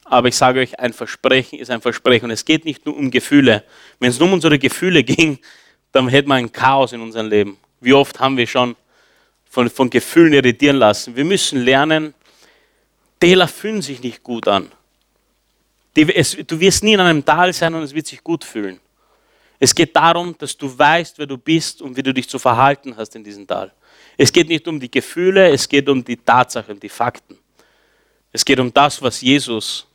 Aber 0.09 0.27
ich 0.27 0.35
sage 0.35 0.59
euch, 0.59 0.79
ein 0.79 0.91
Versprechen 0.91 1.59
ist 1.59 1.69
ein 1.69 1.81
Versprechen. 1.81 2.25
Und 2.25 2.31
es 2.31 2.43
geht 2.43 2.65
nicht 2.65 2.85
nur 2.85 2.97
um 2.97 3.11
Gefühle. 3.11 3.63
Wenn 3.99 4.09
es 4.09 4.17
nur 4.19 4.27
um 4.27 4.33
unsere 4.33 4.57
Gefühle 4.57 5.03
ging, 5.05 5.39
dann 5.91 6.07
hätten 6.07 6.29
wir 6.29 6.35
ein 6.35 6.51
Chaos 6.51 6.93
in 6.93 7.01
unserem 7.01 7.29
Leben. 7.29 7.57
Wie 7.79 7.93
oft 7.93 8.19
haben 8.19 8.35
wir 8.35 8.47
schon 8.47 8.75
von, 9.49 9.69
von 9.69 9.89
Gefühlen 9.89 10.33
irritieren 10.33 10.77
lassen. 10.77 11.15
Wir 11.15 11.25
müssen 11.25 11.59
lernen, 11.63 12.13
Täler 13.19 13.47
fühlen 13.47 13.81
sich 13.81 14.01
nicht 14.01 14.23
gut 14.23 14.47
an. 14.47 14.71
Die, 15.95 16.13
es, 16.15 16.37
du 16.45 16.59
wirst 16.59 16.83
nie 16.83 16.93
in 16.93 16.99
einem 16.99 17.25
Tal 17.25 17.51
sein 17.51 17.73
und 17.73 17.83
es 17.83 17.93
wird 17.93 18.07
sich 18.07 18.23
gut 18.23 18.43
fühlen. 18.43 18.79
Es 19.59 19.75
geht 19.75 19.95
darum, 19.95 20.35
dass 20.37 20.55
du 20.55 20.77
weißt, 20.77 21.17
wer 21.17 21.25
du 21.25 21.37
bist 21.37 21.81
und 21.81 21.97
wie 21.97 22.03
du 22.03 22.13
dich 22.13 22.29
zu 22.29 22.39
verhalten 22.39 22.95
hast 22.95 23.15
in 23.15 23.23
diesem 23.23 23.45
Tal. 23.45 23.73
Es 24.17 24.31
geht 24.31 24.47
nicht 24.47 24.67
um 24.67 24.79
die 24.79 24.89
Gefühle, 24.89 25.49
es 25.49 25.67
geht 25.67 25.89
um 25.89 26.03
die 26.03 26.15
Tatsachen, 26.15 26.79
die 26.79 26.87
Fakten. 26.87 27.37
Es 28.31 28.45
geht 28.45 28.59
um 28.59 28.71
das, 28.73 29.01
was 29.01 29.19
Jesus 29.19 29.88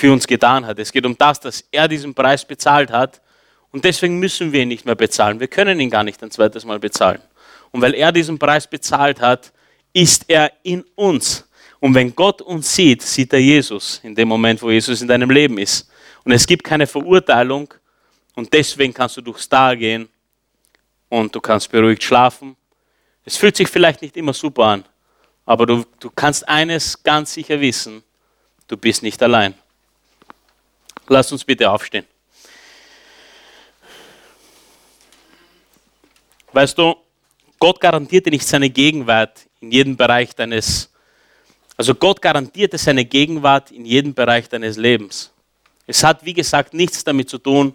für 0.00 0.12
uns 0.12 0.26
getan 0.26 0.66
hat. 0.66 0.78
Es 0.78 0.90
geht 0.90 1.04
um 1.04 1.16
das, 1.16 1.40
dass 1.40 1.64
er 1.70 1.86
diesen 1.86 2.14
Preis 2.14 2.44
bezahlt 2.44 2.90
hat 2.90 3.20
und 3.70 3.84
deswegen 3.84 4.18
müssen 4.18 4.50
wir 4.50 4.62
ihn 4.62 4.68
nicht 4.68 4.86
mehr 4.86 4.94
bezahlen. 4.94 5.38
Wir 5.38 5.48
können 5.48 5.78
ihn 5.78 5.90
gar 5.90 6.02
nicht 6.02 6.22
ein 6.22 6.30
zweites 6.30 6.64
Mal 6.64 6.78
bezahlen. 6.78 7.20
Und 7.70 7.82
weil 7.82 7.94
er 7.94 8.10
diesen 8.10 8.38
Preis 8.38 8.66
bezahlt 8.66 9.20
hat, 9.20 9.52
ist 9.92 10.24
er 10.28 10.50
in 10.62 10.84
uns. 10.94 11.46
Und 11.78 11.94
wenn 11.94 12.14
Gott 12.14 12.40
uns 12.42 12.74
sieht, 12.74 13.02
sieht 13.02 13.32
er 13.32 13.40
Jesus 13.40 14.00
in 14.02 14.14
dem 14.14 14.28
Moment, 14.28 14.62
wo 14.62 14.70
Jesus 14.70 15.02
in 15.02 15.08
deinem 15.08 15.30
Leben 15.30 15.58
ist. 15.58 15.88
Und 16.24 16.32
es 16.32 16.46
gibt 16.46 16.64
keine 16.64 16.86
Verurteilung. 16.86 17.72
Und 18.34 18.52
deswegen 18.52 18.94
kannst 18.94 19.18
du 19.18 19.20
durchs 19.20 19.48
Tal 19.48 19.76
gehen 19.76 20.08
und 21.10 21.34
du 21.34 21.40
kannst 21.40 21.70
beruhigt 21.70 22.02
schlafen. 22.02 22.56
Es 23.24 23.36
fühlt 23.36 23.56
sich 23.56 23.68
vielleicht 23.68 24.00
nicht 24.00 24.16
immer 24.16 24.32
super 24.32 24.64
an, 24.64 24.84
aber 25.44 25.66
du, 25.66 25.84
du 25.98 26.10
kannst 26.10 26.48
eines 26.48 27.02
ganz 27.02 27.34
sicher 27.34 27.60
wissen, 27.60 28.02
du 28.66 28.78
bist 28.78 29.02
nicht 29.02 29.22
allein. 29.22 29.54
Lass 31.12 31.32
uns 31.32 31.44
bitte 31.44 31.68
aufstehen. 31.68 32.06
Weißt 36.52 36.78
du, 36.78 36.94
Gott 37.58 37.80
garantierte 37.80 38.30
nicht 38.30 38.46
seine 38.46 38.70
Gegenwart 38.70 39.48
in 39.58 39.72
jedem 39.72 39.96
Bereich 39.96 40.36
deines, 40.36 40.92
also 41.76 41.96
Gott 41.96 42.22
garantierte 42.22 42.78
seine 42.78 43.04
Gegenwart 43.04 43.72
in 43.72 43.84
jedem 43.84 44.14
Bereich 44.14 44.48
deines 44.48 44.76
Lebens. 44.76 45.32
Es 45.84 46.04
hat, 46.04 46.24
wie 46.24 46.32
gesagt, 46.32 46.74
nichts 46.74 47.02
damit 47.02 47.28
zu 47.28 47.38
tun, 47.38 47.74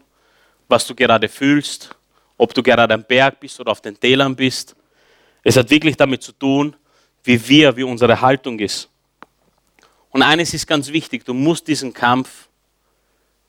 was 0.70 0.88
du 0.88 0.96
gerade 0.96 1.28
fühlst, 1.28 1.94
ob 2.38 2.54
du 2.54 2.64
gerade 2.64 2.94
am 2.94 3.04
Berg 3.04 3.42
bist 3.42 3.60
oder 3.60 3.74
auf 3.74 3.82
den 3.82 4.00
Tälern 4.00 4.34
bist. 4.34 4.78
Es 5.44 5.58
hat 5.58 5.70
wirklich 5.70 5.98
damit 5.98 6.24
zu 6.24 6.32
tun, 6.32 6.74
wie 7.26 7.50
wir, 7.50 7.76
wie 7.76 7.84
unsere 7.84 8.22
Haltung 8.22 8.58
ist. 8.60 8.88
Und 10.12 10.22
eines 10.22 10.54
ist 10.54 10.66
ganz 10.66 10.88
wichtig, 10.88 11.26
du 11.26 11.34
musst 11.34 11.68
diesen 11.68 11.94
Kampf, 11.94 12.48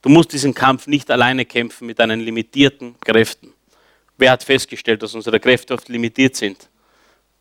du 0.06 0.12
musst 0.12 0.32
diesen 0.32 0.54
Kampf 0.54 0.86
nicht 0.86 1.10
alleine 1.10 1.44
kämpfen 1.44 1.84
mit 1.84 1.98
deinen 1.98 2.20
limitierten 2.20 2.94
Kräften. 3.00 3.52
Wer 4.16 4.30
hat 4.30 4.44
festgestellt, 4.44 5.02
dass 5.02 5.16
unsere 5.16 5.40
Kräfte 5.40 5.74
oft 5.74 5.88
limitiert 5.88 6.36
sind? 6.36 6.68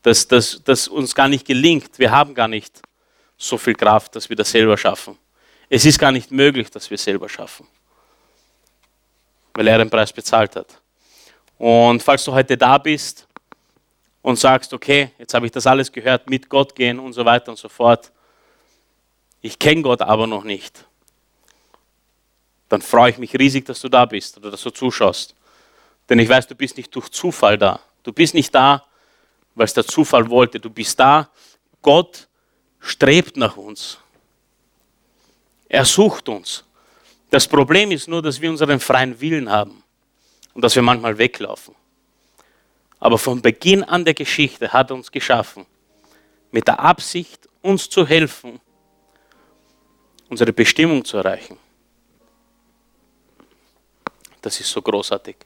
Dass, 0.02 0.28
dass, 0.28 0.64
dass 0.64 0.88
uns 0.88 1.14
gar 1.14 1.28
nicht 1.28 1.46
gelingt. 1.46 2.00
Wir 2.00 2.10
haben 2.10 2.34
gar 2.34 2.48
nicht 2.48 2.82
so 3.38 3.60
viel 3.60 3.76
Kraft, 3.76 4.16
dass 4.16 4.30
wir 4.30 4.36
das 4.36 4.50
selber 4.50 4.80
schaffen. 4.80 5.16
Es 5.70 5.86
ist 5.86 6.00
gar 6.00 6.12
nicht 6.12 6.32
möglich, 6.32 6.72
dass 6.72 6.90
wir 6.90 6.96
es 6.96 7.04
selber 7.04 7.30
schaffen. 7.30 7.68
Weil 9.54 9.68
er 9.68 9.78
den 9.78 9.92
Preis 9.92 10.12
bezahlt 10.12 10.56
hat. 10.56 10.82
Und 11.60 12.02
falls 12.02 12.24
du 12.24 12.32
heute 12.32 12.58
da 12.58 12.80
bist 12.80 13.28
und 14.24 14.40
sagst, 14.40 14.74
okay, 14.74 15.12
jetzt 15.20 15.36
habe 15.36 15.46
ich 15.46 15.52
das 15.52 15.68
alles 15.68 15.92
gehört, 15.92 16.28
mit 16.32 16.50
Gott 16.50 16.74
gehen 16.74 16.98
und 16.98 17.14
so 17.14 17.26
weiter 17.26 17.52
und 17.52 17.60
so 17.60 17.70
fort, 17.70 18.12
ich 19.42 19.60
kenne 19.60 19.84
Gott 19.84 20.02
aber 20.02 20.26
noch 20.26 20.44
nicht, 20.44 20.84
dann 22.70 22.82
freue 22.82 23.12
ich 23.12 23.18
mich 23.18 23.38
riesig, 23.38 23.66
dass 23.66 23.82
du 23.82 23.90
da 23.90 24.06
bist 24.06 24.38
oder 24.38 24.52
dass 24.52 24.64
du 24.64 24.72
zuschaust. 24.72 25.36
Denn 26.10 26.20
ich 26.20 26.30
weiß, 26.30 26.48
du 26.48 26.56
bist 26.56 26.78
nicht 26.78 26.94
durch 26.96 27.10
Zufall 27.10 27.58
da. 27.58 27.80
Du 28.04 28.12
bist 28.12 28.34
nicht 28.34 28.54
da, 28.54 28.84
weil 29.56 29.66
es 29.66 29.74
der 29.74 29.86
Zufall 29.86 30.30
wollte. 30.30 30.60
Du 30.60 30.70
bist 30.70 31.00
da. 31.00 31.30
Gott 31.82 32.28
strebt 32.80 33.38
nach 33.38 33.58
uns. 33.58 33.98
Er 35.68 35.86
sucht 35.86 36.30
uns. 36.30 36.64
Das 37.30 37.48
Problem 37.48 37.92
ist 37.92 38.08
nur, 38.08 38.22
dass 38.22 38.40
wir 38.40 38.50
unseren 38.50 38.80
freien 38.80 39.20
Willen 39.20 39.50
haben 39.50 39.84
und 40.54 40.64
dass 40.64 40.76
wir 40.76 40.84
manchmal 40.84 41.18
weglaufen. 41.18 41.76
Aber 43.00 43.18
von 43.18 43.42
Beginn 43.42 43.84
an 43.84 44.06
der 44.06 44.14
Geschichte 44.14 44.72
hat 44.72 44.92
er 44.92 44.96
uns 44.96 45.12
geschaffen, 45.12 45.66
mit 46.52 46.68
der 46.68 46.80
Absicht, 46.80 47.50
uns 47.62 47.90
zu 47.90 48.08
helfen, 48.08 48.60
unsere 50.30 50.54
Bestimmung 50.54 51.04
zu 51.04 51.18
erreichen. 51.18 51.58
Das 54.46 54.60
ist 54.60 54.70
so 54.70 54.82
großartig 54.82 55.38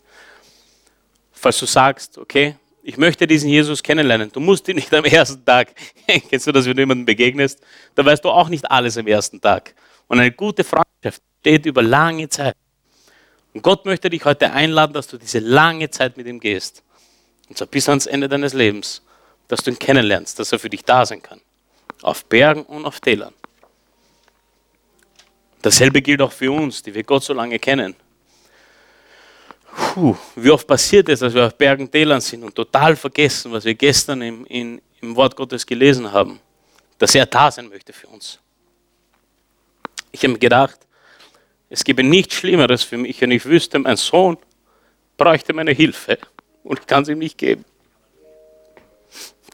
falls 1.39 1.57
du 1.57 1.65
sagst, 1.65 2.17
okay, 2.17 2.55
ich 2.83 2.97
möchte 2.97 3.25
diesen 3.25 3.49
Jesus 3.49 3.81
kennenlernen. 3.81 4.31
Du 4.31 4.39
musst 4.39 4.67
ihn 4.67 4.75
nicht 4.75 4.93
am 4.93 5.05
ersten 5.05 5.43
Tag. 5.45 5.73
Kennst 6.29 6.47
du 6.47 6.51
das, 6.51 6.65
wenn 6.65 6.75
du 6.75 6.81
jemandem 6.81 7.05
begegnest? 7.05 7.59
Da 7.95 8.05
weißt 8.05 8.23
du 8.23 8.29
auch 8.29 8.49
nicht 8.49 8.69
alles 8.69 8.97
am 8.97 9.07
ersten 9.07 9.39
Tag. 9.39 9.73
Und 10.07 10.19
eine 10.19 10.31
gute 10.31 10.63
Freundschaft 10.63 11.21
steht 11.39 11.65
über 11.65 11.81
lange 11.81 12.27
Zeit. 12.29 12.55
Und 13.53 13.61
Gott 13.61 13.85
möchte 13.85 14.09
dich 14.09 14.25
heute 14.25 14.51
einladen, 14.51 14.93
dass 14.93 15.07
du 15.07 15.17
diese 15.17 15.39
lange 15.39 15.89
Zeit 15.89 16.17
mit 16.17 16.27
ihm 16.27 16.39
gehst. 16.39 16.83
Und 17.47 17.57
zwar 17.57 17.67
bis 17.67 17.87
ans 17.89 18.05
Ende 18.05 18.27
deines 18.27 18.53
Lebens. 18.53 19.01
Dass 19.47 19.63
du 19.63 19.71
ihn 19.71 19.79
kennenlernst, 19.79 20.37
dass 20.37 20.51
er 20.51 20.59
für 20.59 20.69
dich 20.69 20.83
da 20.83 21.05
sein 21.05 21.21
kann. 21.21 21.41
Auf 22.01 22.25
Bergen 22.25 22.63
und 22.63 22.85
auf 22.85 22.99
Tälern. 22.99 23.33
Dasselbe 25.61 26.01
gilt 26.01 26.21
auch 26.21 26.31
für 26.31 26.51
uns, 26.51 26.83
die 26.83 26.93
wir 26.93 27.03
Gott 27.03 27.23
so 27.23 27.33
lange 27.33 27.59
kennen. 27.59 27.95
Puh, 29.75 30.15
wie 30.35 30.51
oft 30.51 30.67
passiert 30.67 31.09
es, 31.09 31.19
dass 31.19 31.33
wir 31.33 31.47
auf 31.47 31.55
Bergen, 31.55 31.89
Tälern 31.89 32.21
sind 32.21 32.43
und 32.43 32.55
total 32.55 32.95
vergessen, 32.95 33.51
was 33.51 33.65
wir 33.65 33.73
gestern 33.75 34.21
im, 34.21 34.45
in, 34.45 34.81
im 35.01 35.15
Wort 35.15 35.35
Gottes 35.35 35.65
gelesen 35.65 36.11
haben, 36.11 36.39
dass 36.97 37.15
er 37.15 37.25
da 37.25 37.51
sein 37.51 37.69
möchte 37.69 37.93
für 37.93 38.07
uns. 38.07 38.39
Ich 40.11 40.21
habe 40.21 40.33
mir 40.33 40.39
gedacht, 40.39 40.79
Es 41.69 41.83
gäbe 41.83 42.03
nichts 42.03 42.33
Schlimmeres 42.33 42.83
für 42.83 42.97
mich, 42.97 43.21
wenn 43.21 43.29
ich 43.31 43.45
wüsste, 43.45 43.77
mein 43.77 43.95
Sohn 43.95 44.37
bräuchte 45.17 45.53
meine 45.53 45.71
Hilfe 45.71 46.17
und 46.63 46.79
ich 46.79 46.87
kann 46.87 47.05
sie 47.05 47.11
ihm 47.11 47.19
nicht 47.19 47.37
geben. 47.37 47.63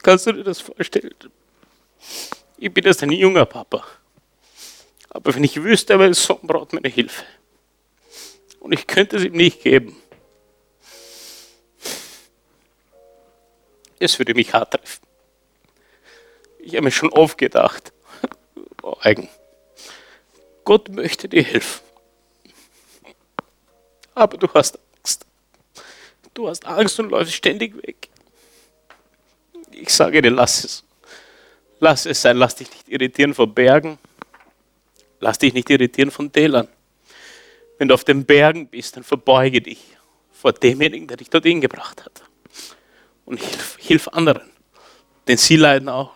Kannst 0.02 0.26
du 0.28 0.32
dir 0.32 0.44
das 0.44 0.62
vorstellen? 0.62 1.14
Ich 2.58 2.74
bin 2.74 2.86
erst 2.86 3.04
ein 3.04 3.12
junger 3.12 3.46
Papa. 3.46 3.84
Aber 5.10 5.36
wenn 5.36 5.44
ich 5.44 5.62
wüsste, 5.62 5.98
mein 5.98 6.14
Sohn 6.14 6.40
braucht 6.44 6.72
meine 6.72 6.88
Hilfe 6.88 7.24
und 8.60 8.72
ich 8.72 8.88
könnte 8.88 9.18
es 9.18 9.26
ihm 9.26 9.34
nicht 9.34 9.62
geben, 9.62 9.98
es 14.00 14.20
würde 14.20 14.34
mich 14.34 14.54
hart 14.54 14.72
treffen. 14.72 15.06
Ich 16.60 16.74
habe 16.74 16.84
mir 16.84 16.92
schon 16.92 17.10
oft 17.10 17.38
gedacht, 17.38 17.94
oh, 18.82 18.96
eigen, 19.02 19.30
Gott 20.64 20.90
möchte 20.90 21.30
dir 21.30 21.44
helfen. 21.44 21.82
Aber 24.16 24.38
du 24.38 24.48
hast 24.54 24.80
Angst. 24.98 25.26
Du 26.34 26.50
hast 26.50 26.66
Angst 26.66 27.00
und 27.00 27.10
läufst 27.10 27.34
ständig 27.34 27.76
weg. 27.86 28.10
Ich 29.72 29.90
sage 29.90 30.22
dir, 30.22 30.32
lass 30.32 30.64
es. 30.64 30.84
Lass 31.80 32.06
es 32.06 32.22
sein, 32.22 32.38
lass 32.38 32.56
dich 32.56 32.72
nicht 32.72 32.90
irritieren 32.90 33.34
von 33.34 33.54
Bergen. 33.54 34.00
Lass 35.20 35.38
dich 35.38 35.54
nicht 35.54 35.70
irritieren 35.70 36.12
von 36.12 36.32
Tälern. 36.32 36.68
Wenn 37.78 37.90
du 37.90 37.94
auf 37.94 38.04
den 38.06 38.26
Bergen 38.26 38.68
bist, 38.68 38.96
dann 38.96 39.04
verbeuge 39.04 39.62
dich 39.62 39.84
vor 40.32 40.54
demjenigen, 40.54 41.08
der 41.08 41.18
dich 41.18 41.30
dorthin 41.30 41.62
gebracht 41.62 42.06
hat. 42.06 42.24
Und 43.26 43.40
hilf, 43.40 43.78
hilf 43.80 44.08
anderen, 44.10 44.50
denn 45.28 45.38
sie 45.38 45.56
leiden 45.56 45.90
auch. 45.90 46.14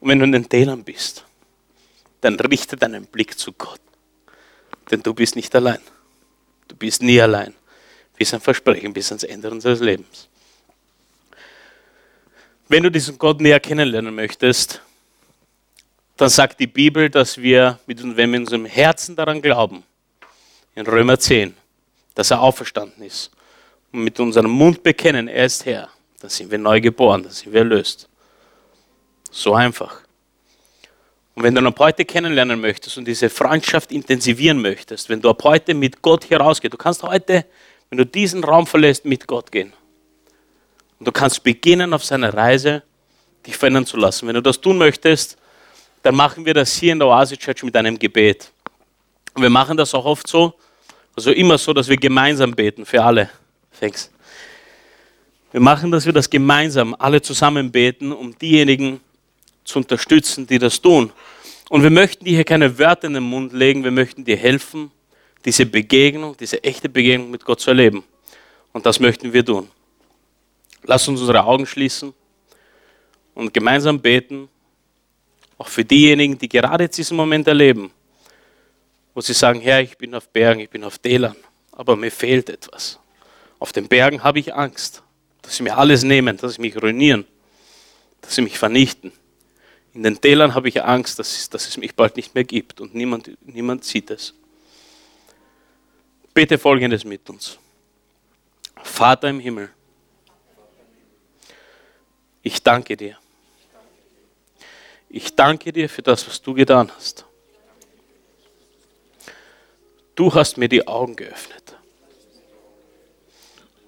Und 0.00 0.08
wenn 0.08 0.18
du 0.18 0.24
in 0.24 0.32
den 0.32 0.48
Tälern 0.48 0.84
bist, 0.84 1.24
dann 2.20 2.38
richte 2.38 2.76
deinen 2.76 3.06
Blick 3.06 3.38
zu 3.38 3.52
Gott. 3.52 3.80
Denn 4.90 5.02
du 5.02 5.12
bist 5.14 5.36
nicht 5.36 5.54
allein. 5.54 5.80
Du 6.68 6.76
bist 6.76 7.02
nie 7.02 7.20
allein. 7.20 7.54
Bis 8.16 8.32
ein 8.32 8.40
Versprechen, 8.40 8.92
bis 8.92 9.10
ans 9.10 9.24
Ende 9.24 9.50
unseres 9.50 9.80
Lebens. 9.80 10.28
Wenn 12.68 12.82
du 12.84 12.90
diesen 12.90 13.18
Gott 13.18 13.40
näher 13.40 13.58
kennenlernen 13.58 14.14
möchtest, 14.14 14.80
dann 16.16 16.28
sagt 16.28 16.60
die 16.60 16.66
Bibel, 16.66 17.10
dass 17.10 17.38
wir, 17.38 17.80
wenn 17.86 18.16
wir 18.16 18.24
in 18.24 18.36
unserem 18.42 18.66
Herzen 18.66 19.16
daran 19.16 19.42
glauben, 19.42 19.82
in 20.74 20.86
Römer 20.86 21.18
10, 21.18 21.56
dass 22.14 22.30
er 22.30 22.40
auferstanden 22.40 23.02
ist 23.02 23.32
und 23.92 24.04
mit 24.04 24.18
unserem 24.20 24.50
Mund 24.50 24.82
bekennen, 24.82 25.28
er 25.28 25.46
ist 25.46 25.64
Herr, 25.66 25.88
dann 26.20 26.30
sind 26.30 26.50
wir 26.50 26.58
neu 26.58 26.80
geboren, 26.80 27.22
dann 27.22 27.32
sind 27.32 27.52
wir 27.52 27.60
erlöst. 27.60 28.08
So 29.30 29.54
einfach. 29.54 30.00
Und 31.34 31.44
wenn 31.44 31.54
du 31.54 31.64
ab 31.64 31.78
heute 31.78 32.04
kennenlernen 32.04 32.60
möchtest 32.60 32.98
und 32.98 33.06
diese 33.06 33.30
Freundschaft 33.30 33.92
intensivieren 33.92 34.60
möchtest, 34.60 35.08
wenn 35.08 35.20
du 35.20 35.30
ab 35.30 35.42
heute 35.44 35.74
mit 35.74 36.02
Gott 36.02 36.24
hier 36.24 36.40
rausgehst, 36.40 36.74
du 36.74 36.76
kannst 36.76 37.02
heute, 37.02 37.46
wenn 37.88 37.98
du 37.98 38.04
diesen 38.04 38.44
Raum 38.44 38.66
verlässt, 38.66 39.04
mit 39.04 39.26
Gott 39.26 39.50
gehen. 39.50 39.72
Und 40.98 41.08
du 41.08 41.12
kannst 41.12 41.42
beginnen 41.42 41.94
auf 41.94 42.04
seiner 42.04 42.34
Reise, 42.34 42.82
dich 43.46 43.56
verändern 43.56 43.86
zu 43.86 43.96
lassen. 43.96 44.28
Wenn 44.28 44.34
du 44.34 44.42
das 44.42 44.60
tun 44.60 44.76
möchtest, 44.76 45.38
dann 46.02 46.14
machen 46.14 46.44
wir 46.44 46.54
das 46.54 46.74
hier 46.74 46.92
in 46.92 46.98
der 46.98 47.08
Oasis 47.08 47.38
Church 47.38 47.62
mit 47.62 47.74
einem 47.76 47.98
Gebet. 47.98 48.52
Und 49.34 49.42
wir 49.42 49.50
machen 49.50 49.76
das 49.76 49.94
auch 49.94 50.04
oft 50.04 50.26
so, 50.26 50.54
also 51.16 51.30
immer 51.30 51.58
so, 51.58 51.72
dass 51.72 51.88
wir 51.88 51.96
gemeinsam 51.96 52.52
beten 52.52 52.84
für 52.84 53.02
alle. 53.02 53.30
Thanks. 53.80 54.10
Wir 55.52 55.60
machen, 55.60 55.90
dass 55.90 56.04
wir 56.04 56.12
das 56.12 56.28
gemeinsam 56.28 56.94
alle 56.98 57.22
zusammen 57.22 57.72
beten, 57.72 58.12
um 58.12 58.38
diejenigen 58.38 59.00
zu 59.64 59.78
unterstützen, 59.78 60.46
die 60.46 60.58
das 60.58 60.82
tun. 60.82 61.10
Und 61.70 61.82
wir 61.82 61.90
möchten 61.90 62.26
dir 62.26 62.34
hier 62.34 62.44
keine 62.44 62.78
Wörter 62.78 63.06
in 63.06 63.14
den 63.14 63.22
Mund 63.22 63.54
legen, 63.54 63.82
wir 63.82 63.90
möchten 63.90 64.22
dir 64.22 64.36
helfen, 64.36 64.90
diese 65.46 65.64
Begegnung, 65.64 66.36
diese 66.36 66.62
echte 66.62 66.90
Begegnung 66.90 67.30
mit 67.30 67.42
Gott 67.42 67.60
zu 67.60 67.70
erleben. 67.70 68.04
Und 68.74 68.84
das 68.84 69.00
möchten 69.00 69.32
wir 69.32 69.44
tun. 69.44 69.68
Lass 70.82 71.08
uns 71.08 71.20
unsere 71.20 71.42
Augen 71.42 71.64
schließen 71.64 72.12
und 73.34 73.54
gemeinsam 73.54 73.98
beten, 73.98 74.48
auch 75.56 75.68
für 75.68 75.84
diejenigen, 75.84 76.36
die 76.36 76.48
gerade 76.48 76.84
jetzt 76.84 76.98
diesen 76.98 77.16
Moment 77.16 77.48
erleben, 77.48 77.90
wo 79.14 79.22
sie 79.22 79.32
sagen, 79.32 79.60
Herr, 79.60 79.80
ich 79.80 79.96
bin 79.96 80.14
auf 80.14 80.28
Bergen, 80.28 80.60
ich 80.60 80.70
bin 80.70 80.84
auf 80.84 80.98
Tälern, 80.98 81.36
aber 81.72 81.96
mir 81.96 82.10
fehlt 82.10 82.50
etwas. 82.50 82.99
Auf 83.60 83.72
den 83.72 83.88
Bergen 83.88 84.24
habe 84.24 84.40
ich 84.40 84.54
Angst, 84.54 85.02
dass 85.42 85.56
sie 85.56 85.62
mir 85.62 85.76
alles 85.76 86.02
nehmen, 86.02 86.36
dass 86.38 86.54
sie 86.54 86.60
mich 86.62 86.82
ruinieren, 86.82 87.26
dass 88.22 88.34
sie 88.34 88.42
mich 88.42 88.58
vernichten. 88.58 89.12
In 89.92 90.02
den 90.02 90.20
Tälern 90.20 90.54
habe 90.54 90.68
ich 90.68 90.82
Angst, 90.82 91.18
dass 91.18 91.36
es, 91.36 91.50
dass 91.50 91.68
es 91.68 91.76
mich 91.76 91.94
bald 91.94 92.16
nicht 92.16 92.34
mehr 92.34 92.44
gibt 92.44 92.80
und 92.80 92.94
niemand, 92.94 93.30
niemand 93.42 93.84
sieht 93.84 94.10
es. 94.10 94.34
Bitte 96.32 96.58
Folgendes 96.58 97.04
mit 97.04 97.28
uns. 97.28 97.58
Vater 98.82 99.28
im 99.28 99.40
Himmel, 99.40 99.70
ich 102.42 102.62
danke 102.62 102.96
dir. 102.96 103.18
Ich 105.10 105.34
danke 105.34 105.72
dir 105.72 105.88
für 105.88 106.02
das, 106.02 106.26
was 106.26 106.40
du 106.40 106.54
getan 106.54 106.90
hast. 106.96 107.26
Du 110.14 110.32
hast 110.32 110.56
mir 110.56 110.68
die 110.68 110.86
Augen 110.86 111.16
geöffnet. 111.16 111.76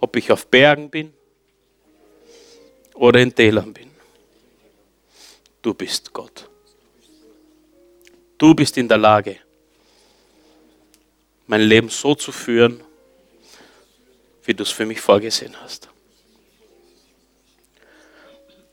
Ob 0.03 0.17
ich 0.17 0.33
auf 0.33 0.49
Bergen 0.49 0.91
bin 0.91 1.15
oder 2.95 3.21
in 3.21 3.33
Tälern 3.33 3.73
bin. 3.73 3.89
Du 5.63 5.73
bist 5.75 6.13
Gott. 6.13 6.51
Du 8.37 8.53
bist 8.53 8.77
in 8.77 8.89
der 8.89 8.99
Lage, 8.99 9.39
mein 11.47 11.61
Leben 11.61 11.89
so 11.89 12.17
zu 12.17 12.33
führen, 12.33 12.83
wie 14.43 14.55
du 14.55 14.65
es 14.65 14.71
für 14.71 14.85
mich 14.85 15.01
vorgesehen 15.01 15.55
hast. 15.63 15.89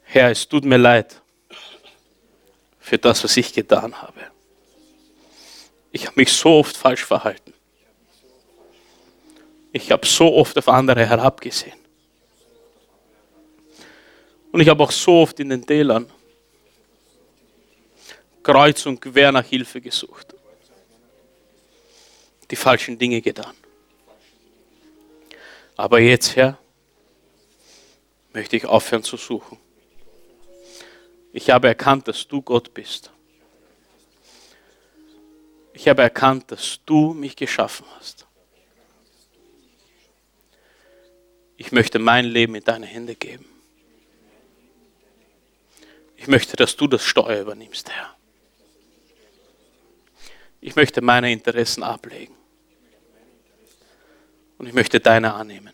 Herr, 0.05 0.31
es 0.31 0.49
tut 0.49 0.65
mir 0.65 0.77
leid 0.77 1.21
für 2.79 2.97
das, 2.97 3.23
was 3.23 3.37
ich 3.37 3.53
getan 3.53 4.01
habe. 4.01 4.31
Ich 5.91 6.07
habe 6.07 6.19
mich 6.19 6.33
so 6.33 6.55
oft 6.55 6.75
falsch 6.75 7.05
verhalten. 7.05 7.53
Ich 9.71 9.91
habe 9.91 10.05
so 10.05 10.33
oft 10.33 10.57
auf 10.57 10.67
andere 10.67 11.05
herabgesehen. 11.05 11.77
Und 14.51 14.61
ich 14.61 14.69
habe 14.69 14.83
auch 14.83 14.91
so 14.91 15.21
oft 15.21 15.39
in 15.39 15.49
den 15.49 15.65
Tälern 15.65 16.11
kreuz 18.41 18.85
und 18.85 18.99
quer 18.99 19.31
nach 19.31 19.45
Hilfe 19.45 19.79
gesucht. 19.79 20.33
Die 22.49 22.55
falschen 22.55 22.97
Dinge 22.97 23.21
getan. 23.21 23.53
Aber 25.75 25.99
jetzt, 25.99 26.35
Herr, 26.35 26.57
möchte 28.33 28.57
ich 28.57 28.65
aufhören 28.65 29.03
zu 29.03 29.17
suchen. 29.17 29.57
Ich 31.31 31.51
habe 31.51 31.67
erkannt, 31.67 32.07
dass 32.07 32.27
du 32.27 32.41
Gott 32.41 32.73
bist. 32.73 33.11
Ich 35.73 35.87
habe 35.87 36.01
erkannt, 36.01 36.51
dass 36.51 36.79
du 36.85 37.13
mich 37.13 37.35
geschaffen 37.35 37.85
hast. 37.97 38.25
Ich 41.59 41.73
möchte 41.73 41.99
mein 41.99 42.23
Leben 42.23 42.55
in 42.55 42.63
deine 42.63 42.85
Hände 42.85 43.15
geben. 43.15 43.45
Ich 46.15 46.27
möchte, 46.27 46.55
dass 46.55 46.77
du 46.77 46.87
das 46.87 47.03
Steuer 47.03 47.41
übernimmst, 47.41 47.89
Herr. 47.89 48.15
Ich 50.61 50.77
möchte 50.77 51.01
meine 51.01 51.33
Interessen 51.33 51.83
ablegen. 51.83 52.33
Und 54.57 54.67
ich 54.67 54.73
möchte 54.73 55.01
deine 55.01 55.33
annehmen. 55.33 55.73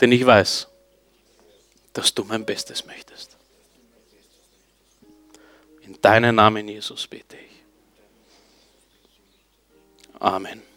Denn 0.00 0.12
ich 0.12 0.24
weiß, 0.24 0.68
dass 1.92 2.14
du 2.14 2.22
mein 2.22 2.46
Bestes 2.46 2.86
möchtest. 2.86 3.36
In 5.82 6.00
deinen 6.00 6.36
Namen, 6.36 6.68
Jesus, 6.68 7.08
bete 7.08 7.36
ich. 7.36 7.64
Amen. 10.20 10.69